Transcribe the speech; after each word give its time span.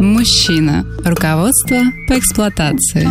Мужчина. 0.00 0.86
Руководство 1.04 1.78
по 2.08 2.18
эксплуатации. 2.18 3.08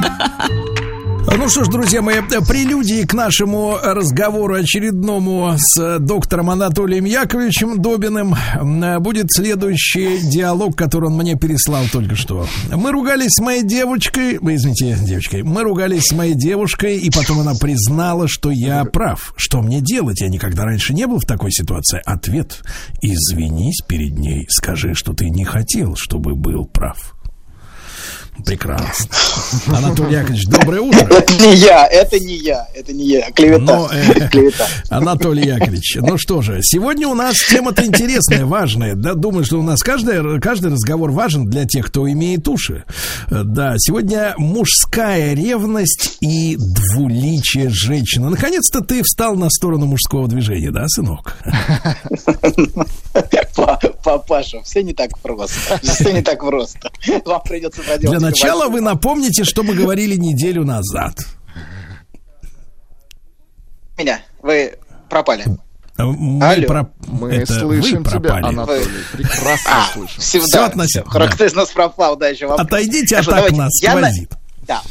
Ну 1.27 1.49
что 1.49 1.63
ж, 1.63 1.69
друзья 1.69 2.01
мои, 2.01 2.15
прелюдии 2.47 3.03
к 3.05 3.13
нашему 3.13 3.77
разговору 3.81 4.55
очередному 4.55 5.55
с 5.57 5.99
доктором 5.99 6.49
Анатолием 6.49 7.05
Яковлевичем 7.05 7.81
Добиным 7.81 8.35
м, 8.55 9.01
будет 9.01 9.27
следующий 9.31 10.19
диалог, 10.19 10.75
который 10.75 11.05
он 11.09 11.17
мне 11.17 11.35
переслал 11.35 11.85
только 11.91 12.15
что. 12.15 12.47
Мы 12.71 12.91
ругались 12.91 13.31
с 13.35 13.39
моей 13.41 13.63
девочкой, 13.63 14.39
вы 14.39 14.55
извините, 14.55 14.97
девочкой, 15.03 15.43
мы 15.43 15.63
ругались 15.63 16.03
с 16.09 16.11
моей 16.13 16.33
девушкой, 16.35 16.97
и 16.97 17.09
потом 17.09 17.39
она 17.39 17.53
признала, 17.55 18.27
что 18.27 18.49
я 18.51 18.83
прав. 18.85 19.33
Что 19.37 19.61
мне 19.61 19.79
делать? 19.81 20.21
Я 20.21 20.27
никогда 20.29 20.65
раньше 20.65 20.93
не 20.93 21.05
был 21.07 21.19
в 21.19 21.25
такой 21.25 21.51
ситуации. 21.51 22.01
Ответ. 22.05 22.61
Извинись 23.01 23.81
перед 23.87 24.17
ней, 24.17 24.47
скажи, 24.49 24.93
что 24.95 25.13
ты 25.13 25.29
не 25.29 25.45
хотел, 25.45 25.95
чтобы 25.95 26.35
был 26.35 26.65
прав. 26.65 27.15
Прекрасно. 28.45 29.07
Анатолий 29.77 30.13
Яковлевич, 30.13 30.45
доброе 30.47 30.81
утро. 30.81 31.05
Это 31.09 31.33
не 31.33 31.55
я, 31.55 31.87
это 31.87 32.19
не 32.19 32.35
я, 32.37 32.67
это 32.73 32.93
не 32.93 33.05
я. 33.07 33.31
Клевета. 33.31 33.61
Но, 33.61 33.89
э, 33.91 34.27
Клевета. 34.31 34.67
Анатолий 34.89 35.45
Яковлевич, 35.45 35.97
ну 36.01 36.17
что 36.17 36.41
же, 36.41 36.59
сегодня 36.61 37.07
у 37.07 37.13
нас 37.13 37.35
тема-то 37.49 37.85
интересная, 37.85 38.45
важная. 38.45 38.95
Да, 38.95 39.13
думаю, 39.13 39.45
что 39.45 39.59
у 39.59 39.63
нас 39.63 39.81
каждый, 39.81 40.39
каждый 40.39 40.71
разговор 40.71 41.11
важен 41.11 41.45
для 41.45 41.65
тех, 41.65 41.87
кто 41.87 42.09
имеет 42.11 42.47
уши. 42.47 42.83
Э, 43.29 43.43
Да, 43.43 43.75
сегодня 43.77 44.33
мужская 44.37 45.33
ревность 45.33 46.17
и 46.21 46.57
двуличие 46.57 47.69
женщины. 47.69 48.29
Наконец-то 48.29 48.81
ты 48.81 49.03
встал 49.03 49.35
на 49.35 49.49
сторону 49.49 49.85
мужского 49.85 50.27
движения, 50.27 50.71
да, 50.71 50.87
сынок? 50.87 51.35
Па- 54.11 54.19
Папаша, 54.19 54.61
все 54.63 54.83
не 54.83 54.93
так 54.93 55.17
просто. 55.19 55.79
Все 55.83 56.11
не 56.13 56.21
так 56.21 56.39
просто. 56.39 56.91
Вам 57.25 57.41
придется 57.43 57.81
проделать. 57.81 58.17
Для 58.17 58.19
начала 58.29 58.67
вы 58.69 58.81
напомните, 58.81 59.43
что 59.43 59.63
мы 59.63 59.73
говорили 59.75 60.15
неделю 60.15 60.63
назад. 60.65 61.17
Меня, 63.97 64.21
вы 64.41 64.77
пропали. 65.09 65.45
Э, 65.97 66.03
Мы, 66.03 66.43
Алло. 66.45 66.67
про- 66.67 66.89
Мы 67.07 67.31
это 67.33 67.53
слышим 67.53 68.03
вы 68.03 68.09
тебя, 68.09 68.19
пропали. 68.19 68.45
Анатолий. 68.45 68.85
Прекрасно 69.13 69.71
А, 69.71 69.93
слышим. 69.93 70.21
все, 70.21 70.39
Всё 70.39 70.57
да, 70.57 70.65
относительно. 70.65 71.11
Хорошо, 71.11 71.29
да. 71.29 71.35
кто 71.35 71.45
из 71.45 71.53
нас 71.53 71.69
пропал, 71.69 72.15
да, 72.15 72.29
еще 72.29 72.47
вопрос. 72.47 72.65
Отойдите, 72.65 73.15
а 73.17 73.19
так 73.23 73.35
давайте. 73.35 73.55
нас 73.57 73.81
Я 73.83 73.93
на- 73.95 74.01
сквозит. 74.07 74.31
Да. 74.67 74.81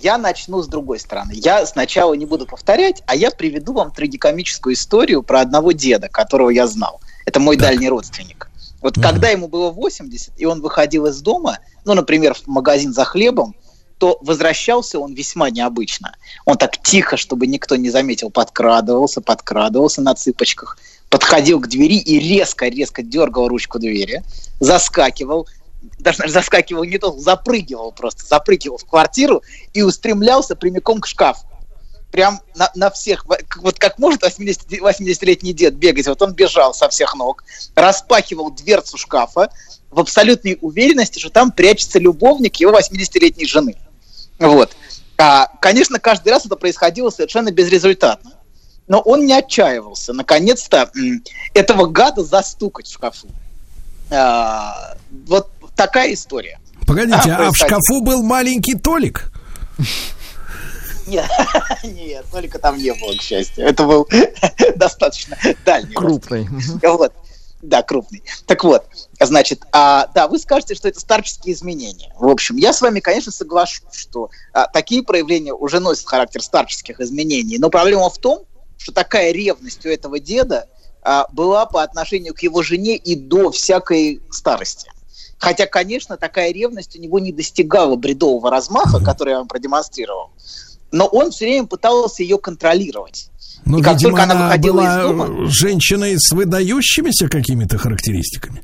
Я 0.00 0.18
начну 0.18 0.62
с 0.62 0.68
другой 0.68 1.00
стороны. 1.00 1.32
Я 1.34 1.66
сначала 1.66 2.14
не 2.14 2.26
буду 2.26 2.46
повторять, 2.46 3.02
а 3.06 3.16
я 3.16 3.30
приведу 3.30 3.72
вам 3.72 3.90
трагикомическую 3.90 4.74
историю 4.74 5.22
про 5.22 5.40
одного 5.40 5.72
деда, 5.72 6.08
которого 6.08 6.50
я 6.50 6.66
знал. 6.66 7.00
Это 7.26 7.40
мой 7.40 7.56
дальний 7.56 7.88
родственник. 7.88 8.48
Вот 8.80 9.00
когда 9.00 9.28
ему 9.28 9.48
было 9.48 9.70
80, 9.70 10.32
и 10.36 10.44
он 10.46 10.62
выходил 10.62 11.06
из 11.06 11.20
дома, 11.20 11.58
ну, 11.84 11.94
например, 11.94 12.34
в 12.34 12.46
магазин 12.46 12.94
за 12.94 13.04
хлебом, 13.04 13.54
то 13.98 14.18
возвращался 14.20 14.98
он 14.98 15.14
весьма 15.14 15.50
необычно. 15.50 16.14
Он 16.44 16.56
так 16.56 16.80
тихо, 16.82 17.16
чтобы 17.16 17.46
никто 17.46 17.76
не 17.76 17.90
заметил, 17.90 18.30
подкрадывался, 18.30 19.20
подкрадывался 19.20 20.02
на 20.02 20.14
цыпочках, 20.14 20.78
подходил 21.08 21.60
к 21.60 21.68
двери 21.68 21.96
и 21.96 22.18
резко-резко 22.18 23.02
дергал 23.02 23.48
ручку 23.48 23.78
двери, 23.78 24.22
заскакивал, 24.60 25.48
даже 25.98 26.18
наверное, 26.18 26.40
заскакивал 26.40 26.84
не 26.84 26.98
то, 26.98 27.12
запрыгивал 27.18 27.92
просто, 27.92 28.24
запрыгивал 28.26 28.78
в 28.78 28.84
квартиру 28.84 29.42
и 29.72 29.82
устремлялся 29.82 30.56
прямиком 30.56 31.00
к 31.00 31.06
шкафу. 31.06 31.45
Прям 32.16 32.40
на, 32.54 32.70
на 32.74 32.90
всех, 32.90 33.26
вот 33.26 33.78
как 33.78 33.98
может 33.98 34.22
80, 34.22 34.72
80-летний 34.72 35.52
дед 35.52 35.74
бегать, 35.74 36.06
вот 36.06 36.22
он 36.22 36.32
бежал 36.32 36.72
со 36.72 36.88
всех 36.88 37.14
ног, 37.14 37.44
распахивал 37.74 38.50
дверцу 38.50 38.96
шкафа 38.96 39.50
в 39.90 40.00
абсолютной 40.00 40.56
уверенности, 40.62 41.18
что 41.18 41.28
там 41.28 41.52
прячется 41.52 41.98
любовник 41.98 42.56
его 42.56 42.72
80-летней 42.72 43.44
жены. 43.44 43.76
Вот. 44.38 44.74
А, 45.18 45.48
конечно, 45.60 45.98
каждый 45.98 46.30
раз 46.30 46.46
это 46.46 46.56
происходило 46.56 47.10
совершенно 47.10 47.52
безрезультатно. 47.52 48.32
Но 48.88 49.00
он 49.00 49.26
не 49.26 49.34
отчаивался. 49.34 50.14
Наконец-то 50.14 50.90
этого 51.52 51.84
гада 51.84 52.24
застукать 52.24 52.86
в 52.86 52.94
шкафу. 52.94 53.28
А, 54.08 54.96
вот 55.26 55.50
такая 55.74 56.14
история. 56.14 56.60
Погодите, 56.86 57.30
А, 57.30 57.48
а 57.48 57.52
в 57.52 57.56
шкафу 57.58 58.00
был 58.00 58.22
маленький 58.22 58.72
Толик? 58.72 59.30
Нет, 61.06 61.30
нет, 61.84 62.24
только 62.30 62.58
там 62.58 62.78
не 62.78 62.92
было, 62.94 63.12
к 63.12 63.22
счастью. 63.22 63.66
Это 63.66 63.84
был 63.84 64.08
достаточно 64.76 65.36
дальний 65.64 65.94
Крупный. 65.94 66.48
Вот. 66.82 67.12
Да, 67.62 67.82
крупный. 67.82 68.22
Так 68.46 68.62
вот, 68.64 68.84
значит, 69.18 69.64
а, 69.72 70.08
да, 70.14 70.28
вы 70.28 70.38
скажете, 70.38 70.74
что 70.74 70.88
это 70.88 71.00
старческие 71.00 71.54
изменения. 71.54 72.14
В 72.18 72.28
общем, 72.28 72.56
я 72.56 72.72
с 72.72 72.80
вами, 72.80 73.00
конечно, 73.00 73.32
соглашусь, 73.32 73.82
что 73.92 74.30
а, 74.52 74.66
такие 74.68 75.02
проявления 75.02 75.54
уже 75.54 75.80
носят 75.80 76.06
характер 76.06 76.42
старческих 76.42 77.00
изменений. 77.00 77.58
Но 77.58 77.70
проблема 77.70 78.10
в 78.10 78.18
том, 78.18 78.44
что 78.76 78.92
такая 78.92 79.32
ревность 79.32 79.84
у 79.86 79.88
этого 79.88 80.20
деда 80.20 80.68
а, 81.02 81.26
была 81.32 81.66
по 81.66 81.82
отношению 81.82 82.34
к 82.34 82.42
его 82.42 82.62
жене 82.62 82.96
и 82.96 83.16
до 83.16 83.50
всякой 83.50 84.20
старости. 84.30 84.90
Хотя, 85.38 85.66
конечно, 85.66 86.16
такая 86.16 86.52
ревность 86.52 86.96
у 86.96 87.00
него 87.00 87.18
не 87.18 87.32
достигала 87.32 87.96
бредового 87.96 88.50
размаха, 88.50 89.04
который 89.04 89.30
я 89.30 89.38
вам 89.38 89.48
продемонстрировал. 89.48 90.30
Но 90.92 91.06
он 91.06 91.30
все 91.30 91.46
время 91.46 91.66
пытался 91.66 92.22
ее 92.22 92.38
контролировать. 92.38 93.30
Ну, 93.64 93.78
И 93.78 93.82
как 93.82 93.94
видимо, 93.94 94.10
только 94.10 94.22
она 94.24 94.34
она 94.34 94.44
выходила 94.46 94.72
была 94.72 94.84
из 95.00 95.06
дома- 95.06 95.46
женщиной 95.46 96.14
с 96.18 96.32
выдающимися 96.32 97.28
какими-то 97.28 97.78
характеристиками. 97.78 98.62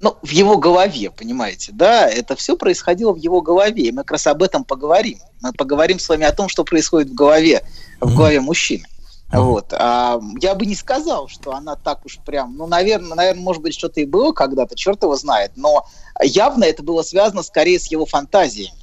Ну, 0.00 0.16
в 0.22 0.30
его 0.30 0.58
голове, 0.58 1.10
понимаете, 1.10 1.72
да, 1.72 2.08
это 2.08 2.36
все 2.36 2.56
происходило 2.56 3.12
в 3.12 3.16
его 3.16 3.40
голове, 3.40 3.84
и 3.84 3.92
мы 3.92 3.98
как 3.98 4.12
раз 4.12 4.26
об 4.26 4.42
этом 4.42 4.64
поговорим. 4.64 5.18
Мы 5.40 5.52
поговорим 5.52 5.98
с 5.98 6.08
вами 6.08 6.24
о 6.24 6.32
том, 6.32 6.48
что 6.48 6.64
происходит 6.64 7.10
в 7.10 7.14
голове, 7.14 7.62
в 8.00 8.14
голове 8.14 8.40
мужчины. 8.40 8.84
Вот. 9.32 9.72
А, 9.72 10.20
я 10.40 10.54
бы 10.54 10.66
не 10.66 10.74
сказал, 10.74 11.28
что 11.28 11.54
она 11.54 11.74
так 11.74 12.04
уж 12.04 12.18
прям, 12.24 12.56
ну, 12.56 12.66
наверное, 12.66 13.14
наверное, 13.16 13.42
может 13.42 13.62
быть, 13.62 13.74
что-то 13.74 14.00
и 14.00 14.04
было 14.04 14.32
когда-то, 14.32 14.76
черт 14.76 15.02
его 15.02 15.16
знает, 15.16 15.52
но 15.56 15.86
явно 16.22 16.64
это 16.64 16.82
было 16.82 17.02
связано 17.02 17.42
скорее 17.42 17.80
с 17.80 17.90
его 17.90 18.06
фантазиями, 18.06 18.78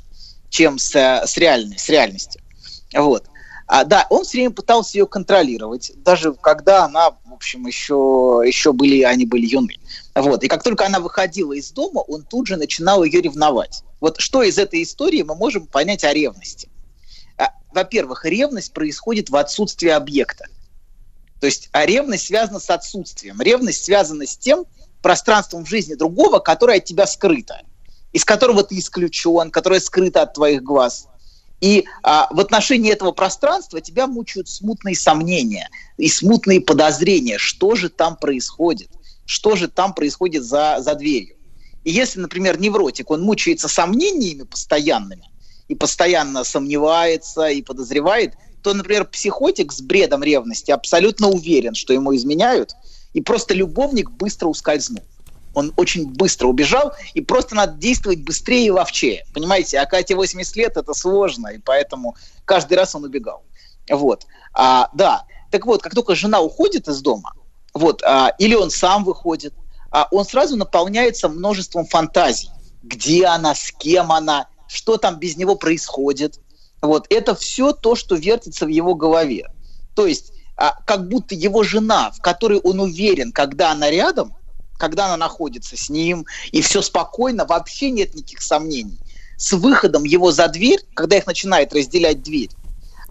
чем 0.52 0.78
с, 0.78 0.94
э, 0.96 1.26
с, 1.26 1.38
реальной, 1.38 1.80
с 1.80 1.90
реальностью. 1.90 2.42
Вот. 2.94 3.26
А, 3.68 3.86
да, 3.86 4.06
он 4.10 4.26
все 4.26 4.40
время 4.40 4.52
пытался 4.52 4.98
ее 4.98 5.08
контролировать, 5.08 5.94
даже 6.04 6.34
когда 6.34 6.84
она, 6.84 7.12
в 7.12 7.34
общем, 7.34 7.66
еще, 7.66 8.44
еще 8.46 8.74
были, 8.74 9.02
они 9.04 9.26
были 9.26 9.46
юны. 9.46 9.78
Вот. 10.14 10.44
И 10.44 10.50
как 10.50 10.62
только 10.62 10.86
она 10.86 11.00
выходила 11.00 11.54
из 11.54 11.72
дома, 11.72 12.00
он 12.00 12.24
тут 12.24 12.48
же 12.48 12.58
начинал 12.58 13.04
ее 13.06 13.22
ревновать. 13.22 13.84
Вот 14.02 14.20
что 14.20 14.44
из 14.44 14.58
этой 14.58 14.84
истории 14.84 15.22
мы 15.22 15.36
можем 15.36 15.68
понять 15.68 16.04
о 16.04 16.14
ревности? 16.14 16.68
А, 17.38 17.52
Во-первых, 17.72 18.26
ревность 18.26 18.74
происходит 18.74 19.30
в 19.30 19.38
отсутствии 19.38 19.90
объекта. 19.90 20.48
То 21.40 21.46
есть 21.46 21.70
а 21.72 21.86
ревность 21.86 22.28
связана 22.28 22.60
с 22.60 22.70
отсутствием. 22.70 23.42
Ревность 23.42 23.86
связана 23.86 24.28
с 24.28 24.36
тем 24.36 24.66
пространством 25.02 25.64
в 25.64 25.70
жизни 25.70 25.94
другого, 25.94 26.40
которое 26.40 26.80
от 26.80 26.86
тебя 26.86 27.08
скрыто, 27.08 27.62
из 28.14 28.26
которого 28.26 28.64
ты 28.64 28.78
исключен, 28.78 29.52
которое 29.52 29.80
скрыто 29.80 30.22
от 30.22 30.34
твоих 30.34 30.64
глаз. 30.64 31.08
И 31.62 31.86
а, 32.02 32.28
в 32.32 32.40
отношении 32.40 32.92
этого 32.92 33.12
пространства 33.12 33.82
тебя 33.82 34.08
мучают 34.08 34.50
смутные 34.50 34.96
сомнения 34.96 35.70
и 35.98 36.10
смутные 36.10 36.60
подозрения, 36.60 37.38
что 37.38 37.76
же 37.76 37.90
там 37.90 38.16
происходит, 38.18 38.90
что 39.26 39.56
же 39.56 39.68
там 39.68 39.94
происходит 39.94 40.44
за, 40.44 40.78
за 40.80 40.96
дверью. 40.96 41.36
И 41.84 41.92
если, 41.92 42.20
например, 42.20 42.60
невротик, 42.60 43.12
он 43.12 43.22
мучается 43.22 43.68
сомнениями 43.68 44.44
постоянными, 44.44 45.32
и 45.72 45.76
постоянно 45.76 46.44
сомневается 46.44 47.48
и 47.48 47.62
подозревает, 47.62 48.34
то, 48.62 48.74
например, 48.74 49.06
психотик 49.06 49.72
с 49.72 49.82
бредом 49.82 50.22
ревности 50.22 50.70
абсолютно 50.70 51.30
уверен, 51.30 51.76
что 51.76 51.94
ему 51.94 52.14
изменяют, 52.14 52.74
и 53.14 53.22
просто 53.22 53.54
любовник 53.54 54.12
быстро 54.12 54.48
ускользнул. 54.48 55.04
Он 55.54 55.74
очень 55.76 56.08
быстро 56.08 56.48
убежал, 56.48 56.94
и 57.14 57.22
просто 57.22 57.56
надо 57.56 57.78
действовать 57.78 58.24
быстрее 58.24 58.68
и 58.68 58.72
ловчее. 58.72 59.26
Понимаете, 59.34 59.80
а 59.80 60.04
тебе 60.04 60.16
80 60.16 60.56
лет, 60.56 60.78
это 60.78 60.94
сложно, 60.94 61.48
и 61.50 61.58
поэтому 61.58 62.16
каждый 62.46 62.76
раз 62.78 62.96
он 62.96 63.04
убегал. 63.04 63.44
Вот. 63.90 64.26
А, 64.54 64.90
да. 64.94 65.26
Так 65.52 65.66
вот, 65.66 65.82
как 65.82 65.94
только 65.94 66.16
жена 66.16 66.40
уходит 66.40 66.88
из 66.88 67.02
дома, 67.02 67.34
вот, 67.74 68.02
а, 68.04 68.34
или 68.40 68.56
он 68.56 68.70
сам 68.70 69.04
выходит, 69.04 69.54
а, 69.92 70.08
он 70.12 70.26
сразу 70.26 70.56
наполняется 70.56 71.28
множеством 71.28 71.86
фантазий. 71.86 72.50
Где 72.84 73.26
она, 73.26 73.54
с 73.54 73.72
кем 73.72 74.12
она, 74.12 74.48
что 74.68 74.98
там 74.98 75.20
без 75.20 75.38
него 75.38 75.56
происходит. 75.56 76.40
Вот 76.82 77.06
это 77.10 77.36
все 77.36 77.74
то, 77.74 77.96
что 77.96 78.16
вертится 78.16 78.66
в 78.66 78.70
его 78.70 78.96
голове. 78.96 79.52
То 79.96 80.08
есть 80.08 80.32
а, 80.56 80.76
как 80.86 81.08
будто 81.10 81.36
его 81.36 81.64
жена, 81.64 82.12
в 82.12 82.22
которой 82.22 82.60
он 82.60 82.80
уверен, 82.80 83.32
когда 83.32 83.72
она 83.72 83.90
рядом, 83.92 84.34
когда 84.82 85.06
она 85.06 85.18
находится 85.18 85.78
с 85.78 85.92
ним, 85.92 86.26
и 86.52 86.60
все 86.62 86.82
спокойно, 86.82 87.46
вообще 87.46 87.92
нет 87.92 88.16
никаких 88.16 88.42
сомнений. 88.42 88.98
С 89.38 89.52
выходом 89.54 90.06
его 90.06 90.32
за 90.32 90.48
дверь, 90.48 90.80
когда 90.96 91.18
их 91.18 91.28
начинает 91.28 91.72
разделять 91.72 92.24
дверь, 92.24 92.50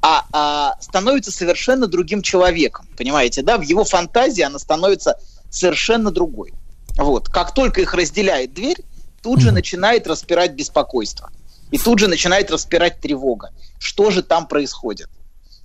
а, 0.03 0.27
а 0.33 0.77
становится 0.81 1.31
совершенно 1.31 1.87
другим 1.87 2.23
человеком, 2.23 2.89
понимаете, 2.97 3.43
да? 3.43 3.57
В 3.57 3.63
его 3.63 3.85
фантазии 3.85 4.43
она 4.43 4.59
становится 4.59 5.17
совершенно 5.49 6.11
другой. 6.11 6.53
Вот. 6.97 7.29
Как 7.29 7.55
только 7.55 7.83
их 7.83 7.95
разделяет 7.95 8.53
дверь, 8.53 8.83
тут 9.23 9.41
же 9.41 9.53
начинает 9.53 10.09
распирать 10.09 10.55
беспокойство. 10.55 11.31
И 11.71 11.79
тут 11.79 12.01
же 12.01 12.09
начинает 12.09 12.51
распирать 12.51 13.01
тревога. 13.01 13.51
Что 13.79 14.11
же 14.11 14.25
там 14.25 14.49
происходит? 14.49 15.09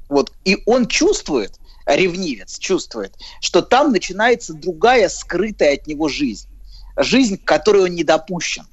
Вот. 0.07 0.31
И 0.43 0.61
он 0.67 0.85
чувствует, 0.85 1.53
ревнивец 1.85 2.57
чувствует, 2.59 3.15
что 3.41 3.61
там 3.61 3.91
начинается 3.91 4.53
другая 4.53 5.09
скрытая 5.09 5.75
от 5.75 5.87
него 5.87 6.07
жизнь. 6.07 6.47
Жизнь, 6.97 7.37
к 7.37 7.45
которой 7.45 7.83
он 7.83 7.95
не 7.95 8.03
допущен. 8.03 8.65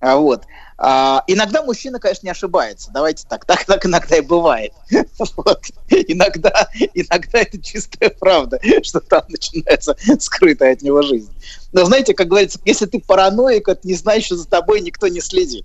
А 0.00 0.16
вот. 0.16 0.44
А, 0.76 1.22
иногда 1.28 1.62
мужчина, 1.62 1.98
конечно, 1.98 2.26
не 2.26 2.32
ошибается. 2.32 2.90
Давайте 2.92 3.26
так. 3.28 3.44
Так, 3.44 3.64
так 3.64 3.86
иногда 3.86 4.16
и 4.16 4.20
бывает. 4.20 4.72
Вот. 5.36 5.62
Иногда, 5.88 6.68
иногда 6.94 7.38
это 7.40 7.62
чистая 7.62 8.10
правда, 8.10 8.60
что 8.82 9.00
там 9.00 9.22
начинается 9.28 9.96
скрытая 10.20 10.74
от 10.74 10.82
него 10.82 11.02
жизнь. 11.02 11.32
Но 11.72 11.84
знаете, 11.84 12.12
как 12.14 12.28
говорится, 12.28 12.58
если 12.64 12.86
ты 12.86 13.00
параноик, 13.00 13.68
это 13.68 13.86
не 13.86 13.94
значит, 13.94 14.26
что 14.26 14.36
за 14.36 14.46
тобой 14.46 14.80
никто 14.80 15.08
не 15.08 15.20
следит. 15.20 15.64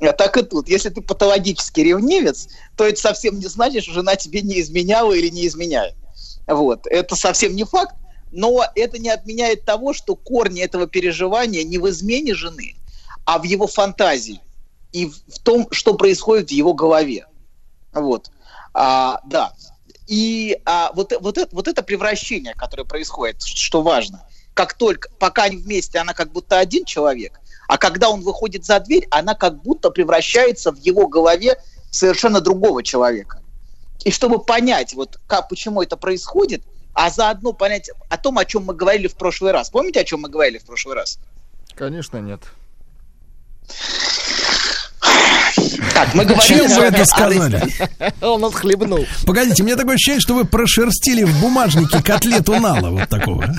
А 0.00 0.12
так 0.12 0.36
и 0.36 0.42
тут. 0.42 0.68
Если 0.68 0.90
ты 0.90 1.00
патологический 1.00 1.84
ревнивец, 1.84 2.48
то 2.76 2.84
это 2.84 3.00
совсем 3.00 3.38
не 3.38 3.46
значит, 3.46 3.84
что 3.84 3.92
жена 3.92 4.16
тебе 4.16 4.42
не 4.42 4.60
изменяла 4.60 5.12
или 5.12 5.28
не 5.28 5.46
изменяет. 5.46 5.94
Вот. 6.46 6.86
Это 6.86 7.16
совсем 7.16 7.56
не 7.56 7.64
факт, 7.64 7.94
но 8.30 8.64
это 8.74 8.98
не 8.98 9.08
отменяет 9.08 9.64
того, 9.64 9.94
что 9.94 10.14
корни 10.14 10.62
этого 10.62 10.86
переживания 10.86 11.64
не 11.64 11.78
в 11.78 11.88
измене 11.88 12.34
жены, 12.34 12.76
а 13.24 13.38
в 13.38 13.44
его 13.44 13.66
фантазии 13.66 14.40
и 14.92 15.06
в 15.06 15.38
том, 15.42 15.68
что 15.70 15.94
происходит 15.94 16.48
в 16.48 16.52
его 16.52 16.74
голове. 16.74 17.26
Вот. 17.92 18.30
А, 18.74 19.20
да. 19.24 19.52
И 20.06 20.58
а, 20.64 20.92
вот, 20.94 21.12
вот, 21.20 21.38
это, 21.38 21.54
вот 21.54 21.68
это 21.68 21.82
превращение, 21.82 22.54
которое 22.54 22.84
происходит, 22.84 23.42
что 23.42 23.82
важно, 23.82 24.26
как 24.54 24.74
только, 24.74 25.10
пока 25.18 25.44
они 25.44 25.56
вместе, 25.56 25.98
она 25.98 26.14
как 26.14 26.32
будто 26.32 26.58
один 26.58 26.84
человек, 26.84 27.40
а 27.68 27.78
когда 27.78 28.10
он 28.10 28.22
выходит 28.22 28.64
за 28.64 28.80
дверь, 28.80 29.06
она 29.10 29.34
как 29.34 29.62
будто 29.62 29.90
превращается 29.90 30.72
в 30.72 30.76
его 30.76 31.08
голове 31.08 31.60
совершенно 31.90 32.40
другого 32.40 32.82
человека. 32.82 33.40
И 34.04 34.10
чтобы 34.10 34.42
понять, 34.42 34.94
вот 34.94 35.18
как, 35.26 35.48
почему 35.48 35.82
это 35.82 35.96
происходит, 35.96 36.62
а 36.94 37.10
заодно 37.10 37.52
понять 37.52 37.90
о 38.08 38.16
том, 38.16 38.38
о 38.38 38.44
чем 38.44 38.64
мы 38.64 38.74
говорили 38.74 39.08
в 39.08 39.16
прошлый 39.16 39.52
раз. 39.52 39.70
Помните, 39.70 40.00
о 40.00 40.04
чем 40.04 40.20
мы 40.20 40.28
говорили 40.28 40.58
в 40.58 40.64
прошлый 40.64 40.94
раз? 40.94 41.18
Конечно, 41.74 42.18
нет. 42.18 42.40
Так, 45.94 46.14
мы 46.14 46.24
говорили... 46.24 46.68
Чем 46.68 46.78
вы 46.78 46.84
это 46.84 47.04
сказали? 47.04 47.62
Он 48.22 48.44
отхлебнул. 48.44 49.04
Погодите, 49.24 49.62
мне 49.62 49.76
такое 49.76 49.94
ощущение, 49.94 50.20
что 50.20 50.34
вы 50.34 50.44
прошерстили 50.44 51.24
в 51.24 51.40
бумажнике 51.40 52.02
котлету 52.02 52.58
нала 52.60 52.90
вот 52.90 53.08
такого. 53.08 53.54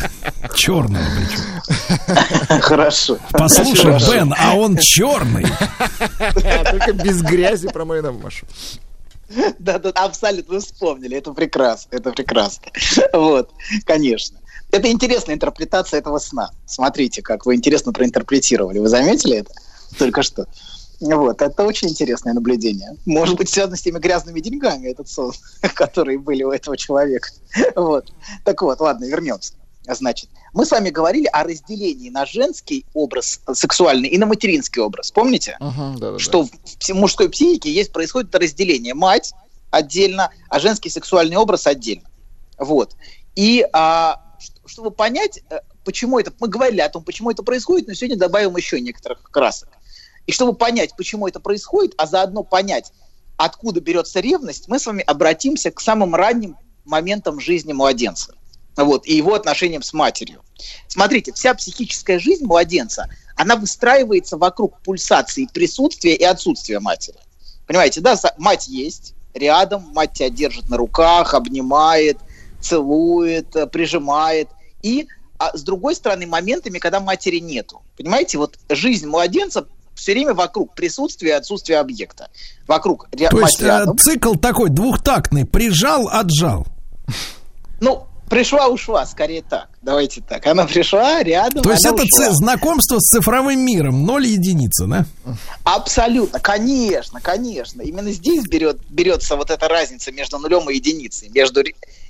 Черного 0.56 1.04
причем. 1.16 2.62
Хорошо. 2.62 3.18
Послушай, 3.32 3.98
Бен, 4.12 4.34
а 4.38 4.56
он 4.56 4.78
черный. 4.78 5.46
Только 6.70 6.94
без 6.94 7.22
грязи 7.22 7.68
про 7.68 7.86
мою 7.86 8.14
Машу. 8.14 8.46
Да, 9.60 9.78
да, 9.78 9.90
абсолютно 9.90 10.56
вы 10.56 10.62
вспомнили. 10.62 11.18
Это 11.18 11.34
прекрасно, 11.34 11.90
это 11.92 12.12
прекрасно. 12.12 12.68
Вот, 13.12 13.52
конечно. 13.86 14.40
Это 14.72 14.90
интересная 14.92 15.36
интерпретация 15.36 16.00
этого 16.00 16.20
сна. 16.20 16.52
Смотрите, 16.66 17.22
как 17.22 17.46
вы 17.46 17.56
интересно 17.56 17.94
проинтерпретировали. 17.94 18.80
Вы 18.80 18.90
заметили 18.90 19.38
это? 19.38 19.52
Только 19.98 20.24
что. 20.24 20.46
Вот, 21.00 21.42
это 21.42 21.64
очень 21.64 21.90
интересное 21.90 22.34
наблюдение. 22.34 22.98
Может 23.06 23.38
быть, 23.38 23.50
связано 23.50 23.76
с 23.76 23.82
теми 23.82 24.00
грязными 24.00 24.40
деньгами, 24.40 24.88
этот 24.88 25.08
сон, 25.10 25.34
которые 25.76 26.18
были 26.18 26.44
у 26.44 26.52
этого 26.52 26.78
человека. 26.78 27.30
Вот. 27.76 28.12
Так 28.44 28.62
вот, 28.62 28.80
ладно, 28.80 29.06
вернемся. 29.06 29.54
Значит, 29.88 30.30
мы 30.54 30.66
с 30.66 30.72
вами 30.72 30.90
говорили 30.90 31.28
о 31.28 31.44
разделении 31.44 32.10
на 32.10 32.26
женский 32.26 32.86
образ 32.94 33.40
сексуальный 33.54 34.10
и 34.10 34.18
на 34.18 34.26
материнский 34.26 34.82
образ. 34.82 35.12
Помните? 35.12 35.56
Да, 35.60 35.94
да, 35.98 36.20
что 36.20 36.44
да. 36.44 36.94
в 36.94 36.98
мужской 36.98 37.30
психике 37.30 37.72
есть 37.72 37.92
происходит 37.92 38.34
разделение. 38.36 38.94
Мать 38.94 39.34
отдельно, 39.70 40.32
а 40.50 40.60
женский 40.60 40.90
сексуальный 40.90 41.38
образ 41.38 41.68
отдельно. 41.68 42.10
Вот. 42.58 42.96
И 43.36 43.66
а, 43.72 44.22
чтобы 44.66 44.92
понять, 44.92 45.42
э, 45.50 45.60
почему 45.84 46.20
это... 46.20 46.32
Мы 46.40 46.48
говорили 46.48 46.82
о 46.82 46.90
том, 46.90 47.04
почему 47.04 47.32
это 47.32 47.44
происходит, 47.44 47.88
но 47.88 47.94
сегодня 47.94 48.18
добавим 48.18 48.56
еще 48.58 48.80
некоторых 48.82 49.24
красок. 49.24 49.70
И 50.28 50.32
чтобы 50.32 50.54
понять, 50.54 50.96
почему 50.96 51.28
это 51.28 51.40
происходит, 51.40 51.96
а 51.98 52.06
заодно 52.06 52.44
понять, 52.44 52.92
откуда 53.38 53.82
берется 53.82 54.20
ревность, 54.20 54.68
мы 54.68 54.78
с 54.78 54.86
вами 54.86 55.04
обратимся 55.04 55.72
к 55.72 55.80
самым 55.80 56.14
ранним 56.14 56.56
моментам 56.86 57.40
жизни 57.40 57.74
младенца 57.74 58.34
вот, 58.76 59.08
и 59.08 59.16
его 59.16 59.34
отношениям 59.34 59.82
с 59.82 59.94
матерью. 59.94 60.44
Смотрите, 60.88 61.34
вся 61.34 61.54
психическая 61.54 62.20
жизнь 62.20 62.46
младенца, 62.46 63.10
она 63.36 63.56
выстраивается 63.56 64.38
вокруг 64.38 64.80
пульсации 64.82 65.48
присутствия 65.52 66.16
и 66.16 66.24
отсутствия 66.24 66.80
матери. 66.80 67.18
Понимаете, 67.66 68.02
да, 68.02 68.16
мать 68.38 68.68
есть, 68.68 69.14
рядом, 69.34 69.90
мать 69.94 70.14
тебя 70.14 70.30
держит 70.30 70.70
на 70.70 70.78
руках, 70.78 71.34
обнимает, 71.34 72.18
целует, 72.62 73.56
э, 73.56 73.68
прижимает. 73.68 74.50
И 74.82 75.08
а 75.40 75.56
с 75.56 75.62
другой 75.62 75.96
стороны, 75.96 76.26
моментами, 76.26 76.80
когда 76.80 77.00
матери 77.00 77.38
нету. 77.38 77.84
Понимаете, 77.96 78.40
вот 78.40 78.58
жизнь 78.70 79.08
младенца 79.08 79.68
все 79.98 80.14
время 80.14 80.34
вокруг 80.34 80.74
присутствия 80.74 81.30
и 81.30 81.34
отсутствия 81.34 81.80
объекта. 81.80 82.30
Вокруг 82.68 83.08
То 83.12 83.40
есть 83.42 83.62
э, 83.62 83.86
цикл 84.00 84.36
такой 84.36 84.70
двухтактный, 84.70 85.46
прижал, 85.46 86.08
отжал. 86.08 86.66
Ну, 87.80 88.08
пришла, 88.30 88.68
ушла, 88.68 89.06
скорее 89.06 89.42
так. 89.42 89.70
Давайте 89.82 90.22
так. 90.22 90.46
Она 90.46 90.66
пришла 90.66 91.24
рядом. 91.24 91.64
То 91.64 91.72
есть 91.72 91.86
это 91.86 92.04
ушла. 92.04 92.32
знакомство 92.32 93.00
с 93.00 93.10
цифровым 93.10 93.60
миром, 93.60 94.06
ноль 94.06 94.28
единица, 94.28 94.86
да? 94.86 95.06
Абсолютно, 95.64 96.40
конечно, 96.40 97.20
конечно. 97.22 97.82
Именно 97.82 98.12
здесь 98.12 98.44
берет, 98.44 98.80
берется 98.90 99.36
вот 99.36 99.50
эта 99.50 99.68
разница 99.68 100.12
между 100.12 100.38
нулем 100.40 100.70
и 100.70 100.76
единицей. 100.76 101.30
Между 101.30 101.64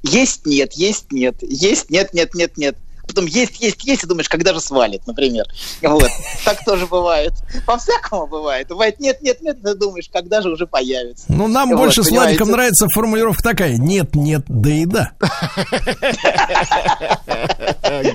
есть, 0.04 0.46
нет, 0.46 0.74
есть, 0.74 1.12
нет, 1.12 1.36
есть, 1.42 1.90
нет, 1.90 2.14
нет, 2.14 2.34
нет, 2.34 2.58
нет 2.58 2.78
потом 3.18 3.26
есть, 3.26 3.60
есть, 3.60 3.84
есть, 3.84 4.04
и 4.04 4.08
думаешь, 4.08 4.30
когда 4.30 4.54
же 4.54 4.62
свалит, 4.62 5.08
например. 5.08 5.46
Вот. 5.82 6.10
Так 6.46 6.64
тоже 6.64 6.86
бывает. 6.86 7.34
По-всякому 7.66 8.28
бывает. 8.28 8.68
Бывает 8.68 9.00
нет, 9.00 9.22
нет, 9.22 9.42
нет, 9.42 9.62
ты 9.62 9.74
думаешь, 9.74 10.08
когда 10.12 10.42
же 10.42 10.52
уже 10.52 10.68
появится. 10.68 11.26
Ну, 11.30 11.48
нам 11.48 11.70
вот, 11.70 11.78
больше 11.78 12.04
с 12.04 12.12
Владиком 12.12 12.52
нравится 12.52 12.88
формулировка 12.94 13.42
такая. 13.42 13.78
Нет, 13.78 14.16
нет, 14.16 14.44
да 14.48 14.70
и 14.70 14.86
да. 14.86 15.12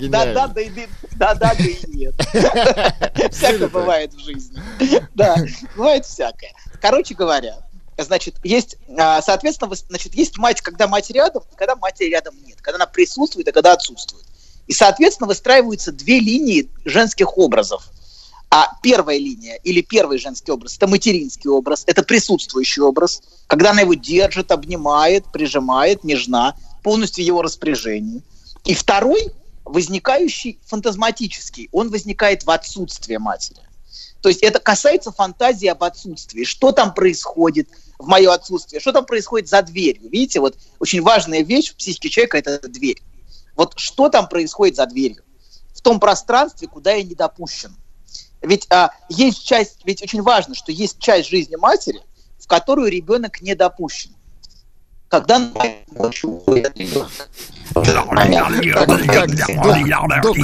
Да-да, 0.08 0.46
да 0.48 0.60
и 0.60 0.70
да, 1.16 1.34
да, 1.34 1.54
да 1.54 1.64
и 1.64 1.76
нет. 1.88 2.14
Всякое 3.32 3.68
бывает 3.68 4.14
в 4.14 4.20
жизни. 4.20 4.60
Да, 5.14 5.36
бывает 5.76 6.04
всякое. 6.06 6.52
Короче 6.80 7.14
говоря, 7.14 7.56
значит, 7.98 8.36
есть, 8.44 8.76
а, 8.98 9.20
соответственно, 9.22 9.74
значит, 9.74 10.14
есть 10.14 10.38
мать, 10.38 10.60
когда 10.60 10.86
мать 10.86 11.10
рядом, 11.10 11.42
когда 11.56 11.76
матери 11.76 12.10
рядом 12.10 12.34
нет, 12.44 12.60
когда 12.60 12.76
она 12.76 12.86
присутствует, 12.86 13.48
и 13.48 13.52
когда 13.52 13.72
отсутствует. 13.72 14.26
И, 14.66 14.72
соответственно, 14.72 15.28
выстраиваются 15.28 15.92
две 15.92 16.20
линии 16.20 16.68
женских 16.84 17.36
образов. 17.36 17.90
А 18.50 18.68
первая 18.82 19.16
линия 19.16 19.56
или 19.64 19.80
первый 19.80 20.18
женский 20.18 20.52
образ– 20.52 20.76
это 20.76 20.86
материнский 20.86 21.48
образ, 21.48 21.84
это 21.86 22.02
присутствующий 22.02 22.82
образ, 22.82 23.22
когда 23.46 23.70
она 23.70 23.80
его 23.80 23.94
держит, 23.94 24.52
обнимает, 24.52 25.24
прижимает, 25.32 26.04
нежна, 26.04 26.54
полностью 26.82 27.24
его 27.24 27.40
распоряжении. 27.40 28.22
И 28.64 28.74
второй, 28.74 29.32
возникающий 29.64 30.58
фантазматический, 30.66 31.70
он 31.72 31.90
возникает 31.90 32.44
в 32.44 32.50
отсутствии 32.50 33.16
матери. 33.16 33.60
То 34.20 34.28
есть 34.28 34.42
это 34.42 34.60
касается 34.60 35.10
фантазии 35.12 35.66
об 35.66 35.82
отсутствии. 35.82 36.44
Что 36.44 36.72
там 36.72 36.94
происходит 36.94 37.68
в 37.98 38.06
мое 38.06 38.32
отсутствие? 38.32 38.80
Что 38.80 38.92
там 38.92 39.04
происходит 39.04 39.48
за 39.48 39.62
дверью? 39.62 40.10
Видите, 40.10 40.40
вот 40.40 40.56
очень 40.78 41.02
важная 41.02 41.42
вещь 41.42 41.72
в 41.72 41.76
психике 41.76 42.08
человека– 42.08 42.38
это 42.44 42.68
дверь. 42.68 43.02
Вот 43.56 43.74
что 43.76 44.08
там 44.08 44.28
происходит 44.28 44.76
за 44.76 44.86
дверью? 44.86 45.22
В 45.74 45.80
том 45.80 46.00
пространстве, 46.00 46.68
куда 46.68 46.92
я 46.92 47.02
не 47.02 47.14
допущен. 47.14 47.74
Ведь 48.40 48.66
а, 48.70 48.90
есть 49.08 49.44
часть, 49.44 49.78
ведь 49.84 50.02
очень 50.02 50.22
важно, 50.22 50.54
что 50.54 50.72
есть 50.72 50.98
часть 50.98 51.28
жизни 51.28 51.56
матери, 51.56 52.00
в 52.38 52.46
которую 52.46 52.90
ребенок 52.90 53.40
не 53.40 53.54
допущен. 53.54 54.10
когда 55.08 55.38
ночью 55.92 56.30
уходит 56.30 56.72
ребенок. 56.76 57.28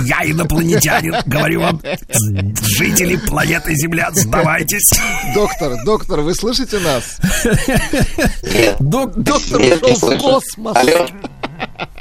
Я 0.07 0.31
инопланетянин, 0.31 1.15
говорю 1.27 1.61
вам, 1.63 1.81
жители 2.63 3.17
планеты 3.17 3.75
Земля, 3.75 4.11
сдавайтесь. 4.13 4.89
Доктор, 5.35 5.83
доктор, 5.85 6.21
вы 6.21 6.35
слышите 6.35 6.79
нас? 6.79 7.19
Док- 8.79 9.15
Доктор 9.17 9.61
ушел 9.61 9.95
в 9.95 10.19
космос. 10.21 10.77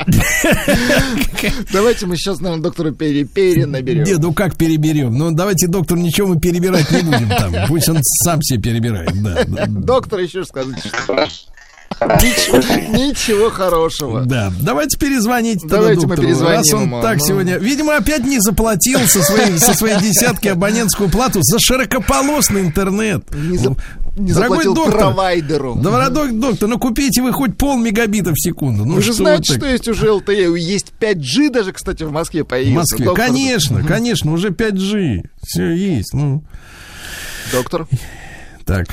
Давайте 1.73 2.05
мы 2.05 2.15
сейчас, 2.15 2.39
наверное, 2.39 2.63
доктора 2.63 2.91
Пере 2.91 3.25
Пере 3.25 3.65
наберем. 3.65 4.03
Не, 4.03 4.13
ну 4.13 4.33
как 4.33 4.55
переберем? 4.55 5.17
Ну 5.17 5.31
давайте, 5.31 5.67
доктор, 5.67 5.97
ничего 5.97 6.27
мы 6.29 6.39
перебирать 6.39 6.89
не 6.91 7.01
будем 7.01 7.29
там. 7.29 7.53
Пусть 7.67 7.89
он 7.89 7.97
сам 8.01 8.41
себе 8.41 8.61
перебирает. 8.61 9.11
Да, 9.21 9.65
Доктор, 9.67 10.19
еще 10.19 10.45
скажите. 10.45 10.81
Ничего, 10.85 11.27
ничего 12.01 13.49
хорошего. 13.49 14.21
да. 14.21 14.51
Давайте 14.61 14.97
перезвонить 14.97 15.61
Давайте 15.65 16.05
мы 16.07 16.15
перезвоним 16.15 16.57
Раз 16.57 16.73
он 16.73 17.01
так 17.01 17.17
ну. 17.19 17.25
сегодня... 17.25 17.57
Видимо, 17.57 17.95
опять 17.95 18.23
не 18.25 18.39
заплатил 18.39 18.99
со 19.07 19.23
своей, 19.23 20.01
десятки 20.01 20.47
абонентскую 20.47 21.09
плату 21.09 21.39
за 21.41 21.57
широкополосный 21.59 22.61
интернет. 22.61 23.23
Не, 23.33 24.33
Дорогой 24.33 24.63
доктор, 24.65 24.97
провайдеру. 24.97 25.75
Дорогой 25.75 26.31
доктор, 26.31 26.67
ну 26.67 26.79
купите 26.79 27.21
вы 27.21 27.31
хоть 27.31 27.55
пол 27.55 27.77
мегабита 27.77 28.31
в 28.31 28.39
секунду. 28.39 28.83
Ну 28.83 28.95
Вы 28.95 29.01
же 29.01 29.13
что 29.13 29.23
знаете, 29.23 29.55
что 29.55 29.67
есть 29.67 29.87
уже 29.87 30.07
LTE, 30.07 30.57
есть 30.57 30.93
5G 30.99 31.51
даже, 31.51 31.71
кстати, 31.71 32.01
в 32.03 32.11
Москве 32.11 32.43
В 32.43 32.47
появился. 32.47 32.77
Москве. 32.79 33.05
Доктор- 33.05 33.27
Конечно, 33.27 33.83
конечно, 33.83 34.33
уже 34.33 34.49
5G. 34.49 35.23
Все 35.43 35.71
есть. 35.71 36.13
Ну, 36.13 36.43
Доктор, 37.51 37.87
так. 38.65 38.87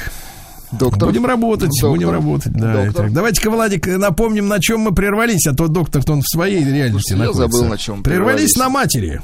Доктор. 0.78 1.08
Будем 1.08 1.26
работать, 1.26 1.70
Доктор. 1.70 1.90
будем 1.90 2.10
работать, 2.10 2.52
да. 2.52 2.84
Доктор. 2.86 3.10
Давайте-ка, 3.10 3.50
Владик, 3.50 3.86
напомним, 3.86 4.48
на 4.48 4.60
чем 4.60 4.80
мы 4.80 4.94
прервались, 4.94 5.46
а 5.46 5.54
то 5.54 5.68
доктор-то 5.68 6.12
он 6.12 6.22
в 6.22 6.28
своей 6.28 6.64
реальности 6.64 7.12
Слушайте, 7.12 7.14
я 7.14 7.18
находится. 7.28 7.58
забыл, 7.58 7.68
на 7.70 7.78
чем 7.78 8.02
Прервались 8.02 8.52
прервались. 8.52 8.56
на 8.56 8.68
матери. 8.68 9.22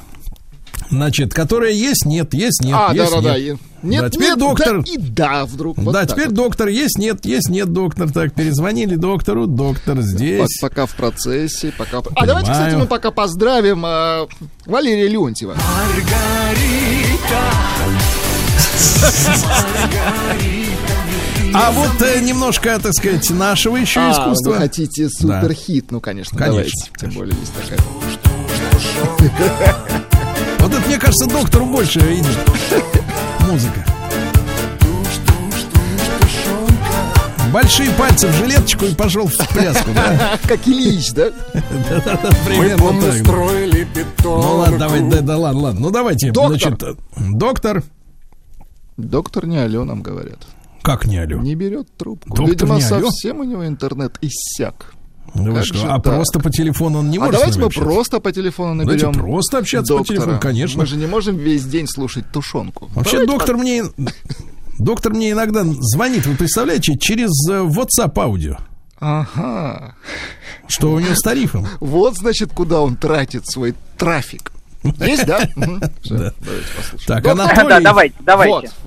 Значит, 0.90 1.32
которая 1.32 1.70
есть, 1.72 2.04
нет, 2.04 2.34
есть, 2.34 2.64
нет, 2.64 2.74
а, 2.76 2.92
есть, 2.92 3.12
да-да-да. 3.12 3.38
нет. 3.38 3.58
и- 3.82 3.86
Нет, 3.86 4.02
Да, 4.02 4.10
теперь 4.10 4.28
нет, 4.30 4.38
доктор. 4.38 4.82
да 4.82 4.92
и 4.92 4.96
да, 4.98 5.46
вдруг. 5.46 5.78
вот 5.78 5.92
да, 5.92 6.04
теперь 6.04 6.26
вот. 6.26 6.34
доктор 6.34 6.68
есть, 6.68 6.98
нет, 6.98 7.24
есть, 7.24 7.48
нет, 7.48 7.72
доктор. 7.72 8.10
Так, 8.10 8.34
перезвонили 8.34 8.96
доктору, 8.96 9.46
доктор 9.46 10.00
здесь. 10.00 10.58
Пока 10.60 10.86
в 10.86 10.94
процессе, 10.96 11.72
пока... 11.78 11.98
А 12.16 12.26
давайте, 12.26 12.50
кстати, 12.50 12.70
Понимаю. 12.70 12.78
мы 12.80 12.86
пока 12.86 13.10
поздравим 13.12 13.82
а, 13.86 14.26
Валерия 14.66 15.06
Леонтьева. 15.08 15.54
А 21.52 21.70
вот 21.72 22.00
э, 22.02 22.20
немножко, 22.20 22.78
так 22.78 22.92
сказать, 22.94 23.28
нашего 23.30 23.76
еще 23.76 24.00
А, 24.00 24.12
искусства. 24.12 24.50
вы 24.52 24.56
хотите 24.56 25.08
суперхит? 25.08 25.90
Ну, 25.90 26.00
конечно, 26.00 26.38
Конечно, 26.38 26.56
давайте. 26.56 26.90
Тем 26.98 27.10
более 27.10 27.34
есть 27.38 27.52
такая. 27.54 27.78
Вот 30.60 30.72
это, 30.74 30.86
мне 30.86 30.98
кажется, 30.98 31.26
доктору 31.26 31.64
больше 31.66 31.98
идет. 32.00 32.38
Музыка. 33.48 33.84
Большие 37.50 37.90
пальцы 37.92 38.28
в 38.28 38.32
жилеточку 38.34 38.84
и 38.84 38.94
пошел 38.94 39.26
в 39.26 39.34
пляску, 39.48 39.90
да? 39.92 40.38
Как 40.46 40.68
Ильич, 40.68 41.12
да? 41.12 41.30
Да-да-да, 41.54 42.30
примерно 42.46 43.00
так. 43.02 43.14
строили 43.20 43.84
бетон. 43.84 44.40
Ну 44.40 44.56
ладно, 44.58 44.78
давай, 44.78 45.00
да, 45.00 45.20
да 45.20 45.36
ладно, 45.38 45.60
ладно. 45.62 45.80
Ну 45.80 45.90
давайте, 45.90 46.30
Доктор. 46.30 46.60
значит, 46.60 46.82
э, 46.84 46.94
доктор. 47.30 47.82
Доктор 48.98 49.46
не 49.46 49.58
алё, 49.58 49.84
нам 49.84 50.02
говорят. 50.02 50.38
Как 50.82 51.06
не 51.06 51.18
алё? 51.18 51.38
Не 51.40 51.54
берет 51.54 51.88
трубку. 51.96 52.28
Доктор 52.28 52.46
Видимо, 52.50 52.76
не 52.76 52.82
алё? 52.82 53.06
совсем 53.06 53.40
у 53.40 53.44
него 53.44 53.66
интернет 53.66 54.18
иссяк. 54.22 54.94
Ну 55.34 55.52
вы 55.52 55.62
что, 55.62 55.84
а 55.94 56.00
так? 56.00 56.14
просто 56.14 56.40
по 56.40 56.50
телефону 56.50 56.98
он 57.00 57.10
не 57.10 57.18
а 57.18 57.20
может 57.20 57.34
давайте 57.34 57.54
с 57.54 57.56
мы 57.58 57.66
общаться? 57.66 57.88
просто 57.88 58.20
по 58.20 58.32
телефону 58.32 58.82
Давайте 58.82 59.06
наберем. 59.06 59.22
просто 59.24 59.58
общаться 59.58 59.92
по 59.92 59.98
доктора. 59.98 60.16
телефону, 60.18 60.40
конечно. 60.40 60.80
Мы 60.80 60.86
же 60.86 60.96
не 60.96 61.06
можем 61.06 61.36
весь 61.36 61.64
день 61.66 61.86
слушать 61.86 62.24
тушенку. 62.32 62.86
Вообще 62.94 63.18
Давайте 63.24 63.32
доктор 63.32 63.56
мне... 63.56 63.84
Доктор 64.80 65.12
мне 65.12 65.30
иногда 65.32 65.62
звонит, 65.64 66.24
вы 66.26 66.34
представляете, 66.36 66.96
через 66.98 67.30
э, 67.50 67.60
WhatsApp 67.60 68.18
аудио. 68.18 68.56
Ага. 68.98 69.94
Что 70.66 70.92
у 70.92 70.98
него 71.00 71.14
с 71.14 71.20
тарифом? 71.20 71.66
Вот, 71.80 72.16
значит, 72.16 72.52
куда 72.54 72.80
он 72.80 72.96
тратит 72.96 73.46
свой 73.46 73.74
трафик. 73.98 74.52
Есть, 74.82 75.26
да? 75.26 75.40
Так, 77.06 77.22
Доктор, 77.22 77.30
Анатолий... 77.32 77.68
Да, 77.68 77.80
давайте, 77.80 78.16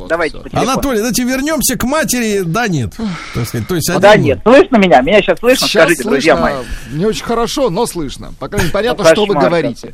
давайте. 0.10 0.38
Анатолий, 0.52 0.98
давайте 0.98 1.24
вернемся 1.24 1.78
к 1.78 1.84
матери. 1.84 2.42
Да, 2.44 2.68
нет. 2.68 2.94
То 3.34 3.40
есть 3.40 3.90
Ну 3.90 4.00
Да 4.00 4.16
нет, 4.16 4.40
слышно 4.44 4.78
меня? 4.78 5.02
Меня 5.02 5.22
сейчас 5.22 5.40
слышно? 5.40 5.68
Скажите, 5.68 6.04
друзья 6.04 6.36
мои. 6.36 6.56
не 6.92 7.06
очень 7.06 7.24
хорошо, 7.24 7.70
но 7.70 7.86
слышно. 7.86 8.34
Пока 8.40 8.58
непонятно, 8.58 9.04
Ну, 9.04 9.10
что 9.10 9.26
вы 9.26 9.36
говорите. 9.36 9.94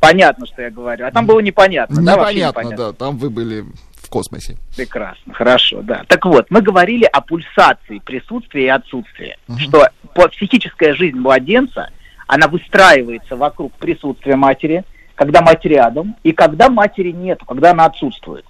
Понятно, 0.00 0.46
что 0.46 0.62
я 0.62 0.70
говорю. 0.70 1.06
А 1.06 1.10
там 1.10 1.26
было 1.26 1.40
непонятно. 1.40 2.00
Непонятно, 2.00 2.70
да. 2.76 2.92
Там 2.92 3.18
вы 3.18 3.30
были 3.30 3.64
в 4.02 4.08
космосе. 4.08 4.56
Прекрасно, 4.74 5.34
хорошо, 5.34 5.82
да. 5.82 6.04
Так 6.08 6.24
вот, 6.24 6.46
мы 6.50 6.62
говорили 6.62 7.04
о 7.04 7.20
пульсации 7.20 7.98
присутствия 7.98 8.64
и 8.64 8.68
отсутствия. 8.68 9.36
Что 9.58 9.88
по- 10.14 10.28
психическая 10.28 10.94
жизнь 10.94 11.18
младенца, 11.18 11.90
она 12.26 12.48
выстраивается 12.48 13.36
вокруг 13.36 13.74
присутствия 13.74 14.36
матери, 14.36 14.84
когда 15.18 15.42
мать 15.42 15.64
рядом, 15.64 16.14
и 16.22 16.30
когда 16.30 16.68
матери 16.68 17.10
нету, 17.10 17.44
когда 17.44 17.72
она 17.72 17.86
отсутствует. 17.86 18.44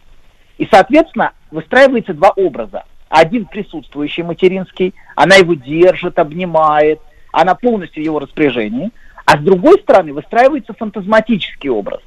И, 0.58 0.68
соответственно, 0.70 1.32
выстраивается 1.50 2.12
два 2.12 2.28
образа. 2.28 2.84
Один 3.08 3.46
присутствующий 3.46 4.22
материнский, 4.22 4.94
она 5.16 5.36
его 5.36 5.54
держит, 5.54 6.18
обнимает, 6.18 7.00
она 7.32 7.54
полностью 7.54 8.02
в 8.02 8.04
его 8.04 8.18
распоряжении. 8.18 8.90
А 9.24 9.38
с 9.38 9.40
другой 9.40 9.80
стороны 9.80 10.12
выстраивается 10.12 10.74
фантазматический 10.74 11.70
образ, 11.70 12.00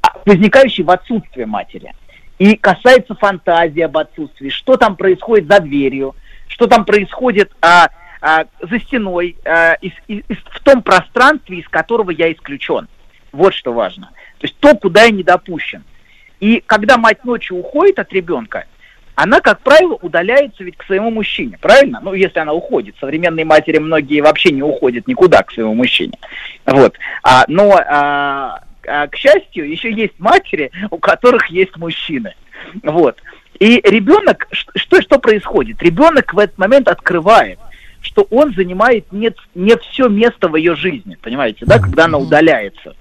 а, 0.00 0.18
возникающий 0.24 0.84
в 0.84 0.90
отсутствие 0.90 1.44
матери. 1.44 1.92
И 2.38 2.56
касается 2.56 3.14
фантазии 3.14 3.82
об 3.82 3.98
отсутствии, 3.98 4.48
что 4.48 4.78
там 4.78 4.96
происходит 4.96 5.48
за 5.48 5.60
дверью, 5.60 6.14
что 6.46 6.66
там 6.66 6.86
происходит 6.86 7.52
а, 7.60 7.88
а, 8.22 8.46
за 8.62 8.80
стеной, 8.80 9.36
а, 9.44 9.74
из- 9.82 9.92
из- 10.08 10.24
в 10.28 10.60
том 10.60 10.82
пространстве, 10.82 11.58
из 11.58 11.68
которого 11.68 12.10
я 12.10 12.32
исключен. 12.32 12.88
Вот 13.32 13.54
что 13.54 13.72
важно. 13.72 14.10
То 14.38 14.46
есть 14.46 14.56
то, 14.58 14.76
куда 14.76 15.04
я 15.04 15.10
не 15.10 15.22
допущен. 15.22 15.82
И 16.40 16.62
когда 16.66 16.98
мать 16.98 17.24
ночью 17.24 17.56
уходит 17.56 17.98
от 17.98 18.12
ребенка, 18.12 18.66
она, 19.14 19.40
как 19.40 19.60
правило, 19.60 19.98
удаляется 20.00 20.64
ведь 20.64 20.76
к 20.76 20.84
своему 20.84 21.10
мужчине, 21.10 21.58
правильно? 21.60 22.00
Ну, 22.02 22.14
если 22.14 22.38
она 22.38 22.52
уходит. 22.52 22.96
Современные 22.98 23.44
матери 23.44 23.78
многие 23.78 24.20
вообще 24.20 24.50
не 24.50 24.62
уходят 24.62 25.06
никуда 25.06 25.42
к 25.42 25.52
своему 25.52 25.74
мужчине. 25.74 26.18
Вот. 26.64 26.96
А, 27.22 27.44
но, 27.46 27.76
а, 27.76 28.62
а, 28.86 29.06
к 29.08 29.16
счастью, 29.16 29.70
еще 29.70 29.92
есть 29.92 30.18
матери, 30.18 30.70
у 30.90 30.98
которых 30.98 31.48
есть 31.48 31.76
мужчины. 31.76 32.34
Вот. 32.82 33.18
И 33.60 33.80
ребенок, 33.84 34.48
что, 34.50 35.00
что 35.02 35.18
происходит? 35.18 35.82
Ребенок 35.82 36.32
в 36.32 36.38
этот 36.38 36.58
момент 36.58 36.88
открывает, 36.88 37.58
что 38.00 38.26
он 38.30 38.52
занимает 38.54 39.12
не, 39.12 39.30
не 39.54 39.76
все 39.76 40.08
место 40.08 40.48
в 40.48 40.56
ее 40.56 40.74
жизни, 40.74 41.16
понимаете, 41.20 41.64
да, 41.66 41.78
когда 41.78 42.06
она 42.06 42.18
удаляется. 42.18 42.96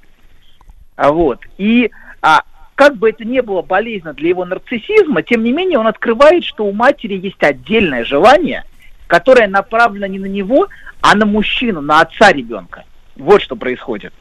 А 0.95 1.11
вот. 1.11 1.39
И 1.57 1.91
а, 2.21 2.43
как 2.75 2.97
бы 2.97 3.09
это 3.09 3.25
ни 3.25 3.39
было 3.39 3.61
болезненно 3.61 4.13
для 4.13 4.29
его 4.29 4.45
нарциссизма, 4.45 5.21
тем 5.21 5.43
не 5.43 5.51
менее 5.51 5.79
он 5.79 5.87
открывает, 5.87 6.43
что 6.43 6.65
у 6.65 6.73
матери 6.73 7.15
есть 7.15 7.41
отдельное 7.43 8.03
желание, 8.03 8.63
которое 9.07 9.47
направлено 9.47 10.07
не 10.07 10.19
на 10.19 10.25
него, 10.25 10.67
а 11.01 11.15
на 11.15 11.25
мужчину, 11.25 11.81
на 11.81 12.01
отца 12.01 12.31
ребенка. 12.31 12.85
Вот 13.15 13.41
что 13.41 13.55
происходит. 13.55 14.13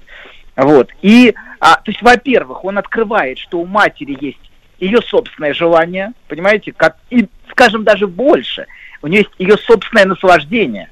Вот. 0.57 0.91
И, 1.01 1.35
а, 1.59 1.77
то 1.77 1.91
есть, 1.91 2.03
во-первых, 2.03 2.65
он 2.65 2.79
открывает, 2.79 3.39
что 3.39 3.61
у 3.61 3.67
матери 3.67 4.17
есть 4.21 4.51
ее 4.79 5.01
собственное 5.03 5.55
желание, 5.55 6.13
понимаете, 6.29 6.73
как, 6.73 6.97
и, 7.11 7.29
скажем, 7.51 7.85
даже 7.85 8.07
больше. 8.07 8.67
У 9.03 9.07
нее 9.07 9.21
есть 9.21 9.31
ее 9.39 9.57
собственное 9.57 10.07
наслаждение, 10.07 10.91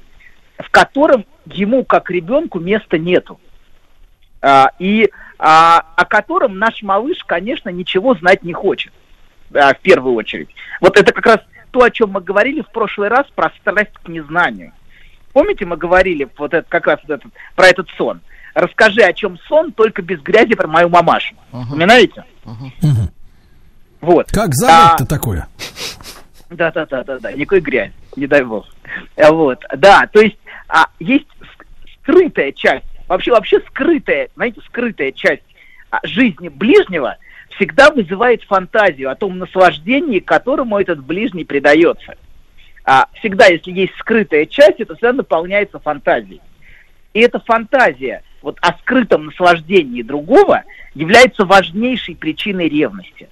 в 0.57 0.69
котором 0.69 1.25
ему, 1.45 1.83
как 1.83 2.09
ребенку, 2.09 2.59
места 2.59 2.97
нету. 2.97 3.39
А, 4.41 4.71
и 4.79 5.09
а, 5.37 5.83
о 5.95 6.05
котором 6.05 6.57
наш 6.57 6.81
малыш, 6.81 7.23
конечно, 7.25 7.69
ничего 7.69 8.15
знать 8.15 8.43
не 8.43 8.53
хочет, 8.53 8.93
а, 9.53 9.73
в 9.73 9.79
первую 9.79 10.15
очередь. 10.15 10.49
Вот 10.81 10.97
это 10.97 11.11
как 11.11 11.25
раз 11.25 11.39
то, 11.71 11.83
о 11.83 11.91
чем 11.91 12.11
мы 12.11 12.21
говорили 12.21 12.61
в 12.61 12.69
прошлый 12.71 13.09
раз, 13.09 13.27
про 13.35 13.51
страсть 13.61 13.93
к 14.03 14.07
незнанию. 14.07 14.71
Помните, 15.33 15.65
мы 15.65 15.77
говорили 15.77 16.27
вот 16.37 16.53
это, 16.53 16.67
как 16.67 16.87
раз 16.87 16.99
вот 17.07 17.19
этот, 17.19 17.31
про 17.55 17.67
этот 17.67 17.87
сон? 17.97 18.21
Расскажи, 18.55 19.01
о 19.01 19.13
чем 19.13 19.37
сон, 19.47 19.71
только 19.71 20.01
без 20.01 20.19
грязи 20.21 20.55
про 20.55 20.67
мою 20.67 20.89
мамашу. 20.89 21.35
Вспоминаете? 21.51 22.23
Мгм. 22.43 23.11
Вот. 24.01 24.31
Как 24.31 24.49
А, 24.49 24.53
зовут-то 24.53 25.05
такое? 25.05 25.47
Да, 26.49 26.71
да, 26.71 26.85
да, 26.87 27.03
да, 27.03 27.19
да, 27.19 27.31
никакой 27.33 27.59
грязь, 27.59 27.91
не 28.15 28.25
дай 28.25 28.43
бог. 28.43 28.65
А 29.17 29.31
Вот, 29.31 29.63
да, 29.77 30.07
то 30.11 30.19
есть 30.19 30.37
а, 30.67 30.85
есть 30.99 31.27
ск- 31.41 31.65
скрытая 32.01 32.51
часть, 32.53 32.85
вообще 33.09 33.31
вообще 33.31 33.59
скрытая, 33.67 34.29
знаете, 34.35 34.61
скрытая 34.67 35.11
часть 35.11 35.43
а, 35.89 35.99
жизни 36.03 36.47
ближнего 36.47 37.17
всегда 37.55 37.89
вызывает 37.89 38.43
фантазию 38.43 39.11
о 39.11 39.15
том 39.15 39.37
наслаждении, 39.37 40.19
которому 40.19 40.79
этот 40.79 41.03
ближний 41.03 41.43
предается. 41.43 42.15
а, 42.85 43.07
всегда, 43.19 43.47
если 43.47 43.71
есть 43.71 43.93
скрытая 43.99 44.45
часть, 44.45 44.79
это 44.79 44.93
всегда 44.95 45.13
наполняется 45.13 45.79
фантазией. 45.79 46.41
И 47.13 47.19
эта 47.19 47.39
фантазия 47.39 48.23
вот 48.41 48.57
о 48.61 48.73
скрытом 48.79 49.25
наслаждении 49.25 50.01
другого 50.01 50.63
является 50.93 51.45
важнейшей 51.45 52.15
причиной 52.15 52.69
ревности. 52.69 53.27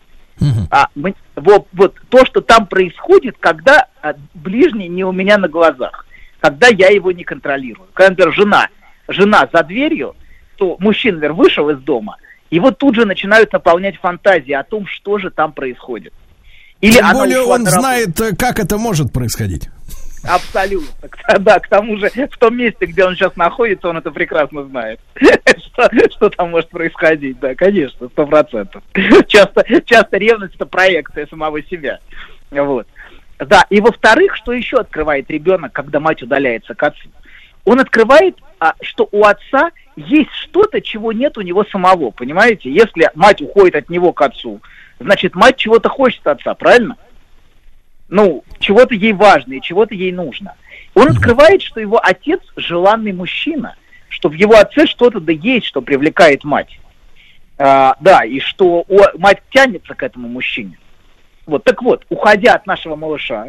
А, 0.70 0.90
мы, 0.94 1.16
вот, 1.36 1.68
вот 1.74 1.96
то, 2.10 2.26
что 2.26 2.42
там 2.42 2.68
происходит, 2.68 3.38
когда 3.40 3.88
а, 4.02 4.14
ближний 4.34 4.88
не 4.88 5.04
у 5.04 5.12
меня 5.12 5.38
на 5.38 5.48
глазах, 5.48 6.06
когда 6.40 6.68
я 6.68 6.90
его 6.90 7.12
не 7.12 7.24
контролирую. 7.24 7.88
Когда, 7.94 8.12
например, 8.12 8.34
жена, 8.34 8.68
жена 9.08 9.48
за 9.52 9.64
дверью, 9.64 10.16
то 10.58 10.78
мужчина, 10.80 11.16
например, 11.16 11.34
вышел 11.34 11.70
из 11.70 11.80
дома, 11.80 12.18
вот 12.60 12.78
тут 12.78 12.96
же 12.96 13.06
начинают 13.06 13.52
наполнять 13.54 13.98
фантазии 13.98 14.54
о 14.54 14.64
том, 14.64 14.88
что 14.88 15.18
же 15.18 15.30
там 15.30 15.52
происходит. 15.52 16.14
Или 16.82 16.94
Тем 16.94 17.12
более 17.14 17.42
он 17.42 17.66
знает, 17.66 18.20
э, 18.22 18.36
как 18.36 18.60
это 18.60 18.78
может 18.78 19.12
происходить. 19.12 19.70
Абсолютно. 20.24 21.10
Да, 21.40 21.60
к 21.60 21.68
тому 21.68 21.98
же 21.98 22.10
в 22.10 22.38
том 22.38 22.58
месте, 22.58 22.86
где 22.86 23.06
он 23.06 23.16
сейчас 23.16 23.36
находится, 23.36 23.90
он 23.90 23.98
это 23.98 24.12
прекрасно 24.12 24.64
знает. 24.64 25.00
Что, 25.20 25.90
что 26.10 26.30
там 26.30 26.52
может 26.52 26.70
происходить, 26.70 27.40
да, 27.40 27.54
конечно, 27.54 28.08
сто 28.10 28.26
процентов. 28.26 28.82
Часто, 29.28 29.64
часто 29.86 30.18
ревность 30.18 30.56
это 30.56 30.66
проекция 30.66 31.28
самого 31.28 31.62
себя. 31.62 32.00
Вот. 32.50 32.88
Да, 33.38 33.66
и 33.70 33.80
во-вторых, 33.80 34.36
что 34.36 34.54
еще 34.54 34.78
открывает 34.78 35.30
ребенок, 35.30 35.72
когда 35.72 36.00
мать 36.00 36.24
удаляется 36.24 36.74
к 36.74 36.82
отцу? 36.82 37.10
Он 37.68 37.80
открывает, 37.80 38.38
а, 38.60 38.74
что 38.82 39.08
у 39.12 39.24
отца 39.26 39.72
есть 39.96 40.32
что-то, 40.32 40.82
чего 40.82 41.12
нет 41.12 41.38
у 41.38 41.42
него 41.42 41.66
самого, 41.66 42.12
понимаете? 42.12 42.72
Если 42.72 43.12
мать 43.14 43.42
уходит 43.42 43.76
от 43.76 43.90
него 43.90 44.14
к 44.14 44.22
отцу, 44.22 44.62
значит, 45.00 45.36
мать 45.36 45.58
чего-то 45.58 45.90
хочет 45.90 46.26
от 46.26 46.40
отца, 46.40 46.56
правильно? 46.56 46.98
ну, 48.10 48.44
чего-то 48.60 48.96
ей 48.96 49.14
важно 49.14 49.54
и 49.54 49.62
чего-то 49.62 49.94
ей 49.94 50.12
нужно. 50.12 50.56
Он 50.94 51.10
открывает, 51.10 51.62
что 51.62 51.80
его 51.80 52.00
отец 52.02 52.40
желанный 52.56 53.12
мужчина, 53.12 53.76
что 54.10 54.30
в 54.30 54.34
его 54.34 54.56
отце 54.56 54.86
что-то 54.86 55.20
да 55.20 55.34
есть, 55.34 55.66
что 55.66 55.82
привлекает 55.82 56.44
мать. 56.44 56.80
А, 57.58 57.96
да, 58.00 58.24
и 58.24 58.40
что 58.40 58.86
о, 58.88 59.18
мать 59.18 59.42
тянется 59.50 59.94
к 59.94 60.04
этому 60.04 60.28
мужчине. 60.28 60.78
Вот, 61.46 61.64
так 61.64 61.82
вот, 61.82 62.06
уходя 62.10 62.56
от 62.56 62.66
нашего 62.66 62.96
малыша, 62.96 63.48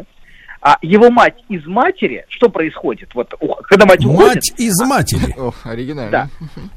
а 0.61 0.77
его 0.81 1.09
мать 1.09 1.35
из 1.47 1.65
матери, 1.65 2.25
что 2.27 2.49
происходит? 2.49 3.13
Вот, 3.13 3.33
когда 3.63 3.85
мать 3.85 4.05
уходит... 4.05 4.35
Мать 4.35 4.53
из 4.57 4.79
матери. 4.81 5.33
О, 5.37 5.53
оригинально. 5.63 6.11
Да. 6.11 6.29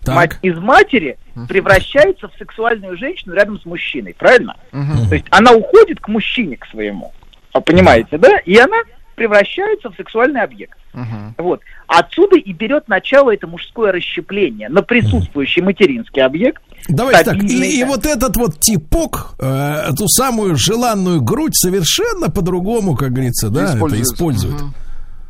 Так. 0.04 0.14
Мать 0.14 0.38
из 0.42 0.56
матери 0.58 1.18
превращается 1.48 2.28
в 2.28 2.32
сексуальную 2.38 2.96
женщину 2.96 3.34
рядом 3.34 3.60
с 3.60 3.64
мужчиной, 3.64 4.14
правильно? 4.16 4.56
Угу. 4.72 5.08
То 5.08 5.14
есть 5.14 5.26
она 5.30 5.52
уходит 5.52 6.00
к 6.00 6.08
мужчине, 6.08 6.56
к 6.56 6.66
своему. 6.66 7.12
А, 7.52 7.60
понимаете, 7.60 8.18
да? 8.18 8.38
И 8.44 8.56
она 8.56 8.76
превращается 9.14 9.90
в 9.90 9.96
сексуальный 9.96 10.42
объект. 10.42 10.78
Uh-huh. 10.94 11.32
Вот. 11.38 11.60
Отсюда 11.86 12.36
и 12.36 12.52
берет 12.52 12.88
начало 12.88 13.32
это 13.32 13.46
мужское 13.46 13.92
расщепление 13.92 14.68
на 14.68 14.82
присутствующий 14.82 15.62
uh-huh. 15.62 15.66
материнский 15.66 16.22
объект. 16.22 16.62
Давайте 16.88 17.24
так, 17.24 17.42
и, 17.44 17.80
и 17.80 17.84
вот 17.84 18.04
этот 18.06 18.36
вот 18.36 18.58
типок, 18.60 19.34
э, 19.38 19.90
ту 19.96 20.08
самую 20.08 20.56
желанную 20.56 21.20
грудь 21.22 21.54
совершенно 21.54 22.28
по-другому, 22.28 22.96
как 22.96 23.12
говорится, 23.12 23.48
да, 23.50 23.74
это 23.76 24.02
использует. 24.02 24.60
Uh-huh. 24.60 24.70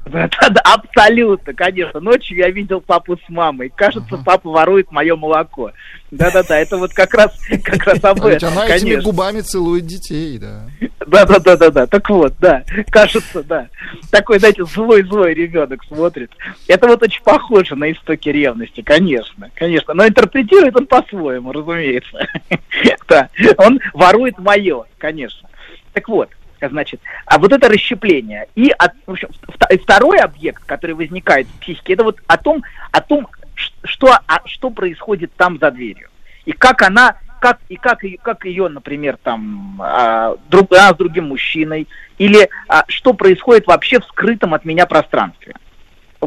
Да, 0.04 0.28
да, 0.50 0.60
абсолютно, 0.64 1.54
конечно. 1.54 2.00
Ночью 2.00 2.36
я 2.36 2.50
видел 2.50 2.80
папу 2.80 3.16
с 3.16 3.28
мамой. 3.28 3.72
Кажется, 3.74 4.16
uh-huh. 4.16 4.24
папа 4.24 4.50
ворует 4.50 4.90
мое 4.90 5.14
молоко. 5.14 5.70
Да-да-да, 6.10 6.58
это 6.58 6.76
вот 6.76 6.92
как 6.92 7.14
раз, 7.14 7.38
как 7.64 7.84
раз 7.84 8.02
об 8.02 8.24
этом. 8.24 8.52
Она 8.52 8.66
конечно. 8.66 8.88
этими 8.88 9.00
губами 9.00 9.40
целует 9.40 9.86
детей, 9.86 10.38
да. 10.38 10.66
Да-да-да-да-да. 11.06 11.86
Так 11.86 12.10
вот, 12.10 12.34
да. 12.40 12.64
Кажется, 12.90 13.44
да. 13.44 13.68
Такой, 14.10 14.40
знаете, 14.40 14.64
злой-злой 14.64 15.34
ребенок 15.34 15.84
смотрит. 15.84 16.32
Это 16.66 16.88
вот 16.88 17.02
очень 17.02 17.22
похоже 17.22 17.76
на 17.76 17.92
истоки 17.92 18.28
ревности, 18.28 18.82
конечно, 18.82 19.50
конечно. 19.54 19.94
Но 19.94 20.06
интерпретирует 20.06 20.76
он 20.76 20.86
по-своему, 20.86 21.52
разумеется. 21.52 22.26
Да. 23.08 23.28
Он 23.58 23.78
ворует 23.92 24.38
мое, 24.38 24.84
конечно. 24.96 25.48
Так 25.92 26.08
вот, 26.08 26.30
значит, 26.68 27.00
а 27.26 27.38
вот 27.38 27.52
это 27.52 27.68
расщепление. 27.68 28.46
И, 28.54 28.70
от, 28.70 28.92
в 29.06 29.12
общем, 29.12 29.28
второй 29.82 30.18
объект, 30.18 30.64
который 30.64 30.94
возникает 30.94 31.46
в 31.46 31.60
психике, 31.60 31.94
это 31.94 32.04
вот 32.04 32.20
о 32.26 32.36
том, 32.36 32.62
о 32.90 33.00
том 33.00 33.28
что, 33.84 34.18
а, 34.26 34.40
что 34.46 34.70
происходит 34.70 35.32
там 35.36 35.58
за 35.58 35.70
дверью. 35.70 36.08
И 36.44 36.52
как 36.52 36.82
она, 36.82 37.16
как, 37.40 37.58
и 37.68 37.76
как, 37.76 38.00
как 38.22 38.44
ее, 38.44 38.68
например, 38.68 39.18
там, 39.22 39.80
а, 39.82 40.36
друг, 40.48 40.72
а, 40.72 40.92
с 40.92 40.96
другим 40.96 41.28
мужчиной, 41.28 41.88
или 42.18 42.48
а, 42.68 42.84
что 42.88 43.12
происходит 43.12 43.66
вообще 43.66 44.00
в 44.00 44.04
скрытом 44.04 44.54
от 44.54 44.64
меня 44.64 44.86
пространстве. 44.86 45.54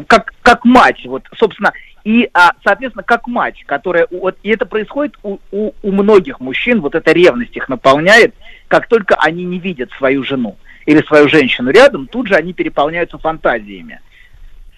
Как, 0.06 0.34
как 0.42 0.64
мать, 0.64 1.04
вот, 1.06 1.24
собственно, 1.36 1.72
и, 2.06 2.30
а, 2.34 2.52
соответственно, 2.62 3.02
как 3.02 3.26
мать, 3.26 3.64
которая, 3.66 4.06
вот, 4.12 4.38
и 4.44 4.50
это 4.50 4.64
происходит 4.64 5.16
у, 5.24 5.38
у, 5.50 5.72
у 5.82 5.90
многих 5.90 6.38
мужчин, 6.38 6.80
вот 6.80 6.94
эта 6.94 7.10
ревность 7.10 7.56
их 7.56 7.68
наполняет, 7.68 8.32
как 8.68 8.86
только 8.86 9.16
они 9.16 9.42
не 9.42 9.58
видят 9.58 9.90
свою 9.98 10.22
жену 10.22 10.56
или 10.86 11.02
свою 11.02 11.28
женщину 11.28 11.70
рядом, 11.70 12.06
тут 12.06 12.28
же 12.28 12.36
они 12.36 12.52
переполняются 12.52 13.18
фантазиями. 13.18 13.98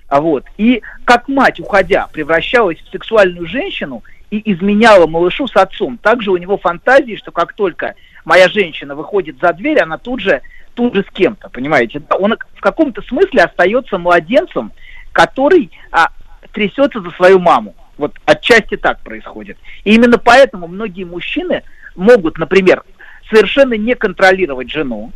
А 0.09 0.23
вот. 0.23 0.47
И 0.57 0.81
как 1.05 1.29
мать, 1.29 1.61
уходя, 1.61 2.09
превращалась 2.11 2.79
в 2.79 2.91
сексуальную 2.91 3.47
женщину 3.47 4.03
и 4.31 4.51
изменяла 4.51 5.07
малышу 5.07 5.49
с 5.49 5.57
отцом. 5.57 5.99
Также 5.99 6.31
у 6.31 6.39
него 6.39 6.57
фантазии, 6.57 7.17
что 7.17 7.31
как 7.31 7.53
только 7.53 7.95
моя 8.25 8.49
женщина 8.49 8.95
выходит 8.95 9.37
за 9.39 9.53
дверь, 9.53 9.81
она 9.81 9.99
тут 9.99 10.21
же, 10.21 10.41
тут 10.73 10.95
же 10.95 11.05
с 11.07 11.13
кем-то, 11.13 11.51
понимаете? 11.51 12.01
Он 12.09 12.39
в 12.55 12.61
каком-то 12.63 13.03
смысле 13.03 13.43
остается 13.43 13.99
младенцем, 13.99 14.73
который 15.13 15.71
а, 15.93 16.09
трясется 16.53 17.01
за 17.01 17.11
свою 17.11 17.39
маму. 17.39 17.75
Вот 17.97 18.17
отчасти 18.25 18.77
так 18.77 19.01
происходит. 19.01 19.59
И 19.85 19.95
именно 19.95 20.19
поэтому 20.19 20.69
многие 20.69 21.05
мужчины 21.05 21.63
могут, 21.97 22.39
например, 22.39 22.85
совершенно 23.31 23.75
не 23.75 23.95
контролировать 23.95 24.71
жену 24.71 25.13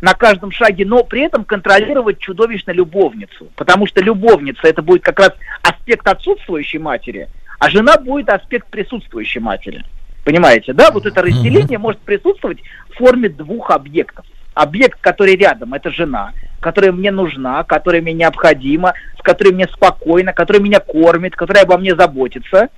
на 0.00 0.14
каждом 0.14 0.50
шаге, 0.50 0.84
но 0.84 1.04
при 1.04 1.22
этом 1.22 1.44
контролировать 1.44 2.18
чудовищно 2.18 2.72
любовницу. 2.72 3.48
Потому 3.56 3.86
что 3.86 4.02
любовница 4.02 4.60
это 4.64 4.82
будет 4.82 5.02
как 5.02 5.20
раз 5.20 5.32
аспект 5.62 6.06
отсутствующей 6.06 6.78
матери, 6.78 7.28
а 7.58 7.70
жена 7.70 7.96
будет 7.96 8.28
аспект 8.28 8.68
присутствующей 8.68 9.40
матери. 9.40 9.84
Понимаете, 10.24 10.72
да? 10.72 10.90
Вот 10.90 11.06
это 11.06 11.22
разделение 11.22 11.78
может 11.78 12.00
присутствовать 12.00 12.58
в 12.90 12.98
форме 12.98 13.28
двух 13.28 13.70
объектов. 13.70 14.26
Объект, 14.56 14.98
который 15.02 15.36
рядом, 15.36 15.74
это 15.74 15.90
жена, 15.90 16.32
которая 16.60 16.90
мне 16.90 17.10
нужна, 17.10 17.62
которая 17.64 18.00
мне 18.00 18.14
необходима, 18.14 18.94
с 19.18 19.22
которой 19.22 19.52
мне 19.52 19.68
спокойно, 19.68 20.32
которая 20.32 20.62
меня 20.62 20.80
кормит, 20.80 21.36
которая 21.36 21.64
обо 21.64 21.76
мне 21.76 21.94
заботится. 21.94 22.70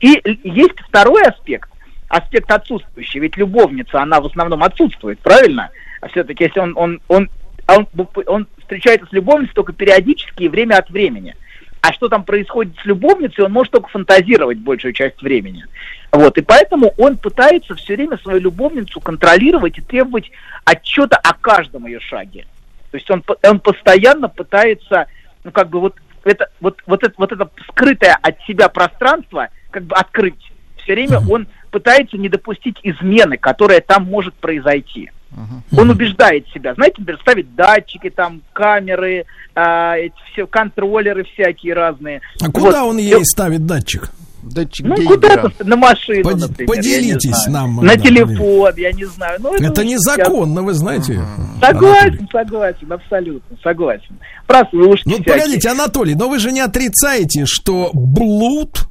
И 0.00 0.20
есть 0.42 0.80
второй 0.88 1.22
аспект, 1.22 1.70
аспект 2.08 2.50
отсутствующий. 2.50 3.20
Ведь 3.20 3.36
любовница, 3.36 4.02
она 4.02 4.20
в 4.20 4.26
основном 4.26 4.64
отсутствует, 4.64 5.20
правильно? 5.20 5.70
А 6.00 6.08
все-таки 6.08 6.42
если 6.42 6.58
он, 6.58 6.72
он, 6.76 7.00
он, 7.06 7.30
он, 7.68 7.86
он 8.26 8.48
встречается 8.58 9.06
с 9.06 9.12
любовницей 9.12 9.54
только 9.54 9.72
периодически 9.72 10.42
и 10.42 10.48
время 10.48 10.78
от 10.78 10.90
времени. 10.90 11.36
А 11.82 11.92
что 11.92 12.08
там 12.08 12.24
происходит 12.24 12.74
с 12.82 12.84
любовницей, 12.84 13.44
он 13.44 13.52
может 13.52 13.72
только 13.72 13.88
фантазировать 13.88 14.58
большую 14.58 14.92
часть 14.92 15.22
времени. 15.22 15.64
Вот, 16.12 16.36
и 16.36 16.42
поэтому 16.42 16.92
он 16.98 17.16
пытается 17.16 17.74
все 17.74 17.94
время 17.94 18.18
свою 18.18 18.40
любовницу 18.40 19.00
контролировать 19.00 19.78
и 19.78 19.82
требовать 19.82 20.30
отчета 20.64 21.16
о 21.16 21.32
каждом 21.34 21.86
ее 21.86 22.00
шаге. 22.00 22.46
То 22.90 22.96
есть 22.96 23.10
он, 23.10 23.24
он 23.44 23.60
постоянно 23.60 24.28
пытается, 24.28 25.06
ну, 25.44 25.52
как 25.52 25.68
бы 25.68 25.80
вот 25.80 25.94
это, 26.24 26.50
вот, 26.60 26.82
вот, 26.86 27.02
это, 27.02 27.14
вот 27.16 27.32
это 27.32 27.48
скрытое 27.68 28.18
от 28.20 28.40
себя 28.42 28.68
пространство 28.68 29.48
как 29.70 29.84
бы 29.84 29.94
открыть. 29.94 30.52
Все 30.82 30.94
время 30.94 31.20
он 31.30 31.46
пытается 31.70 32.16
не 32.16 32.28
допустить 32.28 32.76
измены, 32.82 33.36
которая 33.36 33.80
там 33.80 34.04
может 34.04 34.34
произойти. 34.34 35.10
Uh-huh. 35.32 35.80
Он 35.80 35.90
убеждает 35.90 36.48
себя, 36.48 36.74
знаете, 36.74 36.96
например, 36.98 37.20
ставит 37.20 37.54
датчики, 37.54 38.10
там, 38.10 38.42
камеры, 38.52 39.26
э, 39.54 39.94
эти 39.96 40.14
все 40.32 40.46
контроллеры 40.46 41.24
всякие 41.24 41.74
разные. 41.74 42.20
А 42.40 42.50
куда 42.50 42.82
вот. 42.82 42.90
он 42.90 42.98
ей 42.98 43.24
ставит 43.24 43.64
датчик? 43.64 44.10
Датчик 44.42 44.86
ну, 44.86 44.96
куда-то 45.06 45.52
на 45.64 45.76
машину, 45.76 46.24
Под, 46.24 46.40
например. 46.40 46.66
Поделитесь 46.66 47.46
нам. 47.46 47.76
На 47.76 47.94
да, 47.94 47.96
телефон, 47.96 48.72
я 48.76 48.90
не 48.90 49.04
знаю. 49.04 49.38
Ну, 49.40 49.54
это, 49.54 49.64
это 49.64 49.84
незаконно, 49.84 50.62
вы 50.62 50.72
знаете. 50.72 51.14
Uh-huh. 51.14 51.60
Согласен, 51.60 52.28
согласен, 52.32 52.92
абсолютно, 52.92 53.56
согласен. 53.62 54.18
Прослушки 54.46 55.08
Ну, 55.08 55.14
всякие. 55.16 55.34
погодите, 55.34 55.68
Анатолий, 55.68 56.14
но 56.14 56.28
вы 56.28 56.38
же 56.38 56.50
не 56.52 56.60
отрицаете, 56.60 57.44
что 57.46 57.90
блуд 57.92 58.89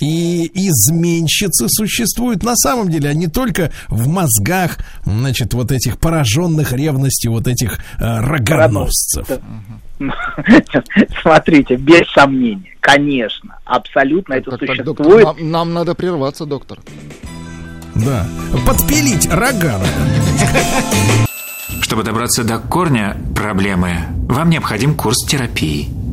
и 0.00 0.50
изменщицы 0.54 1.66
существуют 1.68 2.42
на 2.42 2.56
самом 2.56 2.90
деле, 2.90 3.10
а 3.10 3.14
не 3.14 3.28
только 3.28 3.70
в 3.88 4.08
мозгах, 4.08 4.78
значит, 5.04 5.54
вот 5.54 5.70
этих 5.72 5.98
пораженных 5.98 6.72
ревностью 6.72 7.32
вот 7.32 7.46
этих 7.46 7.78
э, 7.98 8.20
рогоносцев. 8.20 9.28
Смотрите, 11.22 11.76
без 11.76 12.10
сомнения, 12.12 12.74
конечно, 12.80 13.58
абсолютно 13.64 14.34
это 14.34 14.52
так, 14.52 14.60
существует. 14.60 14.86
доктор, 14.86 15.24
нам, 15.36 15.50
нам 15.50 15.74
надо 15.74 15.94
прерваться, 15.94 16.46
доктор. 16.46 16.78
Да, 17.94 18.26
подпилить 18.66 19.28
рога. 19.30 19.78
Чтобы 21.82 22.02
добраться 22.02 22.44
до 22.44 22.58
корня 22.58 23.16
проблемы, 23.34 23.96
вам 24.28 24.48
необходим 24.48 24.94
курс 24.94 25.26
терапии. 25.26 25.88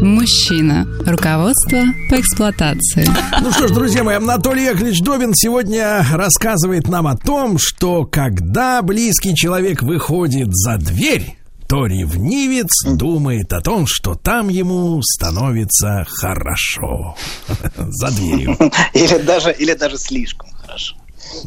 Мужчина. 0.00 0.86
Руководство 1.06 1.82
по 2.08 2.20
эксплуатации. 2.20 3.06
Ну 3.42 3.52
что 3.52 3.68
ж, 3.68 3.72
друзья 3.72 4.02
мои, 4.02 4.16
Анатолий 4.16 4.64
Яковлевич 4.64 5.00
Добин 5.02 5.32
сегодня 5.34 6.04
рассказывает 6.12 6.88
нам 6.88 7.06
о 7.06 7.16
том, 7.16 7.58
что 7.58 8.04
когда 8.06 8.80
близкий 8.82 9.34
человек 9.34 9.82
выходит 9.82 10.48
за 10.52 10.76
дверь, 10.78 11.36
то 11.68 11.86
ревнивец 11.86 12.70
думает 12.86 13.52
о 13.52 13.60
том, 13.60 13.86
что 13.86 14.14
там 14.14 14.48
ему 14.48 15.00
становится 15.02 16.04
хорошо. 16.08 17.16
За 17.76 18.08
дверью. 18.10 18.56
Или 18.94 19.18
даже, 19.18 19.52
или 19.52 19.74
даже 19.74 19.96
слишком 19.98 20.50
хорошо. 20.52 20.96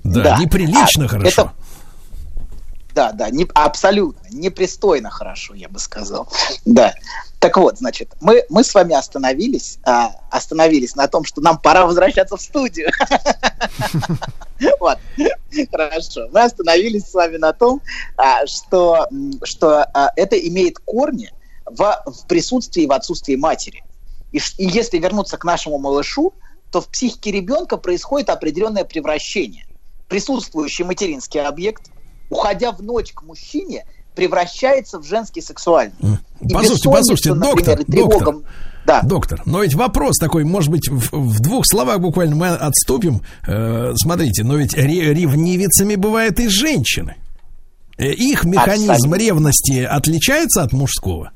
Да, 0.04 0.24
Да. 0.24 0.38
неприлично 0.38 1.06
А, 1.06 1.08
хорошо. 1.08 1.28
это- 1.42 1.52
Да, 2.96 3.12
да, 3.12 3.30
не, 3.32 3.46
абсолютно, 3.56 4.28
непристойно 4.32 5.10
хорошо, 5.10 5.56
я 5.56 5.68
бы 5.68 5.80
сказал. 5.80 6.32
Да. 6.66 6.94
Так 7.44 7.58
вот, 7.58 7.78
значит, 7.78 8.16
мы, 8.22 8.46
мы 8.48 8.64
с 8.64 8.74
вами 8.74 8.96
остановились, 8.96 9.78
а, 9.84 10.16
остановились 10.30 10.96
на 10.96 11.10
том, 11.10 11.26
что 11.26 11.42
нам 11.42 11.58
пора 11.58 11.86
возвращаться 11.86 12.38
в 12.38 12.42
студию. 12.42 12.90
Вот, 14.80 14.98
хорошо. 15.72 16.30
Мы 16.32 16.44
остановились 16.44 17.04
с 17.10 17.14
вами 17.14 17.36
на 17.36 17.52
том, 17.52 17.82
а, 18.16 18.46
что, 18.46 19.10
что 19.44 19.84
а, 19.84 20.12
это 20.16 20.38
имеет 20.38 20.80
корни 20.80 21.34
в, 21.66 22.04
в 22.06 22.28
присутствии 22.28 22.84
и 22.84 22.88
в 22.88 22.94
отсутствии 22.94 23.36
матери. 23.36 23.84
И 24.32 24.40
если 24.58 25.00
вернуться 25.00 25.38
к 25.38 25.44
нашему 25.44 25.80
малышу, 25.80 26.34
то 26.72 26.80
в 26.80 26.88
психике 26.88 27.32
ребенка 27.32 27.76
происходит 27.76 28.30
определенное 28.30 28.86
превращение. 28.86 29.66
Присутствующий 30.08 30.86
материнский 30.86 31.42
объект, 31.42 31.92
уходя 32.30 32.72
в 32.72 32.82
ночь 32.82 33.12
к 33.12 33.22
мужчине, 33.24 33.86
превращается 34.16 35.00
в 35.00 35.04
женский 35.06 35.42
сексуальный. 35.42 35.94
И 36.42 36.54
Послушайте, 36.54 36.90
послушайте, 36.90 37.34
например, 37.34 37.56
доктор, 37.56 37.80
и 37.82 37.84
тревога- 37.92 38.20
доктор. 38.26 38.36
Да. 38.86 39.02
Доктор, 39.02 39.42
но 39.46 39.64
ведь 39.64 39.76
вопрос 39.76 40.18
такой, 40.18 40.44
может 40.44 40.70
быть, 40.70 40.90
в, 40.90 41.12
в 41.14 41.40
двух 41.40 41.66
словах 41.66 42.02
буквально 42.02 42.36
мы 42.36 42.50
отступим. 42.50 43.22
Э, 43.48 43.94
смотрите, 43.96 44.44
но 44.44 44.58
ведь 44.58 44.74
ре- 44.74 45.14
ревнивицами 45.14 45.96
бывают 45.96 46.38
и 46.42 46.50
женщины. 46.50 47.16
Э, 47.98 48.12
Их 48.12 48.44
механизм 48.44 48.92
Абсолютно. 48.92 49.20
ревности 49.20 49.84
отличается 49.84 50.64
от 50.64 50.74
мужского? 50.74 51.32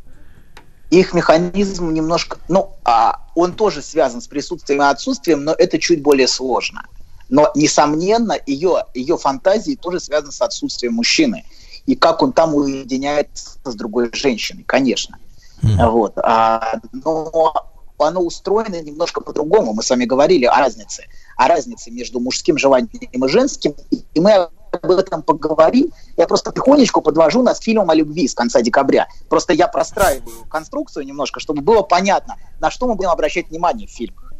их 0.90 1.13
механизм 1.13 1.92
немножко, 1.92 2.38
ну, 2.48 2.72
а, 2.86 3.26
он 3.36 3.52
тоже 3.54 3.82
связан 3.82 4.22
с 4.22 4.28
присутствием 4.28 4.82
и 4.82 4.86
отсутствием, 4.86 5.44
но 5.44 5.52
это 5.52 5.80
чуть 5.80 6.02
более 6.02 6.30
сложно. 6.30 6.84
Но, 7.30 7.52
несомненно, 7.56 8.38
ее, 8.46 8.86
ее 8.94 9.18
фантазии 9.18 9.76
тоже 9.76 10.00
связаны 10.00 10.32
с 10.32 10.42
отсутствием 10.42 10.94
мужчины. 10.94 11.44
И 11.88 11.95
как 11.95 12.21
он 12.21 12.34
там 12.34 12.54
уединяется 12.54 13.58
с 13.63 13.73
другой 13.73 14.12
женщиной, 14.13 14.63
конечно. 14.63 15.17
Вот. 15.63 16.13
А, 16.17 16.80
но 16.91 17.54
оно 17.97 18.21
устроено 18.21 18.80
немножко 18.82 19.21
по-другому. 19.21 19.73
Мы 19.73 19.82
с 19.82 19.89
вами 19.89 20.06
говорили 20.06 20.45
о 20.45 20.58
разнице. 20.58 21.06
О 21.36 21.47
разнице 21.47 21.89
между 21.89 22.19
мужским 22.19 22.58
желанием 22.58 22.89
и 22.91 23.28
женским. 23.28 23.73
И 23.91 24.19
мы 24.19 24.50
об 24.71 24.91
этом 24.91 25.23
поговорим. 25.23 25.91
Я 26.17 26.28
просто 26.28 26.52
тихонечку 26.52 27.02
подвожу 27.02 27.41
нас 27.41 27.60
к 27.60 27.63
фильмам 27.63 27.89
о 27.89 27.95
любви 27.95 28.28
с 28.28 28.36
конца 28.36 28.62
декабря. 28.62 29.08
Просто 29.30 29.54
я 29.54 29.67
простраиваю 29.67 30.45
конструкцию 30.50 31.06
немножко, 31.06 31.39
чтобы 31.39 31.62
было 31.62 31.82
понятно, 31.82 32.36
на 32.60 32.69
что 32.69 32.88
мы 32.88 32.95
будем 32.95 33.10
обращать 33.10 33.50
внимание 33.50 33.88
в 33.88 33.91
фильмах. 33.91 34.34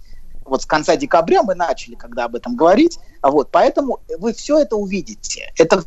Вот 0.46 0.62
с 0.62 0.66
конца 0.66 0.96
декабря 0.96 1.44
мы 1.44 1.56
начали, 1.56 1.96
когда 1.96 2.26
об 2.26 2.36
этом 2.36 2.56
говорить. 2.56 3.00
А 3.22 3.32
вот, 3.32 3.50
поэтому 3.52 4.00
вы 4.20 4.34
все 4.34 4.60
это 4.60 4.76
увидите. 4.76 5.52
Это 5.58 5.84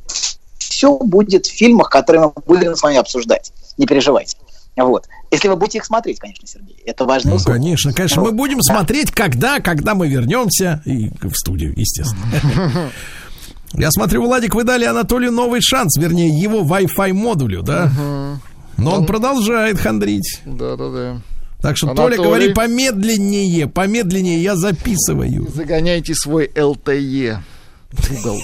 все 0.81 0.97
будет 0.97 1.45
в 1.45 1.53
фильмах, 1.53 1.91
которые 1.91 2.33
мы 2.35 2.43
будем 2.47 2.75
с 2.75 2.83
вами 2.83 2.97
обсуждать. 2.97 3.53
Не 3.77 3.85
переживайте. 3.85 4.39
Вот. 4.79 5.07
Если 5.31 5.47
вы 5.49 5.57
будете 5.57 5.77
их 5.77 5.85
смотреть, 5.85 6.19
конечно, 6.19 6.47
Сергей. 6.47 6.77
Это 6.87 7.05
важно. 7.05 7.33
Ну, 7.33 7.39
конечно, 7.39 7.93
конечно. 7.93 8.23
Мы 8.23 8.33
будем 8.33 8.63
смотреть, 8.63 9.11
когда, 9.11 9.61
когда 9.61 9.95
мы 9.95 10.09
вернемся 10.09 10.81
и 10.87 11.11
в 11.21 11.35
студию, 11.35 11.75
естественно. 11.77 12.91
Я 13.75 13.91
смотрю, 13.91 14.25
Владик, 14.25 14.55
вы 14.55 14.65
дали 14.65 14.87
Анатолию 14.87 15.33
новый 15.33 15.61
шанс, 15.61 15.99
вернее, 15.99 16.31
его 16.31 16.61
Wi-Fi 16.61 17.13
модулю, 17.13 17.63
да? 17.63 17.93
Но 18.79 18.95
он 18.95 19.05
продолжает 19.05 19.79
хандрить. 19.79 20.41
Да, 20.47 20.77
да, 20.77 20.89
да. 20.89 21.21
Так 21.61 21.77
что, 21.77 21.89
Анатолий. 21.89 22.17
Толя, 22.17 22.27
говори 22.27 22.55
помедленнее, 22.55 23.67
помедленнее, 23.67 24.43
я 24.43 24.57
записываю. 24.57 25.47
Загоняйте 25.55 26.15
свой 26.15 26.47
LTE 26.47 27.37
в 27.91 28.19
угол. 28.19 28.41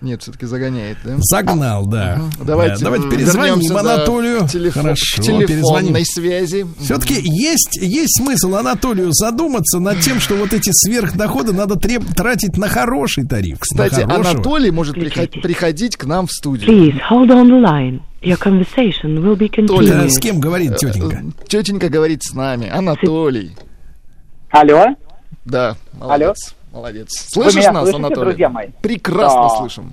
Нет, 0.00 0.20
все-таки 0.22 0.44
загоняет, 0.44 0.98
да? 1.04 1.14
Загнал, 1.20 1.86
да. 1.86 2.20
Давайте, 2.44 2.76
Да, 2.84 2.90
давайте 2.90 3.08
перезвоним 3.08 3.74
Анатолию. 3.76 4.40
к 4.44 4.50
телефо- 4.50 4.80
Хорошо, 4.82 5.22
к 5.22 5.24
телефонной 5.24 5.46
перезвоним. 5.46 6.04
связи. 6.04 6.66
Все-таки 6.80 7.14
есть, 7.24 7.78
есть 7.80 8.18
смысл 8.22 8.54
Анатолию 8.56 9.08
задуматься 9.12 9.78
над 9.78 10.00
тем, 10.00 10.20
что 10.20 10.34
вот 10.34 10.52
эти 10.52 10.70
сверхдоходы 10.72 11.52
надо 11.54 11.76
треб- 11.76 12.04
тратить 12.14 12.58
на 12.58 12.68
хороший 12.68 13.24
тариф. 13.26 13.58
Кстати. 13.60 14.00
Анатолий 14.02 14.70
может 14.70 14.94
приход- 14.94 15.30
приходить 15.42 15.96
к 15.96 16.04
нам 16.04 16.26
в 16.26 16.32
студию. 16.32 16.70
Please 16.70 16.98
hold 17.10 17.28
on 17.28 17.46
the 17.48 17.62
line. 17.62 18.00
Your 18.22 18.38
conversation 18.38 19.18
will 19.22 19.36
be 19.36 19.48
Толя, 19.66 20.02
Э. 20.04 20.08
С 20.08 20.18
кем 20.18 20.40
говорит 20.40 20.76
тетенька? 20.76 21.24
Тетенька 21.46 21.88
говорит 21.88 22.22
с 22.22 22.32
нами. 22.34 22.68
Анатолий. 22.68 23.54
Алло? 24.50 24.86
Да, 25.44 25.76
молодец. 25.98 26.54
Молодец. 26.74 27.08
Слышишь 27.30 27.64
нас, 27.66 27.74
слышите, 27.84 27.96
Анатолий? 27.98 28.26
друзья 28.30 28.48
мои? 28.48 28.68
Прекрасно 28.82 29.42
Да. 29.42 29.48
слышим. 29.50 29.92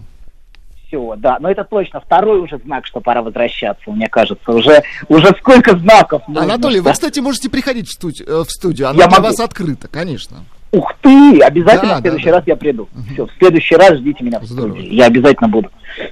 Все, 0.88 1.14
да. 1.18 1.38
Но 1.40 1.50
это 1.50 1.64
точно 1.64 2.02
второй 2.02 2.42
уже 2.42 2.58
знак, 2.58 2.86
что 2.86 3.00
пора 3.00 3.22
возвращаться, 3.22 3.90
мне 3.92 4.08
кажется. 4.10 4.52
Уже, 4.52 4.82
уже 5.08 5.28
сколько 5.40 5.78
знаков 5.78 6.22
нужно, 6.28 6.44
Анатолий, 6.44 6.78
что- 6.80 6.84
вы, 6.90 6.92
кстати, 6.94 7.20
можете 7.20 7.50
приходить 7.50 7.88
в 7.88 7.92
студию. 7.94 8.28
э, 8.28 8.44
В 8.44 8.50
студию. 8.52 8.90
Она 8.90 8.98
Я 9.04 9.08
для 9.08 9.18
могу. 9.18 9.28
вас 9.30 9.40
открыта, 9.40 9.88
конечно. 9.88 10.44
Ух 10.74 10.92
ты! 11.02 11.40
Обязательно 11.42 11.94
Да, 11.94 11.98
в 11.98 12.02
следующий 12.02 12.26
да, 12.26 12.32
да. 12.32 12.38
раз 12.40 12.48
я 12.48 12.56
приду. 12.56 12.90
Все, 13.14 13.26
в 13.26 13.32
следующий 13.38 13.76
раз 13.76 13.98
ждите 14.00 14.24
меня 14.24 14.40
в 14.40 14.46
Здорово. 14.46 14.74
студии. 14.74 14.94
Я 14.94 15.06
обязательно 15.06 15.50
буду. 15.50 15.70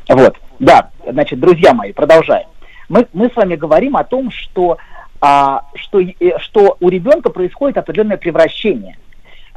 Вот. 0.07 0.37
Да, 0.59 0.89
значит, 1.09 1.39
друзья 1.39 1.73
мои, 1.73 1.91
продолжаем. 1.93 2.47
Мы, 2.89 3.07
мы 3.13 3.29
с 3.29 3.35
вами 3.35 3.55
говорим 3.55 3.95
о 3.97 4.03
том, 4.03 4.31
что, 4.31 4.77
а, 5.21 5.63
что, 5.75 5.99
э, 5.99 6.13
что 6.39 6.77
у 6.79 6.89
ребенка 6.89 7.29
происходит 7.29 7.77
определенное 7.77 8.17
превращение. 8.17 8.97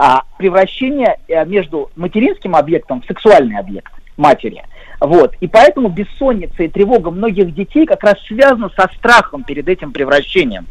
А, 0.04 0.24
превращение 0.36 1.16
э, 1.28 1.44
между 1.44 1.92
материнским 1.94 2.56
объектом 2.56 3.02
в 3.02 3.06
сексуальный 3.06 3.56
объект 3.56 3.92
матери. 4.16 4.60
Вот. 4.98 5.36
И 5.38 5.46
поэтому 5.46 5.90
бессонница 5.90 6.64
и 6.64 6.68
тревога 6.68 7.12
многих 7.12 7.54
детей 7.54 7.86
как 7.86 8.02
раз 8.02 8.20
связана 8.26 8.68
со 8.70 8.90
страхом 8.96 9.44
перед 9.44 9.68
этим 9.68 9.92
превращением. 9.92 10.66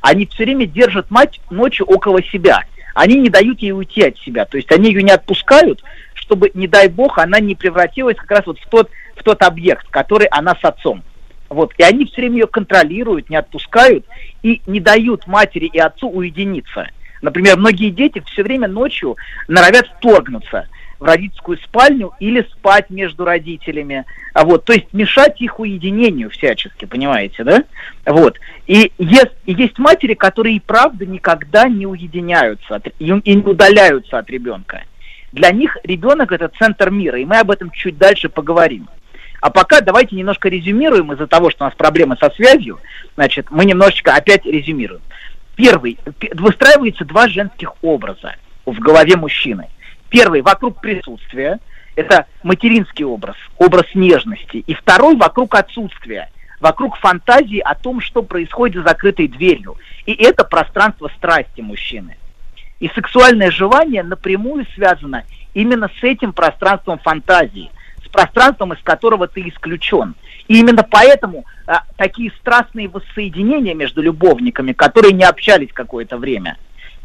Они 0.00 0.26
все 0.26 0.42
время 0.42 0.66
держат 0.66 1.12
мать 1.12 1.40
ночью 1.48 1.86
около 1.86 2.24
себя. 2.24 2.64
Они 2.96 3.20
не 3.20 3.28
дают 3.28 3.60
ей 3.60 3.70
уйти 3.70 4.02
от 4.02 4.18
себя. 4.18 4.46
То 4.46 4.56
есть 4.56 4.72
они 4.72 4.88
ее 4.88 5.04
не 5.04 5.12
отпускают, 5.12 5.84
чтобы, 6.14 6.50
не 6.52 6.66
дай 6.66 6.88
бог, 6.88 7.18
она 7.18 7.38
не 7.38 7.54
превратилась 7.54 8.16
как 8.16 8.32
раз 8.32 8.46
вот 8.46 8.58
в 8.58 8.68
тот, 8.68 8.90
в 9.14 9.22
тот 9.22 9.42
объект, 9.42 9.86
который 9.90 10.26
она 10.26 10.56
с 10.60 10.64
отцом. 10.64 11.04
Вот. 11.50 11.72
И 11.78 11.84
они 11.84 12.06
все 12.06 12.22
время 12.22 12.38
ее 12.38 12.46
контролируют, 12.48 13.30
не 13.30 13.36
отпускают 13.36 14.06
и 14.42 14.60
не 14.66 14.80
дают 14.80 15.28
матери 15.28 15.66
и 15.72 15.78
отцу 15.78 16.08
уединиться. 16.08 16.88
Например, 17.22 17.56
многие 17.56 17.90
дети 17.90 18.22
все 18.26 18.42
время 18.42 18.68
ночью 18.68 19.16
норовят 19.48 19.86
вторгнуться 19.96 20.66
в 20.98 21.04
родительскую 21.04 21.56
спальню 21.58 22.12
или 22.20 22.42
спать 22.52 22.90
между 22.90 23.24
родителями. 23.24 24.04
А 24.34 24.44
вот, 24.44 24.64
то 24.64 24.72
есть 24.72 24.92
мешать 24.92 25.40
их 25.40 25.58
уединению 25.58 26.30
всячески, 26.30 26.84
понимаете, 26.84 27.44
да? 27.44 27.64
Вот. 28.04 28.38
И 28.66 28.92
есть, 28.98 29.32
есть 29.46 29.78
матери, 29.78 30.14
которые 30.14 30.56
и 30.56 30.60
правда 30.60 31.06
никогда 31.06 31.68
не 31.68 31.86
уединяются 31.86 32.76
от- 32.76 32.88
и 32.98 33.06
и 33.06 33.34
не 33.34 33.42
удаляются 33.42 34.18
от 34.18 34.28
ребенка. 34.30 34.82
Для 35.32 35.50
них 35.50 35.76
ребенок 35.84 36.30
это 36.30 36.50
центр 36.58 36.90
мира, 36.90 37.18
и 37.18 37.24
мы 37.24 37.38
об 37.38 37.50
этом 37.50 37.70
чуть 37.70 37.98
дальше 37.98 38.28
поговорим. 38.28 38.88
А 39.40 39.50
пока 39.50 39.80
давайте 39.80 40.14
немножко 40.14 40.48
резюмируем 40.48 41.12
из-за 41.12 41.26
того, 41.26 41.50
что 41.50 41.64
у 41.64 41.66
нас 41.66 41.74
проблемы 41.74 42.16
со 42.16 42.30
связью. 42.30 42.78
Значит, 43.16 43.46
мы 43.50 43.64
немножечко 43.64 44.14
опять 44.14 44.44
резюмируем. 44.44 45.02
Первый, 45.56 45.98
выстраивается 46.34 47.04
два 47.04 47.28
женских 47.28 47.72
образа 47.82 48.36
в 48.64 48.78
голове 48.78 49.16
мужчины. 49.16 49.68
Первый 50.08 50.42
вокруг 50.42 50.80
присутствия, 50.80 51.58
это 51.94 52.26
материнский 52.42 53.04
образ, 53.04 53.36
образ 53.58 53.86
нежности. 53.94 54.58
И 54.58 54.74
второй 54.74 55.16
вокруг 55.16 55.54
отсутствия, 55.54 56.30
вокруг 56.60 56.96
фантазии 56.96 57.58
о 57.58 57.74
том, 57.74 58.00
что 58.00 58.22
происходит 58.22 58.82
за 58.82 58.90
закрытой 58.90 59.28
дверью. 59.28 59.76
И 60.06 60.12
это 60.12 60.44
пространство 60.44 61.10
страсти 61.16 61.60
мужчины. 61.60 62.16
И 62.80 62.88
сексуальное 62.88 63.50
желание 63.50 64.02
напрямую 64.02 64.66
связано 64.74 65.24
именно 65.54 65.90
с 66.00 66.02
этим 66.02 66.32
пространством 66.32 66.98
фантазии, 66.98 67.70
с 68.04 68.08
пространством, 68.08 68.72
из 68.72 68.82
которого 68.82 69.28
ты 69.28 69.48
исключен. 69.48 70.14
И 70.48 70.60
именно 70.60 70.82
поэтому 70.82 71.44
а, 71.66 71.84
такие 71.96 72.32
страстные 72.40 72.88
воссоединения 72.88 73.74
между 73.74 74.02
любовниками, 74.02 74.72
которые 74.72 75.12
не 75.12 75.24
общались 75.24 75.72
какое-то 75.72 76.16
время. 76.18 76.56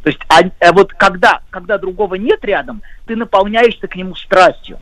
То 0.03 0.09
есть 0.09 0.21
а, 0.29 0.41
а 0.65 0.73
вот 0.73 0.93
когда, 0.93 1.41
когда 1.49 1.77
другого 1.77 2.15
нет 2.15 2.43
рядом, 2.43 2.81
ты 3.05 3.15
наполняешься 3.15 3.87
к 3.87 3.95
нему 3.95 4.15
страстью. 4.15 4.79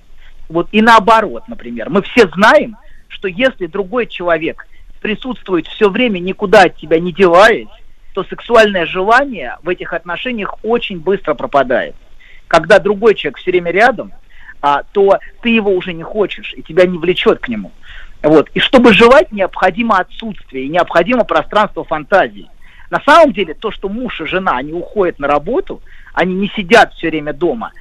Вот 0.50 0.68
и 0.72 0.82
наоборот, 0.82 1.48
например. 1.48 1.90
Мы 1.90 2.02
все 2.04 2.28
знаем, 2.30 2.78
что 3.08 3.28
если 3.28 3.66
другой 3.66 4.08
человек 4.08 4.68
присутствует 5.02 5.68
все 5.68 5.90
время, 5.90 6.20
никуда 6.20 6.64
от 6.64 6.78
тебя 6.78 7.00
не 7.00 7.12
деваясь, 7.12 7.68
то 8.14 8.24
сексуальное 8.24 8.86
желание 8.86 9.58
в 9.62 9.70
этих 9.70 9.94
отношениях 9.94 10.56
очень 10.64 11.00
быстро 11.00 11.34
пропадает. 11.34 11.96
Когда 12.48 12.80
другой 12.80 13.16
человек 13.16 13.38
все 13.38 13.52
время 13.52 13.72
рядом, 13.72 14.14
а, 14.62 14.84
то 14.92 15.20
ты 15.42 15.50
его 15.50 15.72
уже 15.72 15.94
не 15.94 16.04
хочешь, 16.04 16.54
и 16.56 16.64
тебя 16.64 16.86
не 16.86 16.98
влечет 16.98 17.40
к 17.40 17.48
нему. 17.48 17.72
Вот. 18.24 18.50
И 18.54 18.60
чтобы 18.60 18.94
желать, 18.94 19.32
необходимо 19.32 20.00
отсутствие, 20.00 20.66
и 20.66 20.70
необходимо 20.70 21.24
пространство 21.24 21.84
фантазии. 21.84 22.50
На 22.90 23.00
самом 23.02 23.34
деле, 23.34 23.54
то, 23.54 23.72
что 23.72 23.90
муж 23.90 24.22
и 24.22 24.26
жена, 24.26 24.58
они 24.58 24.74
уходят 24.74 25.20
на 25.20 25.28
работу, 25.28 25.82
они 26.14 26.34
не 26.34 26.52
сидят 26.56 26.94
все 26.94 27.10
время 27.10 27.34
дома, 27.34 27.72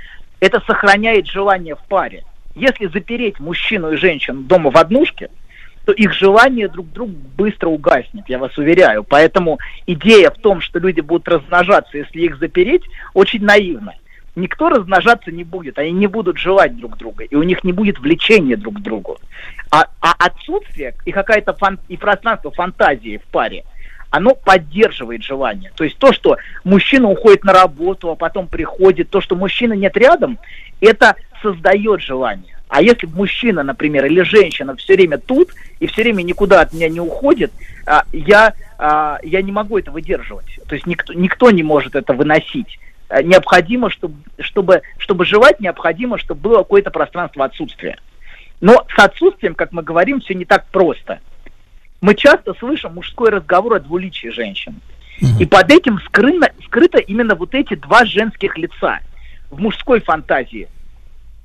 это 0.40 0.60
сохраняет 0.66 1.26
желание 1.26 1.76
в 1.76 1.82
паре. 1.88 2.24
Если 2.54 2.86
запереть 2.86 3.40
мужчину 3.40 3.92
и 3.92 3.96
женщину 3.96 4.42
дома 4.42 4.70
в 4.70 4.76
однушке, 4.76 5.30
то 5.84 5.92
их 5.92 6.12
желание 6.14 6.68
друг 6.68 6.90
другу 6.92 7.14
быстро 7.36 7.68
угаснет, 7.68 8.24
я 8.28 8.38
вас 8.38 8.56
уверяю. 8.56 9.04
Поэтому 9.04 9.58
идея 9.86 10.30
в 10.30 10.38
том, 10.38 10.60
что 10.60 10.78
люди 10.78 11.00
будут 11.00 11.28
размножаться, 11.28 11.98
если 11.98 12.20
их 12.20 12.38
запереть, 12.38 12.84
очень 13.12 13.44
наивна. 13.44 13.94
Никто 14.36 14.68
размножаться 14.68 15.30
не 15.30 15.44
будет, 15.44 15.78
они 15.78 15.92
не 15.92 16.08
будут 16.08 16.38
желать 16.38 16.76
друг 16.76 16.96
друга, 16.96 17.24
и 17.24 17.36
у 17.36 17.42
них 17.42 17.62
не 17.62 17.72
будет 17.72 18.00
влечения 18.00 18.56
друг 18.56 18.76
к 18.76 18.80
другу. 18.80 19.18
А, 19.70 19.86
а 20.00 20.14
отсутствие 20.18 20.94
и 21.04 21.12
какая-то 21.12 21.52
фан, 21.52 21.78
и 21.88 21.96
пространство 21.96 22.50
фантазии 22.50 23.18
в 23.18 23.30
паре, 23.30 23.64
оно 24.10 24.34
поддерживает 24.34 25.22
желание. 25.22 25.72
То 25.76 25.84
есть 25.84 25.98
то, 25.98 26.12
что 26.12 26.36
мужчина 26.64 27.08
уходит 27.08 27.44
на 27.44 27.52
работу, 27.52 28.10
а 28.10 28.16
потом 28.16 28.46
приходит, 28.46 29.10
то, 29.10 29.20
что 29.20 29.36
мужчины 29.36 29.76
нет 29.76 29.96
рядом, 29.96 30.38
это 30.80 31.16
создает 31.42 32.00
желание. 32.00 32.56
А 32.68 32.82
если 32.82 33.06
мужчина, 33.06 33.62
например, 33.62 34.06
или 34.06 34.22
женщина 34.22 34.74
все 34.76 34.94
время 34.94 35.18
тут 35.18 35.50
и 35.78 35.86
все 35.86 36.02
время 36.02 36.22
никуда 36.22 36.60
от 36.60 36.72
меня 36.72 36.88
не 36.88 37.00
уходит, 37.00 37.52
а, 37.86 38.04
я, 38.12 38.54
а, 38.78 39.18
я 39.22 39.42
не 39.42 39.52
могу 39.52 39.78
это 39.78 39.90
выдерживать. 39.90 40.58
То 40.66 40.74
есть 40.74 40.86
никто, 40.86 41.12
никто 41.12 41.50
не 41.50 41.62
может 41.62 41.94
это 41.94 42.14
выносить. 42.14 42.78
А, 43.14 43.22
необходимо, 43.22 43.90
чтобы, 43.90 44.16
чтобы, 44.40 44.82
чтобы 44.98 45.24
жевать, 45.24 45.60
необходимо, 45.60 46.18
чтобы 46.18 46.40
было 46.40 46.58
какое-то 46.58 46.90
пространство 46.90 47.44
отсутствия. 47.44 47.96
Но 48.60 48.84
с 48.92 48.98
отсутствием, 48.98 49.54
как 49.54 49.70
мы 49.70 49.84
говорим, 49.84 50.20
все 50.20 50.34
не 50.34 50.44
так 50.44 50.66
просто. 50.66 51.20
Мы 52.00 52.16
часто 52.16 52.54
слышим 52.54 52.94
мужской 52.94 53.30
разговор 53.30 53.74
о 53.74 53.80
двуличии 53.80 54.28
женщин. 54.28 54.80
И 55.38 55.46
под 55.46 55.70
этим 55.70 56.00
скрыто, 56.00 56.50
скрыто 56.66 56.98
именно 56.98 57.36
вот 57.36 57.54
эти 57.54 57.74
два 57.74 58.04
женских 58.04 58.58
лица. 58.58 58.98
В 59.48 59.60
мужской 59.60 60.00
фантазии 60.00 60.66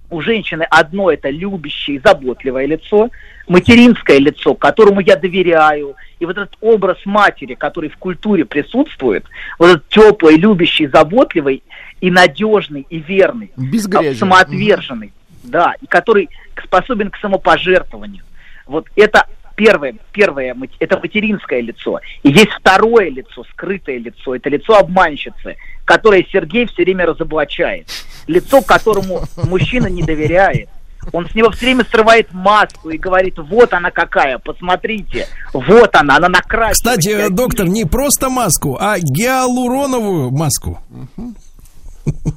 у 0.09 0.21
женщины 0.21 0.63
одно 0.69 1.11
это 1.11 1.29
любящее, 1.29 2.01
заботливое 2.03 2.65
лицо, 2.65 3.09
материнское 3.47 4.19
лицо, 4.19 4.53
которому 4.53 5.01
я 5.01 5.15
доверяю, 5.15 5.95
и 6.19 6.25
вот 6.25 6.37
этот 6.37 6.55
образ 6.61 6.97
матери, 7.05 7.55
который 7.55 7.89
в 7.89 7.97
культуре 7.97 8.45
присутствует, 8.45 9.25
вот 9.57 9.67
этот 9.67 9.89
теплый, 9.89 10.37
любящий, 10.37 10.87
заботливый 10.87 11.63
и 12.01 12.11
надежный, 12.11 12.85
и 12.89 12.99
верный, 12.99 13.51
Без 13.55 13.87
грязи. 13.87 14.17
самоотверженный, 14.17 15.07
mm-hmm. 15.07 15.49
да, 15.49 15.73
и 15.81 15.85
который 15.85 16.29
способен 16.63 17.09
к 17.09 17.17
самопожертвованию. 17.17 18.23
Вот 18.65 18.87
это 18.95 19.27
первое, 19.55 19.95
первое, 20.13 20.55
это 20.79 20.97
материнское 20.97 21.59
лицо. 21.59 21.99
И 22.23 22.29
есть 22.29 22.51
второе 22.51 23.09
лицо, 23.09 23.43
скрытое 23.51 23.97
лицо, 23.97 24.35
это 24.35 24.49
лицо 24.49 24.77
обманщицы, 24.77 25.57
которое 25.89 26.23
Сергей 26.32 26.67
все 26.67 26.84
время 26.84 27.08
разоблачает. 27.08 27.88
Лицо, 28.28 28.62
которому 28.62 29.23
мужчина 29.43 29.88
не 29.88 30.04
доверяет. 30.04 30.69
Он 31.13 31.28
с 31.28 31.34
него 31.34 31.49
все 31.49 31.65
время 31.65 31.84
срывает 31.89 32.32
маску 32.32 32.91
и 32.91 32.97
говорит, 32.99 33.39
вот 33.39 33.73
она 33.73 33.89
какая, 33.89 34.38
посмотрите, 34.38 35.28
вот 35.52 35.89
она, 35.95 36.17
она 36.17 36.30
накрасилась. 36.30 36.78
Кстати, 36.78 37.30
доктор, 37.30 37.67
не 37.67 37.86
просто 37.86 38.30
маску, 38.30 38.78
а 38.80 38.99
гиалуроновую 38.99 40.30
маску. 40.30 40.80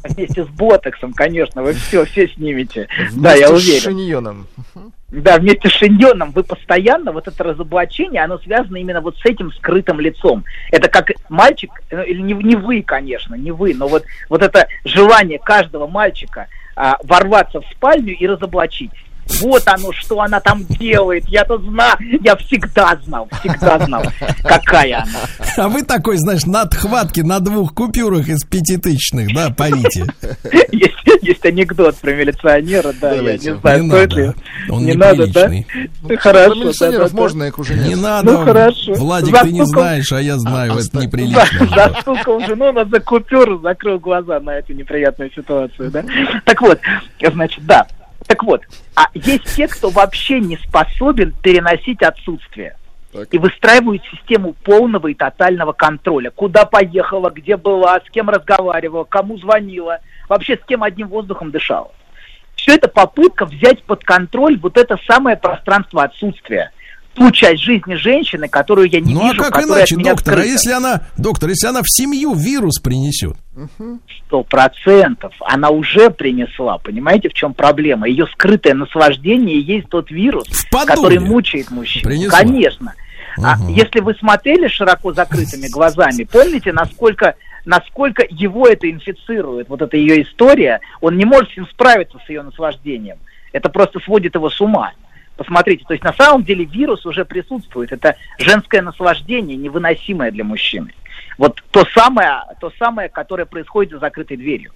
Вместе 0.05 0.45
с 0.45 0.49
ботоксом, 0.49 1.13
конечно, 1.13 1.63
вы 1.63 1.75
все, 1.75 2.05
все 2.05 2.29
снимете. 2.29 2.89
Вместе 2.99 3.21
да, 3.21 3.35
я 3.35 3.51
уверен. 3.51 3.81
с 3.81 3.83
шиньоном. 3.83 4.47
Да, 5.09 5.37
вместе 5.37 5.69
с 5.69 5.73
шиньоном 5.73 6.31
вы 6.33 6.43
постоянно, 6.43 7.13
вот 7.13 7.29
это 7.29 7.45
разоблачение, 7.45 8.25
оно 8.25 8.39
связано 8.39 8.79
именно 8.79 9.03
вот 9.03 9.17
с 9.19 9.25
этим 9.27 9.53
скрытым 9.53 10.01
лицом. 10.01 10.45
Это 10.71 10.89
как 10.89 11.13
мальчик, 11.29 11.71
э, 11.91 12.07
или 12.07 12.23
не, 12.23 12.33
не 12.33 12.57
вы, 12.57 12.83
конечно, 12.83 13.35
не 13.35 13.53
вы, 13.53 13.75
но 13.75 13.89
вот, 13.89 14.05
вот 14.31 14.43
это 14.43 14.67
желание 14.85 15.39
каждого 15.39 15.87
мальчика 15.87 16.49
а, 16.75 16.97
ворваться 17.03 17.61
в 17.61 17.65
спальню 17.75 18.17
и 18.17 18.27
разоблачить. 18.27 18.91
Вот 19.41 19.63
оно, 19.67 19.93
что 19.93 20.21
она 20.21 20.41
там 20.41 20.65
делает. 20.65 21.27
Я-то 21.29 21.59
знаю, 21.59 21.97
я 22.23 22.37
всегда 22.37 22.99
знал, 23.05 23.29
всегда 23.41 23.79
знал, 23.85 24.03
какая 24.43 25.03
она. 25.03 25.21
А 25.57 25.69
вы 25.69 25.83
такой, 25.83 26.17
знаешь, 26.17 26.45
на 26.45 26.63
отхватке 26.63 27.23
на 27.23 27.41
двух 27.41 27.75
купюрах 27.75 28.29
из 28.29 28.45
пятитысячных, 28.45 29.35
да, 29.35 29.51
парите. 29.51 30.07
Есть, 30.73 30.95
есть 31.23 31.45
анекдот 31.45 31.97
про 31.97 32.13
милиционера, 32.13 32.93
да, 33.01 33.15
Давайте. 33.15 33.49
я 33.49 33.53
не 33.55 33.61
знаю, 33.61 33.83
не 33.83 33.89
стоит 33.89 34.11
надо. 34.11 34.21
ли. 34.21 34.33
Он 34.71 34.85
не 34.85 34.95
надо, 34.95 35.27
да? 35.33 35.51
Ну, 36.03 36.17
хорошо. 36.19 36.55
милиционеров 36.55 37.13
да, 37.13 37.17
можно, 37.17 37.43
их 37.45 37.59
уже 37.59 37.75
нет. 37.75 37.87
Не 37.87 37.95
надо. 37.95 38.33
Ну, 38.33 38.45
хорошо. 38.45 38.95
Владик, 38.95 39.31
Застукал... 39.31 39.47
ты 39.47 39.53
не 39.53 39.67
знаешь, 39.67 40.13
а 40.13 40.21
я 40.21 40.39
знаю, 40.39 40.73
а, 40.75 40.81
это 40.81 40.99
неприлично. 40.99 41.69
Застукал 41.75 42.41
жену 42.41 42.73
на 42.73 42.85
за 42.85 43.01
купюру, 43.01 43.61
закрыл 43.61 43.99
глаза 43.99 44.41
на 44.41 44.59
эту 44.59 44.73
неприятную 44.73 45.31
ситуацию, 45.33 45.91
да? 45.91 46.05
Так 46.45 46.61
вот, 46.61 46.81
значит, 47.21 47.65
да, 47.67 47.87
так 48.33 48.45
вот, 48.45 48.63
а 48.97 49.09
есть 49.13 49.45
те, 49.55 49.69
кто 49.69 49.91
вообще 49.91 50.41
не 50.41 50.57
способен 50.57 51.35
переносить 51.43 52.03
отсутствие. 52.03 52.77
Так. 53.13 53.29
И 53.31 53.37
выстраивают 53.37 54.03
систему 54.11 54.55
полного 54.65 55.09
и 55.09 55.15
тотального 55.15 55.73
контроля. 55.73 56.31
Куда 56.31 56.65
поехала, 56.65 57.29
где 57.29 57.59
была, 57.59 58.01
с 58.01 58.11
кем 58.11 58.31
разговаривала, 58.31 59.05
кому 59.05 59.37
звонила, 59.37 59.99
вообще 60.31 60.57
с 60.57 60.67
кем 60.67 60.83
одним 60.83 61.09
воздухом 61.09 61.51
дышала. 61.51 61.93
Все 62.55 62.75
это 62.75 62.89
попытка 62.89 63.45
взять 63.45 63.83
под 63.83 64.03
контроль 64.03 64.59
вот 64.59 64.79
это 64.79 64.99
самое 65.07 65.37
пространство 65.37 66.05
отсутствия– 66.05 66.73
ту 67.15 67.31
часть 67.31 67.63
жизни 67.63 67.95
женщины, 67.95 68.49
которую 68.49 68.89
я 68.89 69.01
не 69.01 69.15
ну, 69.15 69.29
вижу, 69.29 69.43
а 69.43 69.51
как 69.51 69.65
иначе, 69.65 69.97
доктор? 69.97 70.39
А 70.39 70.45
если 70.45 70.73
она, 70.73 71.03
доктор, 71.17 71.51
если 71.51 71.67
она 71.67 71.83
в 71.83 71.89
семью 71.89 72.35
вирус 72.35 72.79
принесет? 72.79 73.37
Сто 74.27 74.43
процентов. 74.43 75.33
Она 75.41 75.71
уже 75.71 76.11
принесла. 76.11 76.79
Понимаете, 76.79 77.29
в 77.29 77.35
чем 77.35 77.55
проблема? 77.55 78.09
Ее 78.09 78.27
скрытое 78.33 78.75
наслаждение 78.75 79.61
есть 79.61 79.89
тот 79.89 80.11
вирус, 80.11 80.47
который 80.87 81.19
мучает 81.19 81.71
мужчин. 81.71 82.03
Принесла. 82.03 82.39
Конечно. 82.39 82.95
Угу. 83.37 83.47
А 83.47 83.57
если 83.71 84.01
вы 84.01 84.15
смотрели 84.15 84.69
широко 84.69 85.13
закрытыми 85.13 85.69
глазами, 85.69 86.25
помните, 86.25 86.73
насколько 86.73 87.35
насколько 87.65 88.25
его 88.29 88.67
это 88.67 88.91
инфицирует, 88.91 89.69
вот 89.69 89.83
эта 89.83 89.97
ее 89.97 90.23
история, 90.23 90.81
он 91.01 91.17
не 91.17 91.25
может 91.25 91.53
с 91.53 91.57
ним 91.57 91.67
справиться 91.69 92.19
с 92.27 92.29
ее 92.29 92.43
наслаждением. 92.43 93.19
Это 93.53 93.69
просто 93.69 94.01
сводит 94.01 94.35
его 94.35 94.51
с 94.51 94.61
ума. 94.61 94.93
Посмотрите, 95.43 95.85
то 95.85 95.93
есть 95.93 96.05
на 96.05 96.13
самом 96.13 96.45
деле 96.45 96.65
вирус 96.65 97.05
уже 97.05 97.25
присутствует. 97.25 97.91
Это 97.91 98.15
женское 98.39 98.81
наслаждение, 98.81 99.57
невыносимое 99.57 100.31
для 100.31 100.45
мужчины. 100.45 100.95
Вот 101.37 101.61
то 101.73 101.85
самое, 101.93 102.43
то 102.61 102.71
самое, 102.79 103.09
которое 103.09 103.45
происходит 103.45 103.91
за 103.91 103.99
закрытой 103.99 104.37
дверью. 104.37 104.71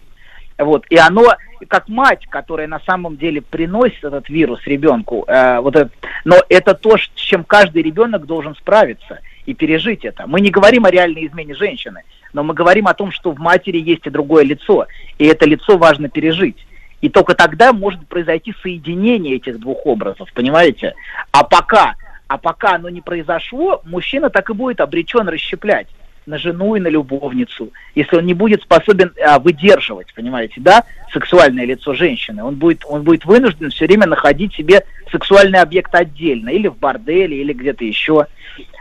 Вот. 0.59 0.85
И 0.91 0.97
оно, 0.97 1.37
как 1.69 1.89
мать, 1.89 2.27
которая 2.27 2.67
на 2.67 2.81
самом 2.81 3.17
деле 3.17 3.43
приносит 3.43 4.03
этот 4.03 4.29
вирус 4.29 4.61
ребенку, 4.67 5.25
э, 5.29 5.61
вот 5.61 5.77
это, 5.77 5.91
но 6.25 6.43
это 6.49 6.75
то, 6.75 6.97
с 6.97 7.09
чем 7.15 7.45
каждый 7.45 7.83
ребенок 7.83 8.27
должен 8.27 8.57
справиться 8.57 9.21
и 9.45 9.55
пережить 9.55 10.05
это. 10.05 10.27
Мы 10.27 10.41
не 10.41 10.51
говорим 10.51 10.85
о 10.85 10.91
реальной 10.91 11.29
измене 11.29 11.55
женщины, 11.55 12.03
но 12.33 12.43
мы 12.43 12.55
говорим 12.55 12.89
о 12.89 12.95
том, 12.95 13.13
что 13.13 13.31
в 13.31 13.39
матери 13.39 13.79
есть 13.79 14.05
и 14.07 14.11
другое 14.11 14.43
лицо, 14.43 14.89
и 15.19 15.27
это 15.27 15.47
лицо 15.47 15.79
важно 15.79 16.09
пережить. 16.09 16.67
И 17.01 17.09
только 17.09 17.35
тогда 17.35 17.73
может 17.73 18.07
произойти 18.07 18.55
соединение 18.63 19.37
этих 19.37 19.61
двух 19.61 19.85
образов, 19.87 20.33
понимаете? 20.33 20.95
А 21.31 21.45
пока, 21.45 21.95
а 22.27 22.39
пока 22.39 22.77
оно 22.77 22.89
не 22.89 23.01
произошло, 23.01 23.83
мужчина 23.85 24.31
так 24.31 24.49
и 24.51 24.55
будет 24.55 24.81
обречен 24.81 25.29
расщеплять 25.29 25.89
на 26.27 26.39
жену 26.39 26.75
и 26.75 26.81
на 26.81 26.89
любовницу, 26.89 27.73
если 27.95 28.17
он 28.17 28.27
не 28.27 28.35
будет 28.35 28.63
способен 28.63 29.13
а, 29.25 29.39
выдерживать, 29.39 30.13
понимаете, 30.13 30.55
да, 30.61 30.85
сексуальное 31.13 31.65
лицо 31.65 31.95
женщины, 31.95 32.43
он 32.43 32.57
будет, 32.57 32.83
он 32.85 33.03
будет 33.03 33.25
вынужден 33.25 33.71
все 33.71 33.87
время 33.87 34.07
находить 34.07 34.55
себе 34.55 34.85
сексуальный 35.11 35.61
объект 35.61 35.95
отдельно, 35.95 36.49
или 36.49 36.67
в 36.67 36.77
борделе, 36.77 37.41
или 37.41 37.53
где-то 37.53 37.85
еще. 37.85 38.27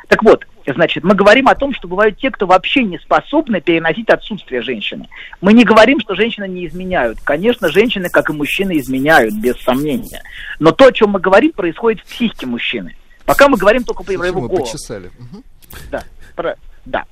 Так 0.08 0.24
вот, 0.24 0.48
Значит, 0.68 1.04
мы 1.04 1.14
говорим 1.14 1.48
о 1.48 1.56
том, 1.56 1.74
что 1.74 1.88
бывают 1.88 2.18
те, 2.18 2.32
кто 2.32 2.48
вообще 2.48 2.84
не 2.84 2.98
способны 2.98 3.62
переносить 3.62 4.10
отсутствие 4.10 4.62
женщины. 4.62 5.08
Мы 5.42 5.54
не 5.54 5.64
говорим, 5.64 6.00
что 6.00 6.16
женщины 6.16 6.48
не 6.48 6.66
изменяют. 6.66 7.20
Конечно, 7.24 7.70
женщины, 7.70 8.10
как 8.10 8.30
и 8.30 8.34
мужчины, 8.34 8.78
изменяют, 8.80 9.36
без 9.36 9.56
сомнения. 9.62 10.24
Но 10.60 10.72
то, 10.72 10.88
о 10.88 10.92
чем 10.92 11.12
мы 11.12 11.20
говорим, 11.20 11.52
происходит 11.52 12.02
в 12.02 12.06
психике 12.06 12.48
мужчины. 12.48 12.96
Пока 13.26 13.48
мы 13.48 13.58
говорим 13.58 13.84
только 13.84 14.04
про 14.04 14.14
его 14.14 14.42
голову. 14.42 14.66
Почесали. 14.66 15.08
Угу. 15.20 15.44
Да, 15.92 16.04
про, 16.36 16.56
да. 16.86 17.06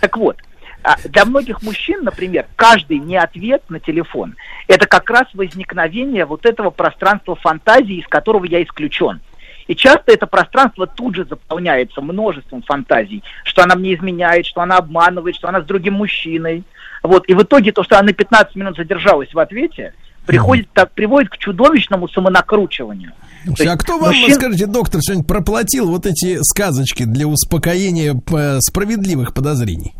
Так 0.00 0.16
вот, 0.16 0.36
а, 0.82 0.96
для 1.04 1.24
многих 1.24 1.62
мужчин, 1.62 2.02
например, 2.02 2.46
каждый 2.56 2.98
не 2.98 3.16
ответ 3.16 3.62
на 3.68 3.80
телефон– 3.80 4.36
это 4.68 4.86
как 4.86 5.10
раз 5.10 5.26
возникновение 5.34 6.24
вот 6.24 6.46
этого 6.46 6.70
пространства 6.70 7.34
фантазии, 7.34 8.00
из 8.00 8.06
которого 8.06 8.44
я 8.44 8.62
исключен. 8.62 9.20
И 9.68 9.76
часто 9.76 10.12
это 10.12 10.26
пространство 10.26 10.86
тут 10.86 11.14
же 11.14 11.24
заполняется 11.24 12.00
множеством 12.00 12.62
фантазий, 12.62 13.22
что 13.44 13.62
она 13.62 13.76
мне 13.76 13.94
изменяет, 13.94 14.46
что 14.46 14.62
она 14.62 14.78
обманывает, 14.78 15.36
что 15.36 15.48
она 15.48 15.60
с 15.60 15.64
другим 15.64 15.94
мужчиной. 15.94 16.64
Вот. 17.02 17.28
И 17.28 17.34
в 17.34 17.42
итоге 17.42 17.70
то, 17.70 17.84
что 17.84 17.98
она 17.98 18.12
15 18.12 18.56
минут 18.56 18.76
задержалась 18.76 19.32
в 19.32 19.38
ответе, 19.38 19.92
приходит, 20.26 20.68
так, 20.72 20.90
приводит 20.92 21.30
к 21.30 21.38
чудовищному 21.38 22.08
самонакручиванию. 22.08 23.12
Слушайте, 23.44 23.72
а 23.72 23.76
кто 23.76 23.98
вам, 23.98 24.08
мужчин... 24.08 24.34
скажите, 24.34 24.66
доктор, 24.66 25.00
сегодня 25.00 25.24
проплатил 25.24 25.88
вот 25.90 26.06
эти 26.06 26.38
сказочки 26.42 27.04
для 27.04 27.26
успокоения 27.26 28.14
справедливых 28.60 29.32
подозрений? 29.32 29.94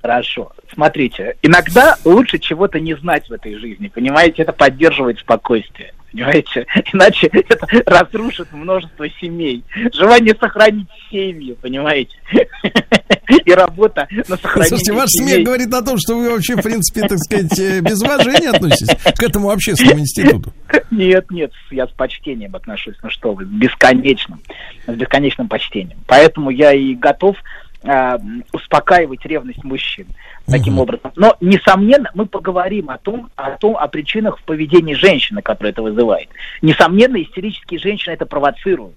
Хорошо. 0.00 0.52
Смотрите, 0.72 1.36
иногда 1.42 1.96
лучше 2.04 2.38
чего-то 2.38 2.78
не 2.80 2.94
знать 2.96 3.28
в 3.28 3.32
этой 3.32 3.56
жизни, 3.56 3.88
понимаете? 3.88 4.42
Это 4.42 4.52
поддерживает 4.52 5.18
спокойствие, 5.18 5.92
понимаете? 6.12 6.66
Иначе 6.92 7.28
это 7.32 7.66
разрушит 7.86 8.52
множество 8.52 9.08
семей. 9.20 9.64
Желание 9.92 10.34
сохранить 10.38 10.88
семью, 11.10 11.56
понимаете? 11.56 12.16
И 13.44 13.52
работа 13.52 14.08
на 14.10 14.36
сохранение 14.36 14.68
Слушайте, 14.68 14.92
ваш 14.92 15.10
семей. 15.10 15.34
смех 15.34 15.46
говорит 15.46 15.74
о 15.74 15.82
том, 15.82 15.96
что 15.98 16.16
вы 16.16 16.30
вообще, 16.30 16.56
в 16.56 16.62
принципе, 16.62 17.06
так 17.06 17.18
сказать, 17.18 17.58
э, 17.58 17.80
без 17.80 18.02
уважения 18.02 18.50
относитесь 18.50 18.96
к 18.96 19.22
этому 19.22 19.50
общественному 19.50 20.00
институту. 20.00 20.52
Нет, 20.90 21.30
нет, 21.30 21.52
я 21.70 21.86
с 21.86 21.90
почтением 21.90 22.56
отношусь. 22.56 22.96
Ну 23.02 23.10
что 23.10 23.32
вы, 23.32 23.44
с 23.44 23.48
бесконечным, 23.48 24.40
с 24.86 24.92
бесконечным 24.92 25.48
почтением. 25.48 25.98
Поэтому 26.06 26.50
я 26.50 26.72
и 26.72 26.94
готов 26.94 27.36
э, 27.82 28.18
успокаивать 28.52 29.24
ревность 29.24 29.62
мужчин 29.64 30.06
таким 30.46 30.74
угу. 30.74 30.82
образом. 30.82 31.12
Но, 31.16 31.36
несомненно, 31.40 32.10
мы 32.14 32.26
поговорим 32.26 32.90
о 32.90 32.98
том, 32.98 33.30
о 33.36 33.50
том, 33.52 33.76
о 33.76 33.86
причинах 33.88 34.38
в 34.38 34.44
поведении 34.44 34.94
женщины, 34.94 35.42
которая 35.42 35.72
это 35.72 35.82
вызывает. 35.82 36.28
Несомненно, 36.62 37.22
истерические 37.22 37.80
женщины 37.80 38.14
это 38.14 38.26
провоцируют. 38.26 38.96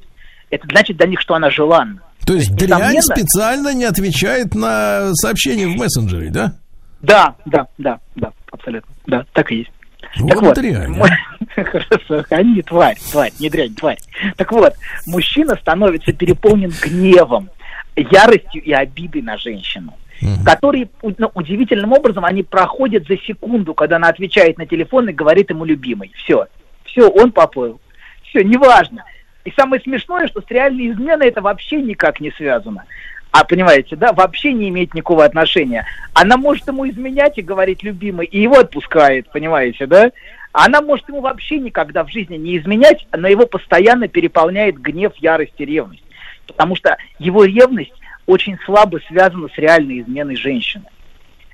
Это 0.50 0.68
значит 0.68 0.98
для 0.98 1.08
них, 1.08 1.22
что 1.22 1.36
она 1.36 1.50
желанна. 1.50 2.02
То 2.26 2.34
есть 2.34 2.54
дрянь 2.56 3.02
специально 3.02 3.74
не 3.74 3.86
отвечает 3.86 4.54
на 4.54 5.14
сообщения 5.16 5.68
в 5.68 5.76
мессенджере, 5.78 6.30
да? 6.30 6.54
Да, 7.02 7.36
да, 7.46 7.68
да, 7.78 8.00
да, 8.16 8.32
абсолютно. 8.52 8.94
Да, 9.08 9.26
так 9.34 9.52
и 9.52 9.58
есть. 9.58 9.72
Вот 10.20 10.30
так 10.30 10.42
вот, 10.42 10.56
дрянь. 10.56 10.90
Мы... 10.90 11.10
Хорошо, 11.56 12.26
они 12.30 12.62
тварь, 12.62 12.98
тварь, 13.12 13.32
не 13.40 13.50
дрянь, 13.50 13.74
тварь. 13.74 13.98
Так 14.36 14.52
вот, 14.52 14.74
мужчина 15.08 15.56
становится 15.56 16.12
переполнен 16.12 16.72
гневом, 16.82 17.50
яростью 17.96 18.64
и 18.64 18.72
обидой 18.72 19.22
на 19.22 19.38
женщину, 19.38 19.94
угу. 20.22 20.44
которые 20.46 20.90
ну, 21.18 21.32
удивительным 21.34 21.94
образом 21.94 22.26
они 22.26 22.44
проходят 22.44 23.08
за 23.08 23.18
секунду, 23.18 23.74
когда 23.74 23.98
она 23.98 24.10
отвечает 24.10 24.58
на 24.58 24.66
телефон 24.66 25.10
и 25.10 25.14
говорит 25.14 25.50
ему 25.50 25.66
любимый. 25.66 26.12
Все, 26.16 26.48
все, 26.86 27.10
он 27.10 27.32
поплыл. 27.32 27.80
Все, 28.24 28.44
неважно. 28.44 29.04
И 29.44 29.52
самое 29.52 29.82
смешное, 29.82 30.28
что 30.28 30.42
с 30.42 30.50
реальной 30.50 30.92
изменой 30.92 31.28
это 31.28 31.42
вообще 31.42 31.82
никак 31.82 32.20
не 32.20 32.32
связано. 32.32 32.86
А 33.32 33.46
понимаете, 33.46 33.96
да, 33.96 34.12
вообще 34.12 34.52
не 34.52 34.70
имеет 34.70 34.94
никакого 34.94 35.24
отношения. 35.24 35.86
Она 36.14 36.36
может 36.36 36.68
ему 36.68 36.88
изменять 36.90 37.38
и 37.38 37.42
говорить 37.42 37.82
любимый, 37.82 38.28
и 38.28 38.42
его 38.42 38.60
отпускает, 38.60 39.32
понимаете, 39.32 39.86
да? 39.86 40.12
Она 40.52 40.82
может 40.82 41.08
ему 41.08 41.22
вообще 41.22 41.58
никогда 41.58 42.04
в 42.04 42.12
жизни 42.12 42.36
не 42.36 42.58
изменять, 42.58 43.08
но 43.16 43.30
его 43.30 43.46
постоянно 43.46 44.10
переполняет 44.10 44.78
гнев, 44.82 45.14
ярость 45.16 45.54
и 45.60 45.66
ревность 45.66 46.04
потому 46.52 46.76
что 46.76 46.98
его 47.20 47.44
ревность 47.44 47.94
очень 48.26 48.58
слабо 48.66 49.00
связана 49.08 49.48
с 49.50 49.58
реальной 49.58 50.02
изменой 50.02 50.36
женщины. 50.36 50.86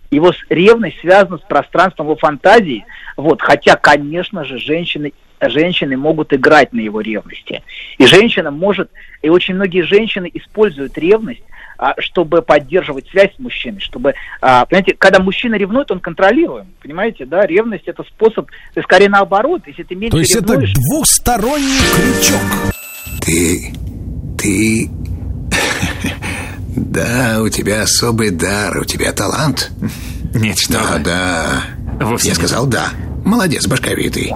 Его 0.10 0.32
ревность 0.50 1.00
связана 1.00 1.38
с 1.38 1.42
пространством 1.42 2.08
его 2.08 2.16
фантазии, 2.16 2.86
вот, 3.18 3.42
хотя, 3.42 3.76
конечно 3.76 4.46
же, 4.46 4.58
женщины, 4.58 5.12
женщины 5.42 5.98
могут 5.98 6.34
играть 6.34 6.72
на 6.72 6.80
его 6.80 7.02
ревности. 7.02 7.62
И 7.98 8.06
женщина 8.06 8.50
может, 8.52 8.90
и 9.22 9.30
очень 9.30 9.56
многие 9.56 9.82
женщины 9.82 10.30
используют 10.34 10.98
ревность, 10.98 11.44
а, 11.78 11.94
чтобы 12.00 12.42
поддерживать 12.42 13.08
связь 13.10 13.36
с 13.36 13.40
мужчиной, 13.40 13.82
чтобы, 13.82 14.16
а, 14.42 14.66
понимаете, 14.66 14.96
когда 14.98 15.20
мужчина 15.20 15.56
ревнует, 15.56 15.92
он 15.92 16.00
контролируем, 16.00 16.68
понимаете, 16.82 17.26
да, 17.26 17.46
ревность 17.46 17.88
это 17.88 18.04
способ, 18.04 18.50
ты 18.74 18.82
скорее 18.84 19.10
наоборот, 19.10 19.62
если 19.68 19.84
ты 19.84 19.94
меньше 19.94 20.12
То 20.12 20.20
есть 20.20 20.36
ревнуешь... 20.36 20.72
это 20.72 20.82
двухсторонний 20.82 21.80
крючок. 21.94 22.74
Ты 23.22 23.74
ты... 24.38 24.90
Да, 26.76 27.40
у 27.42 27.50
тебя 27.50 27.82
особый 27.84 28.30
дар, 28.30 28.78
у 28.78 28.86
тебя 28.86 29.12
талант. 29.12 29.72
Нет, 30.36 30.60
что 30.60 30.74
Да, 30.74 30.94
вы. 30.94 31.00
да. 31.04 31.64
Вовсе 32.02 32.28
Я 32.28 32.34
нет. 32.34 32.38
сказал 32.38 32.68
да. 32.68 32.90
Молодец, 33.26 33.66
башковитый. 33.68 34.32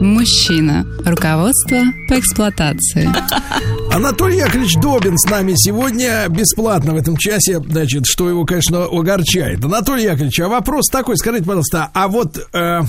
Мужчина. 0.00 0.84
Руководство 1.04 1.78
по 2.08 2.18
эксплуатации. 2.18 3.08
Анатолий 3.94 4.38
Яковлевич 4.38 4.76
Добин 4.76 5.16
с 5.18 5.28
нами 5.30 5.54
сегодня 5.56 6.26
бесплатно 6.28 6.92
в 6.94 6.96
этом 6.96 7.16
часе, 7.16 7.58
значит, 7.60 8.04
что 8.06 8.28
его, 8.28 8.44
конечно, 8.44 8.84
огорчает. 8.84 9.64
Анатолий 9.64 10.04
Яковлевич, 10.04 10.40
а 10.40 10.48
вопрос 10.48 10.86
такой, 10.90 11.16
скажите, 11.16 11.44
пожалуйста, 11.44 11.90
а 11.92 12.08
вот 12.08 12.38
э, 12.52 12.80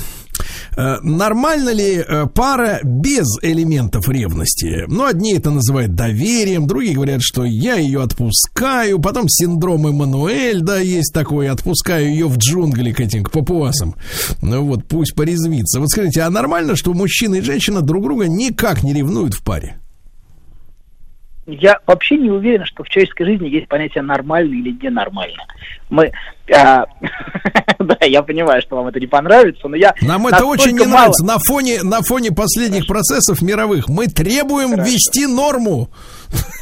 нормально 0.78 1.74
ли 1.74 1.98
э, 1.98 2.26
пара 2.34 2.80
без 2.84 3.28
элементов 3.42 4.08
ревности? 4.08 4.86
Ну, 4.88 5.06
одни 5.06 5.34
это 5.34 5.52
называют 5.52 5.96
доверием, 5.96 6.68
другие 6.68 6.96
говорят, 6.96 7.22
что 7.22 7.44
я 7.44 7.76
ее 7.76 8.02
отпускаю, 8.02 9.00
потом 9.00 9.28
синдром 9.28 9.88
Эммануэль, 9.88 10.62
да, 10.62 10.80
есть 10.80 11.14
такой, 11.14 11.50
отпускаю 11.50 12.10
ее 12.10 12.28
в 12.28 12.38
джунгли 12.38 12.92
к 12.92 13.00
этим, 13.00 13.24
к 13.24 13.32
папуасам. 13.32 13.96
Ну 14.42 14.66
вот, 14.66 14.86
пусть 14.88 15.16
порезвится. 15.16 15.80
Вот 15.80 15.90
скажите, 15.90 16.22
а 16.22 16.30
нормально, 16.30 16.76
что 16.76 16.94
мужчина 16.94 17.36
и 17.36 17.42
женщина 17.42 17.82
друг 17.82 18.04
друга 18.04 18.28
никак 18.28 18.84
не 18.84 18.94
ревнуют 18.94 19.34
в 19.34 19.44
паре? 19.44 19.81
Я 21.48 21.80
вообще 21.88 22.18
не 22.18 22.30
уверен, 22.30 22.66
что 22.66 22.84
в 22.84 22.90
человеческой 22.90 23.26
жизни 23.26 23.50
есть 23.50 23.68
понятие 23.68 24.04
нормально 24.04 24.54
или 24.54 24.72
ненормально. 24.82 25.44
Мы, 25.90 26.12
а, 26.54 26.86
да, 27.80 27.98
я 28.02 28.22
понимаю, 28.22 28.62
что 28.62 28.76
вам 28.76 28.88
это 28.88 29.00
не 29.00 29.08
понравится, 29.08 29.68
но 29.68 29.76
я 29.76 29.94
нам 30.02 30.28
это 30.28 30.46
очень 30.46 30.74
не 30.74 30.86
мало... 30.86 30.92
нравится. 30.92 31.26
На 31.26 31.40
фоне 31.40 31.84
на 31.84 32.02
фоне 32.02 32.32
последних 32.32 32.86
Хорошо. 32.88 32.94
процессов 32.94 33.42
мировых 33.42 33.90
мы 33.90 34.08
требуем 34.08 34.72
Хорошо. 34.72 34.90
ввести 34.90 35.26
норму. 35.26 35.90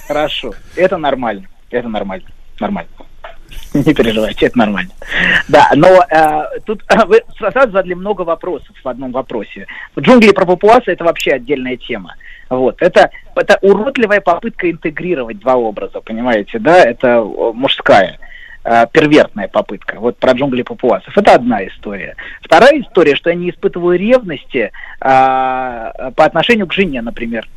Хорошо, 0.08 0.54
это 0.76 0.98
нормально, 0.98 1.48
это 1.70 1.88
нормально, 1.88 2.28
нормально. 2.60 2.90
Не 3.74 3.94
переживайте, 3.94 4.48
это 4.48 4.58
нормально. 4.58 4.92
Да, 5.48 5.70
но 5.76 5.88
э, 6.10 6.60
тут 6.66 6.84
вы 7.08 7.22
сразу 7.38 7.72
задали 7.72 7.94
много 7.94 8.22
вопросов 8.22 8.76
в 8.84 8.88
одном 8.88 9.12
вопросе. 9.12 9.68
Джунгли 10.00 10.32
про 10.32 10.46
папуасы 10.46 10.92
это 10.92 11.04
вообще 11.04 11.32
отдельная 11.32 11.78
тема. 11.78 12.16
Вот. 12.50 12.82
Это, 12.82 13.12
это 13.36 13.58
уродливая 13.62 14.22
попытка 14.22 14.70
интегрировать 14.70 15.40
два 15.40 15.56
образа, 15.56 16.02
понимаете, 16.02 16.60
да? 16.60 16.84
Это 16.84 17.24
мужская 17.24 18.18
э, 18.64 18.86
первертная 18.92 19.48
попытка. 19.48 20.00
Вот 20.00 20.18
про 20.18 20.34
джунгли 20.34 20.64
папуасов. 20.64 21.16
Это 21.18 21.36
одна 21.36 21.66
история. 21.68 22.16
Вторая 22.42 22.82
история, 22.82 23.16
что 23.16 23.30
я 23.30 23.36
не 23.36 23.52
испытываю 23.52 24.00
ревности 24.00 24.72
э, 24.72 24.72
по 25.02 26.26
отношению 26.26 26.68
к 26.68 26.74
жене, 26.74 27.02
например. 27.02 27.48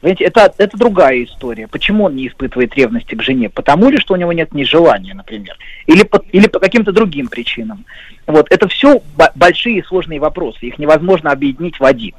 Понимаете, 0.00 0.24
это, 0.24 0.52
это 0.56 0.78
другая 0.78 1.24
история. 1.24 1.68
Почему 1.68 2.04
он 2.04 2.16
не 2.16 2.26
испытывает 2.26 2.74
ревности 2.74 3.14
к 3.14 3.22
жене? 3.22 3.50
Потому 3.50 3.90
ли, 3.90 3.98
что 3.98 4.14
у 4.14 4.16
него 4.16 4.32
нет 4.32 4.54
ни 4.54 4.64
желания, 4.64 5.12
например, 5.12 5.56
или 5.86 6.04
по, 6.04 6.22
или 6.32 6.46
по 6.48 6.58
каким-то 6.58 6.90
другим 6.90 7.28
причинам. 7.28 7.84
Вот. 8.26 8.46
Это 8.50 8.66
все 8.68 9.02
большие 9.34 9.78
и 9.78 9.82
сложные 9.82 10.18
вопросы. 10.18 10.58
Их 10.62 10.78
невозможно 10.78 11.30
объединить 11.30 11.78
в 11.78 11.84
один. 11.84 12.14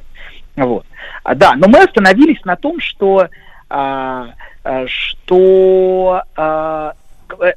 Вот. 0.56 0.86
А, 1.24 1.36
да, 1.36 1.56
но 1.56 1.68
мы 1.68 1.80
остановились 1.80 2.44
на 2.46 2.56
том, 2.56 2.80
что, 2.80 3.30
а, 3.70 4.34
а, 4.64 4.86
что, 4.88 6.24
а, 6.36 6.94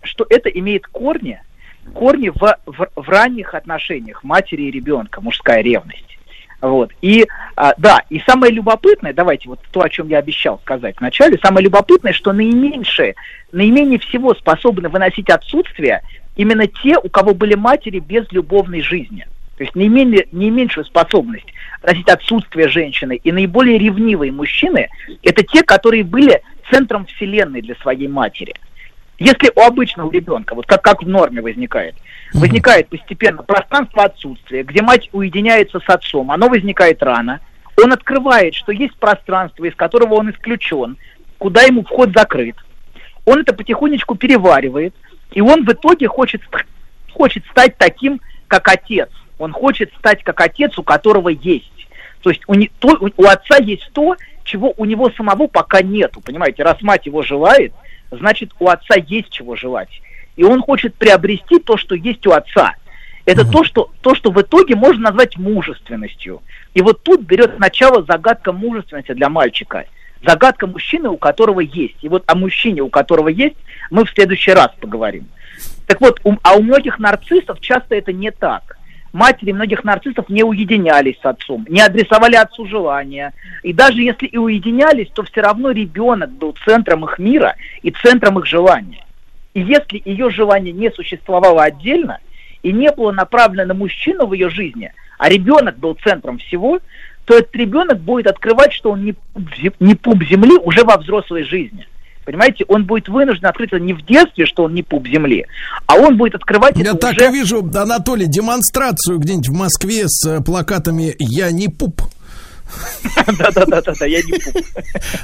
что 0.02 0.26
это 0.30 0.48
имеет 0.48 0.87
корни, 0.87 1.40
корни 1.92 2.28
в, 2.28 2.57
в, 2.66 2.88
в 2.95 3.09
ранних 3.09 3.55
отношениях 3.55 4.22
матери 4.22 4.62
и 4.62 4.70
ребенка, 4.70 5.20
мужская 5.20 5.62
ревность. 5.62 6.18
Вот. 6.61 6.92
И 7.03 7.26
а, 7.57 7.74
да, 7.76 8.03
и 8.09 8.20
самое 8.20 8.53
любопытное, 8.53 9.12
давайте 9.12 9.49
вот 9.49 9.61
то, 9.70 9.82
о 9.82 9.88
чем 9.90 10.09
я 10.09 10.18
обещал 10.18 10.59
сказать 10.61 10.97
вначале, 10.99 11.38
самое 11.38 11.64
любопытное, 11.64 12.12
что 12.12 12.32
наименьшее, 12.32 13.16
наименее 13.53 13.99
всего 13.99 14.34
способны 14.34 14.88
выносить 14.88 15.28
отсутствие 15.28 16.01
именно 16.36 16.66
те, 16.66 16.97
у 16.99 17.09
кого 17.09 17.34
были 17.34 17.55
матери 17.55 17.99
без 17.99 18.30
любовной 18.32 18.80
жизни. 18.80 19.26
То 19.57 19.62
есть 19.62 19.74
не, 19.76 19.88
менее, 19.88 20.26
не 20.32 20.50
меньшую 20.50 20.84
способность 20.84 21.46
носить 21.82 22.09
отсутствие 22.09 22.68
женщины. 22.68 23.20
И 23.22 23.30
наиболее 23.30 23.78
ревнивые 23.78 24.32
мужчины– 24.32 24.88
это 25.22 25.44
те, 25.44 25.62
которые 25.62 26.02
были 26.02 26.42
центром 26.70 27.07
вселенной 27.07 27.61
для 27.61 27.74
своей 27.76 28.09
матери. 28.09 28.55
Если 29.18 29.52
у 29.55 29.61
обычного 29.61 30.11
ребенка, 30.11 30.55
вот 30.55 30.66
как, 30.66 30.82
как 30.82 31.02
в 31.02 31.09
норме 31.09 31.40
возникает, 31.40 31.94
возникает 32.32 32.88
постепенно 32.88 33.42
пространство 33.44 34.05
отсутствия, 34.05 34.64
где 34.64 34.82
мать 34.82 35.09
уединяется 35.12 35.78
с 35.78 35.88
отцом, 35.88 36.32
оно 36.32 36.48
возникает 36.48 37.00
рано, 37.02 37.40
он 37.80 37.92
открывает, 37.92 38.55
что 38.55 38.72
есть 38.72 38.96
пространство, 38.96 39.64
из 39.64 39.74
которого 39.76 40.14
он 40.14 40.30
исключен, 40.30 40.96
куда 41.38 41.62
ему 41.62 41.84
вход 41.84 42.11
закрыт. 42.14 42.57
Он 43.24 43.40
это 43.40 43.55
потихонечку 43.55 44.16
переваривает, 44.16 44.94
и 45.30 45.40
он 45.40 45.64
в 45.64 45.72
итоге 45.72 46.09
хочет, 46.09 46.42
хочет 47.12 47.44
стать 47.46 47.78
таким, 47.78 48.20
как 48.48 48.68
отец. 48.68 49.11
Он 49.39 49.53
хочет 49.53 49.93
стать 49.99 50.22
как 50.22 50.41
отец, 50.41 50.78
у 50.78 50.82
которого 50.82 51.28
есть. 51.28 51.70
То 52.22 52.30
есть 52.30 52.43
у, 52.47 52.55
не, 52.55 52.70
то, 52.78 52.97
у, 53.01 53.24
отца 53.24 53.59
есть 53.59 53.91
то, 53.93 54.16
чего 54.45 54.72
у 54.76 54.85
него 54.85 55.11
самого 55.11 55.47
пока 55.47 55.82
нету. 55.82 56.20
Понимаете, 56.20 56.62
раз 56.62 56.80
мать 56.82 57.07
его 57.07 57.22
желает, 57.22 57.72
значит 58.11 58.53
у 58.59 58.68
отца 58.68 58.95
есть 58.97 59.30
чего 59.30 59.57
желать. 59.57 60.01
И 60.37 60.45
он 60.45 60.61
хочет 60.62 60.95
приобрести 60.95 61.59
то, 61.59 61.76
что 61.76 61.95
есть 61.95 62.26
у 62.26 62.32
отца. 62.32 62.74
Это 63.26 63.51
то, 63.51 63.64
что, 63.64 63.91
то, 64.03 64.14
что 64.14 64.30
в 64.30 64.41
итоге 64.41 64.74
можно 64.74 65.05
назвать 65.05 65.39
мужественностью. 65.39 66.43
И 66.74 66.82
вот 66.82 67.03
тут 67.03 67.22
берет 67.22 67.59
начало 67.59 68.03
загадка 68.03 68.53
мужественности 68.53 69.12
для 69.12 69.30
мальчика. 69.30 69.87
Загадка 70.26 70.66
мужчины, 70.66 71.09
у 71.09 71.16
которого 71.16 71.61
есть. 71.61 71.97
И 72.03 72.09
вот 72.09 72.24
о 72.26 72.35
мужчине, 72.35 72.82
у 72.82 72.89
которого 72.89 73.28
есть, 73.28 73.57
мы 73.91 74.05
в 74.05 74.11
следующий 74.11 74.53
раз 74.53 74.70
поговорим. 74.78 75.28
Так 75.87 76.01
вот, 76.01 76.20
у, 76.24 76.35
а 76.43 76.55
у 76.55 76.62
многих 76.62 76.99
нарциссов 76.99 77.61
часто 77.61 77.95
это 77.95 78.12
не 78.12 78.30
так. 78.30 78.78
Матери 79.14 79.52
многих 79.52 79.84
нарциссов 79.84 80.28
не 80.28 80.42
уединялись 80.42 81.16
с 81.22 81.24
отцом, 81.24 81.64
не 81.68 81.80
адресовали 81.80 82.34
отцу 82.34 82.66
желания. 82.66 83.32
И 83.62 83.72
даже 83.72 84.02
если 84.02 84.26
и 84.26 84.36
уединялись, 84.36 85.08
то 85.14 85.22
все 85.22 85.40
равно 85.40 85.70
ребенок 85.70 86.32
был 86.32 86.52
центром 86.64 87.04
их 87.04 87.20
мира 87.20 87.54
и 87.82 87.92
центром 87.92 88.40
их 88.40 88.46
желания. 88.46 89.06
И 89.54 89.60
если 89.60 90.02
ее 90.04 90.30
желание 90.30 90.72
не 90.72 90.90
существовало 90.90 91.62
отдельно 91.62 92.18
и 92.64 92.72
не 92.72 92.90
было 92.90 93.12
направлено 93.12 93.66
на 93.66 93.74
мужчину 93.74 94.26
в 94.26 94.32
ее 94.32 94.50
жизни, 94.50 94.92
а 95.16 95.28
ребенок 95.28 95.78
был 95.78 95.96
центром 96.02 96.38
всего, 96.38 96.80
то 97.24 97.38
этот 97.38 97.54
ребенок 97.54 98.00
будет 98.00 98.26
открывать, 98.26 98.72
что 98.72 98.90
он 98.90 99.04
не, 99.04 99.94
пуп 99.94 100.24
земли 100.24 100.58
уже 100.58 100.82
во 100.82 100.96
взрослой 100.96 101.44
жизни. 101.44 101.86
Понимаете, 102.25 102.64
он 102.68 102.85
будет 102.85 103.09
вынужден 103.09 103.47
открыть 103.47 103.72
это 103.72 103.83
не 103.83 103.93
в 103.93 104.05
детстве, 104.05 104.47
что 104.47 104.64
он 104.64 104.75
не 104.75 104.83
пуп 104.83 105.07
земли, 105.07 105.47
а 105.87 105.97
он 105.97 106.16
будет 106.16 106.35
открывать 106.37 106.77
Я 106.77 106.91
это 106.91 106.97
так 106.97 107.16
уже... 107.16 107.29
и 107.29 107.33
вижу, 107.33 107.70
Анатолий, 107.75 108.27
демонстрацию 108.27 109.18
где-нибудь 109.18 109.49
в 109.49 109.55
Москве 109.55 110.05
с 110.07 110.27
э, 110.27 110.41
плакатами 110.41 111.14
«Я 111.18 111.51
не 111.51 111.68
пуп». 111.68 112.01
Да-да-да, 113.39 114.07
я 114.07 114.18
не 114.22 114.39
пуп. 114.39 114.64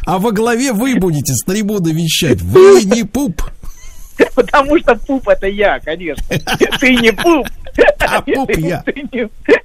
А 0.04 0.18
во 0.18 0.32
главе 0.32 0.72
вы 0.72 0.96
будете 0.96 1.32
с 1.34 1.44
трибуны 1.44 1.90
вещать. 1.90 2.40
Вы 2.42 2.84
не 2.84 3.04
пуп. 3.04 3.42
Потому 4.34 4.78
что 4.78 4.94
пуп 4.94 5.28
это 5.28 5.46
я, 5.46 5.80
конечно. 5.80 6.24
Ты 6.78 6.94
не 6.96 7.12
пуп. 7.12 7.48
А 8.00 8.20
пуп 8.22 8.50
я. 8.56 8.82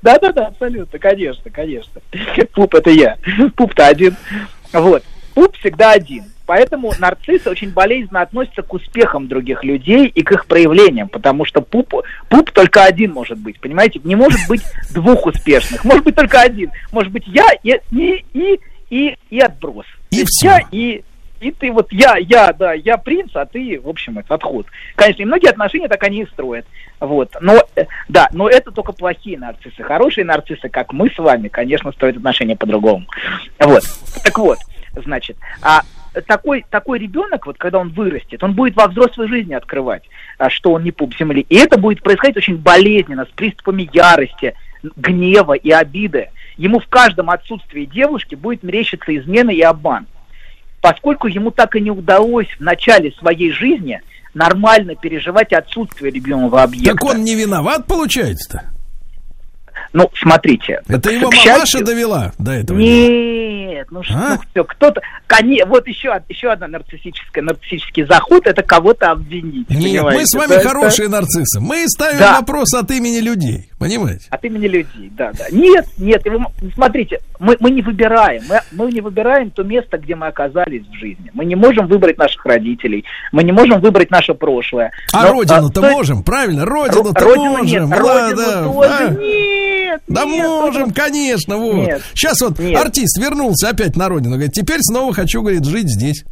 Да-да-да, 0.01 0.47
абсолютно, 0.47 0.99
конечно, 0.99 1.49
конечно. 1.49 2.01
Пуп 2.53 2.75
это 2.75 2.91
я. 2.91 3.17
Пуп-то 3.55 3.87
один. 3.87 4.15
Вот. 4.71 5.03
Пуп 5.33 5.57
всегда 5.57 5.93
один. 5.93 6.25
Поэтому 6.45 6.93
нарциссы 6.99 7.49
очень 7.49 7.71
болезненно 7.71 8.21
относятся 8.21 8.61
к 8.61 8.73
успехам 8.73 9.27
других 9.27 9.63
людей 9.63 10.07
и 10.07 10.23
к 10.23 10.31
их 10.31 10.45
проявлениям, 10.45 11.09
потому 11.09 11.45
что 11.45 11.61
пуп, 11.61 11.93
пуп 12.29 12.51
только 12.51 12.83
один 12.83 13.13
может 13.13 13.37
быть, 13.37 13.59
понимаете? 13.59 13.99
Не 14.03 14.15
может 14.15 14.39
быть 14.47 14.61
двух 14.93 15.25
успешных, 15.25 15.83
может 15.83 16.03
быть 16.03 16.15
только 16.15 16.41
один. 16.41 16.71
Может 16.91 17.11
быть 17.11 17.23
я 17.27 17.47
и, 17.63 17.79
и, 17.91 18.25
и, 18.33 18.59
и, 18.89 19.17
и 19.29 19.39
отброс. 19.39 19.85
И 20.11 20.23
все. 20.25 20.47
Я 20.47 20.59
и, 20.71 21.03
и 21.41 21.51
ты 21.51 21.71
вот 21.71 21.91
я, 21.91 22.17
я, 22.17 22.53
да, 22.53 22.73
я 22.73 22.97
принц, 22.97 23.31
а 23.33 23.45
ты, 23.45 23.79
в 23.79 23.89
общем, 23.89 24.19
это 24.19 24.35
отход. 24.35 24.67
Конечно, 24.95 25.23
и 25.23 25.25
многие 25.25 25.49
отношения 25.49 25.87
так 25.87 26.03
они 26.03 26.21
и 26.21 26.27
строят. 26.27 26.65
Вот. 26.99 27.35
Но, 27.41 27.63
э, 27.75 27.85
да, 28.07 28.29
но 28.31 28.47
это 28.47 28.71
только 28.71 28.93
плохие 28.93 29.37
нарциссы. 29.37 29.83
Хорошие 29.83 30.25
нарциссы, 30.25 30.69
как 30.69 30.93
мы 30.93 31.09
с 31.09 31.17
вами, 31.17 31.47
конечно, 31.47 31.91
строят 31.91 32.17
отношения 32.17 32.55
по-другому. 32.55 33.05
Вот. 33.59 33.83
Так 34.23 34.37
вот, 34.37 34.57
значит, 34.95 35.37
а 35.61 35.81
такой, 36.21 36.65
такой 36.69 36.99
ребенок, 36.99 37.45
вот 37.45 37.57
когда 37.57 37.79
он 37.79 37.89
вырастет, 37.89 38.43
он 38.43 38.53
будет 38.53 38.75
во 38.75 38.87
взрослой 38.87 39.27
жизни 39.27 39.53
открывать, 39.53 40.03
а, 40.37 40.49
что 40.49 40.73
он 40.73 40.83
не 40.83 40.91
пуп 40.91 41.15
земли. 41.17 41.45
И 41.49 41.55
это 41.55 41.77
будет 41.77 42.01
происходить 42.01 42.37
очень 42.37 42.57
болезненно, 42.57 43.25
с 43.25 43.29
приступами 43.29 43.89
ярости, 43.91 44.55
гнева 44.95 45.53
и 45.53 45.71
обиды. 45.71 46.29
Ему 46.57 46.79
в 46.79 46.87
каждом 46.87 47.29
отсутствии 47.29 47.85
девушки 47.85 48.35
будет 48.35 48.63
мерещиться 48.63 49.15
измена 49.15 49.49
и 49.49 49.61
обман. 49.61 50.07
Поскольку 50.81 51.27
ему 51.27 51.51
так 51.51 51.75
и 51.75 51.81
не 51.81 51.91
удалось 51.91 52.47
в 52.57 52.61
начале 52.61 53.11
своей 53.13 53.51
жизни 53.51 54.01
нормально 54.33 54.95
переживать 54.95 55.53
отсутствие 55.53 56.11
любимого 56.11 56.61
объекта. 56.61 56.91
Так 56.91 57.03
он 57.03 57.23
не 57.23 57.35
виноват, 57.35 57.87
получается-то? 57.87 58.74
Ну, 59.93 60.09
смотрите. 60.21 60.81
Это 60.87 61.09
его 61.09 61.29
мамаша 61.29 61.65
счастью... 61.65 61.85
довела 61.85 62.31
до 62.37 62.51
этого? 62.51 62.77
Нет, 62.77 63.87
ну 63.91 64.03
что, 64.03 64.13
а? 64.13 64.29
ну, 64.29 64.37
все, 64.51 64.63
кто-то... 64.63 65.01
Коне... 65.27 65.65
Вот 65.65 65.87
еще, 65.87 66.13
еще 66.29 66.49
одна 66.49 66.67
нарциссическая, 66.67 67.43
нарциссический 67.43 68.05
заход, 68.05 68.45
это 68.45 68.61
кого-то 68.61 69.11
обвинить. 69.11 69.69
Нет, 69.69 69.83
понимаете? 69.83 70.19
мы 70.19 70.25
с 70.25 70.33
вами 70.33 70.53
это, 70.59 70.67
хорошие 70.67 71.07
это... 71.07 71.15
нарциссы. 71.15 71.59
Мы 71.59 71.87
ставим 71.87 72.19
да. 72.19 72.39
вопрос 72.39 72.73
от 72.73 72.91
имени 72.91 73.19
людей, 73.19 73.69
понимаете? 73.79 74.25
От 74.29 74.43
имени 74.43 74.67
людей, 74.67 75.11
да, 75.17 75.31
да. 75.33 75.45
Нет, 75.51 75.85
нет, 75.97 76.21
вы, 76.25 76.39
смотрите, 76.73 77.19
мы, 77.39 77.57
мы 77.59 77.71
не 77.71 77.81
выбираем. 77.81 78.43
Мы, 78.47 78.61
мы 78.71 78.91
не 78.91 79.01
выбираем 79.01 79.51
то 79.51 79.63
место, 79.63 79.97
где 79.97 80.15
мы 80.15 80.27
оказались 80.27 80.85
в 80.87 80.93
жизни. 80.95 81.31
Мы 81.33 81.45
не 81.45 81.55
можем 81.55 81.87
выбрать 81.87 82.17
наших 82.17 82.45
родителей, 82.45 83.05
мы 83.31 83.43
не 83.43 83.51
можем 83.51 83.79
выбрать 83.79 84.11
наше 84.11 84.33
прошлое. 84.33 84.91
А 85.13 85.27
родину-то 85.31 85.87
а, 85.87 85.91
можем, 85.91 86.23
правильно? 86.23 86.65
Родину-то 86.65 87.23
родину 87.23 87.57
можем. 87.57 87.89
Нет, 87.89 87.99
родину 87.99 88.35
да, 88.37 88.63
тоже 88.63 88.89
да. 88.89 89.09
нет 89.09 89.64
нет, 90.07 90.17
Да 90.17 90.25
нет, 90.25 90.45
можем, 90.47 90.91
конечно, 90.91 91.57
вот. 91.57 91.87
Нет, 91.87 92.01
Сейчас 92.13 92.41
вот 92.41 92.59
нет. 92.59 92.79
артист 92.79 93.17
вернулся 93.17 93.69
опять 93.69 93.95
на 93.95 94.09
родину, 94.09 94.35
говорит, 94.35 94.53
теперь 94.53 94.79
снова 94.81 95.13
хочу, 95.13 95.41
говорит, 95.41 95.65
жить 95.65 95.89
здесь. 95.89 96.23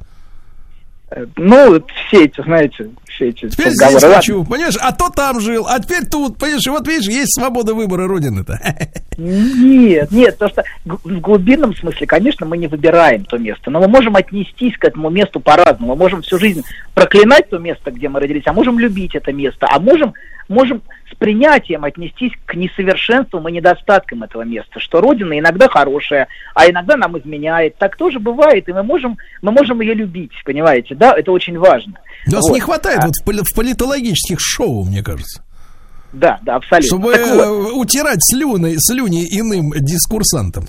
Э, 1.10 1.26
ну, 1.36 1.84
все 2.08 2.26
эти, 2.26 2.42
знаете, 2.42 2.90
все 3.16 3.30
эти 3.30 3.50
Теперь 3.50 3.70
здесь 3.72 4.02
хочу, 4.02 4.44
понимаешь, 4.44 4.78
а 4.80 4.92
то 4.92 5.10
там 5.10 5.40
жил, 5.40 5.66
а 5.68 5.80
теперь 5.80 6.06
тут, 6.06 6.38
понимаешь, 6.38 6.66
вот 6.68 6.88
видишь, 6.88 7.08
есть 7.08 7.40
свобода 7.40 7.74
выбора 7.74 8.08
Родины-то. 8.08 8.60
Нет, 9.18 10.12
нет, 10.12 10.38
потому 10.38 10.52
что 10.52 10.64
в 10.86 11.20
глубинном 11.20 11.76
смысле, 11.76 12.08
конечно, 12.08 12.46
мы 12.46 12.58
не 12.58 12.68
выбираем 12.68 13.26
то 13.26 13.38
место, 13.38 13.70
но 13.70 13.80
мы 13.80 13.88
можем 13.88 14.16
отнестись 14.16 14.78
к 14.78 14.86
этому 14.86 15.10
месту 15.10 15.40
по-разному. 15.40 15.94
Мы 15.94 16.00
можем 16.00 16.22
всю 16.22 16.40
жизнь 16.40 16.64
проклинать 16.94 17.50
то 17.50 17.60
место, 17.60 17.92
где 17.92 18.10
мы 18.10 18.20
родились, 18.20 18.44
а 18.46 18.54
можем 18.54 18.80
любить 18.80 19.16
это 19.16 19.32
место, 19.32 19.68
а 19.70 19.80
можем, 19.80 20.14
можем 20.50 20.82
с 21.12 21.16
принятием 21.16 21.84
отнестись 21.84 22.34
к 22.46 22.56
несовершенствам 22.56 23.48
и 23.48 23.52
недостаткам 23.52 24.24
этого 24.24 24.42
места, 24.42 24.80
что 24.80 25.00
Родина 25.00 25.38
иногда 25.38 25.68
хорошая, 25.68 26.28
а 26.56 26.68
иногда 26.68 26.98
нам 26.98 27.18
изменяет. 27.18 27.78
Так 27.78 27.96
тоже 27.96 28.20
бывает, 28.20 28.68
и 28.68 28.74
мы 28.74 28.84
можем, 28.84 29.18
мы 29.42 29.52
можем 29.52 29.82
ее 29.82 29.94
любить, 29.94 30.32
понимаете, 30.44 30.96
да, 30.96 31.16
это 31.16 31.32
очень 31.32 31.58
важно. 31.58 31.94
Нас 32.26 32.48
вот. 32.48 32.56
не 32.56 32.62
хватает 32.62 33.03
а... 33.04 33.08
вот 33.26 33.36
в 33.48 33.56
политологических 33.56 34.40
шоу, 34.40 34.84
мне 34.84 35.04
кажется. 35.04 35.44
Да, 36.14 36.40
да, 36.44 36.56
абсолютно. 36.56 36.88
Чтобы 36.88 37.12
вот. 37.12 37.18
Э, 37.18 37.72
утирать 37.74 38.20
слюны, 38.22 38.76
слюни 38.78 39.26
иным 39.26 39.74
дискурсантам. 39.76 40.66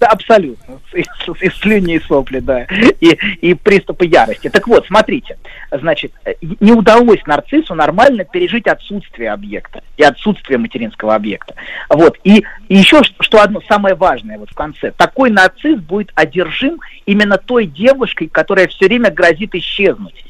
Да, 0.00 0.08
абсолютно. 0.08 0.80
И, 0.94 1.00
и, 1.00 1.46
и 1.46 1.50
слюни, 1.50 1.96
и 1.96 2.00
сопли, 2.00 2.40
да. 2.40 2.62
И, 3.00 3.18
и 3.42 3.52
приступы 3.52 4.06
ярости. 4.06 4.48
Так 4.48 4.66
вот, 4.66 4.86
смотрите. 4.86 5.36
Значит, 5.70 6.12
не 6.40 6.72
удалось 6.72 7.20
нарциссу 7.26 7.74
нормально 7.74 8.24
пережить 8.24 8.66
отсутствие 8.66 9.30
объекта 9.30 9.82
и 9.98 10.02
отсутствие 10.02 10.58
материнского 10.58 11.14
объекта. 11.14 11.54
Вот. 11.90 12.18
И, 12.24 12.44
и 12.68 12.76
еще 12.76 13.02
что 13.20 13.42
одно 13.42 13.60
самое 13.68 13.94
важное 13.94 14.38
вот 14.38 14.50
в 14.50 14.54
конце. 14.54 14.90
Такой 14.90 15.30
нарцисс 15.30 15.78
будет 15.78 16.10
одержим 16.14 16.80
именно 17.04 17.36
той 17.36 17.66
девушкой, 17.66 18.28
которая 18.28 18.68
все 18.68 18.86
время 18.86 19.10
грозит 19.10 19.54
исчезнуть 19.54 20.24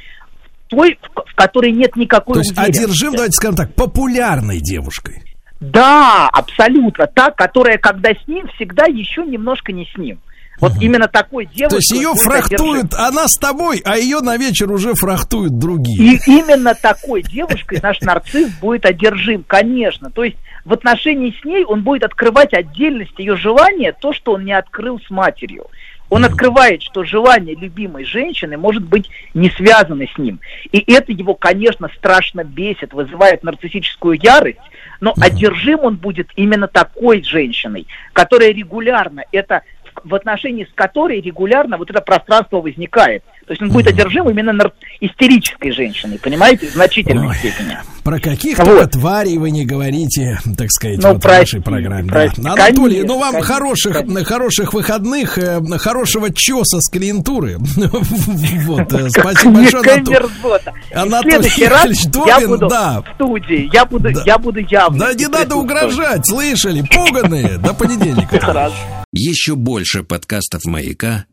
той, 0.71 0.99
в 1.14 1.35
которой 1.35 1.73
нет 1.73 1.97
никакой 1.97 2.35
То 2.35 2.41
есть 2.41 2.57
одержим, 2.57 3.12
давайте 3.12 3.33
скажем 3.33 3.57
так, 3.57 3.75
популярной 3.75 4.61
девушкой. 4.61 5.23
Да, 5.61 6.29
абсолютно. 6.33 7.07
Та, 7.07 7.31
которая, 7.31 7.77
когда 7.77 8.11
с 8.11 8.27
ним, 8.27 8.49
всегда 8.55 8.85
еще 8.87 9.25
немножко 9.27 9.73
не 9.73 9.85
с 9.85 9.99
ним. 9.99 10.21
Вот 10.59 10.73
именно 10.81 11.09
такой 11.09 11.47
девушкой... 11.47 11.71
То 11.71 11.77
есть 11.77 11.93
ее 11.93 12.14
фрахтуют, 12.14 12.95
она 12.95 13.27
с 13.27 13.39
тобой, 13.39 13.81
а 13.85 13.97
ее 13.97 14.21
на 14.21 14.37
вечер 14.37 14.71
уже 14.71 14.95
фрахтуют 14.95 15.59
другие. 15.59 16.14
И 16.14 16.21
именно 16.27 16.75
такой 16.75 17.23
девушкой 17.23 17.81
наш 17.83 18.01
нарцисс 18.01 18.51
будет 18.61 18.85
одержим, 18.85 19.43
конечно. 19.47 20.11
То 20.11 20.25
есть 20.25 20.37
в 20.66 20.73
отношении 20.75 21.35
с 21.41 21.45
ней 21.45 21.64
он 21.64 21.83
будет 21.83 22.05
открывать 22.05 22.53
отдельность 22.53 23.18
ее 23.18 23.37
желания, 23.37 23.95
то, 23.99 24.12
что 24.12 24.33
он 24.33 24.45
не 24.45 24.53
открыл 24.53 25.01
с 25.01 25.11
матерью. 25.11 25.66
Он 26.11 26.25
открывает, 26.25 26.83
что 26.83 27.05
желание 27.05 27.55
любимой 27.55 28.05
женщины 28.05 28.57
может 28.59 28.83
быть 28.83 29.09
не 29.33 29.49
связано 29.51 30.05
с 30.07 30.19
ним. 30.19 30.41
И 30.73 30.93
это 30.93 31.13
его, 31.13 31.35
конечно, 31.35 31.89
страшно 31.97 32.43
бесит, 32.45 32.93
вызывает 32.93 33.45
нарциссическую 33.45 34.19
ярость, 34.21 34.59
но 35.01 35.15
одержим 35.21 35.81
он 35.85 35.97
будет 35.97 36.29
именно 36.37 36.67
такой 36.67 37.23
женщиной, 37.23 37.87
которая 38.13 38.53
регулярно 38.53 39.23
это 39.33 39.63
в 40.05 40.15
отношении 40.15 40.65
с 40.65 40.73
которой 40.75 41.21
регулярно 41.21 41.77
вот 41.77 41.91
это 41.91 42.01
пространство 42.01 42.61
возникает. 42.61 43.23
То 43.51 43.55
есть 43.55 43.63
он 43.63 43.71
будет 43.71 43.89
одержим 43.89 44.31
именно 44.31 44.53
нар- 44.53 44.73
истерической 45.01 45.73
женщиной, 45.73 46.21
понимаете, 46.23 46.69
в 46.69 46.73
значительной 46.73 47.27
Ой, 47.31 47.35
степени. 47.35 47.77
Про 48.05 48.21
каких-то 48.21 48.65
Вот. 48.65 48.93
тварей 48.93 49.39
вы 49.39 49.51
не 49.51 49.65
говорите, 49.67 50.39
так 50.57 50.71
сказать, 50.71 51.03
Ну, 51.03 51.09
вот 51.09 51.17
в 51.17 51.21
простите, 51.21 51.57
нашей 51.59 51.65
программе. 51.65 52.05
Да. 52.05 52.13
простите. 52.13 52.49
Анатолий, 52.49 52.75
Конечно, 52.95 53.07
ну 53.09 53.19
вам 53.19 53.33
конечно, 53.33 53.55
хороших, 53.55 53.93
конечно. 53.95 54.25
хороших 54.25 54.73
выходных, 54.73 55.39
э, 55.39 55.61
хорошего 55.79 56.33
чеса 56.33 56.79
с 56.81 56.89
клиентуры. 56.93 57.59
Вот, 58.67 58.93
э, 58.93 59.09
спасибо 59.11 59.55
большое, 59.55 59.83
Анатолий. 59.83 60.29
в 60.43 60.95
Анатолий 60.97 61.51
Яковлевич 61.57 62.05
Добин, 62.07 62.69
да. 62.69 63.03
в 63.03 63.15
студии, 63.17 63.69
я 63.73 63.85
буду, 63.85 64.11
я 64.25 64.39
буду 64.39 64.61
явно. 64.61 64.99
Да 65.07 65.15
не 65.15 65.27
надо 65.27 65.57
угрожать, 65.57 66.25
слышали, 66.25 66.83
пуганые. 66.89 67.59
До 67.59 67.75
понедельника. 67.75 68.71
Еще 69.13 69.57
больше 69.57 70.05
подкастов 70.05 70.65
«Маяка» 70.67 71.25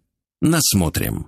насмотрим. 0.42 1.26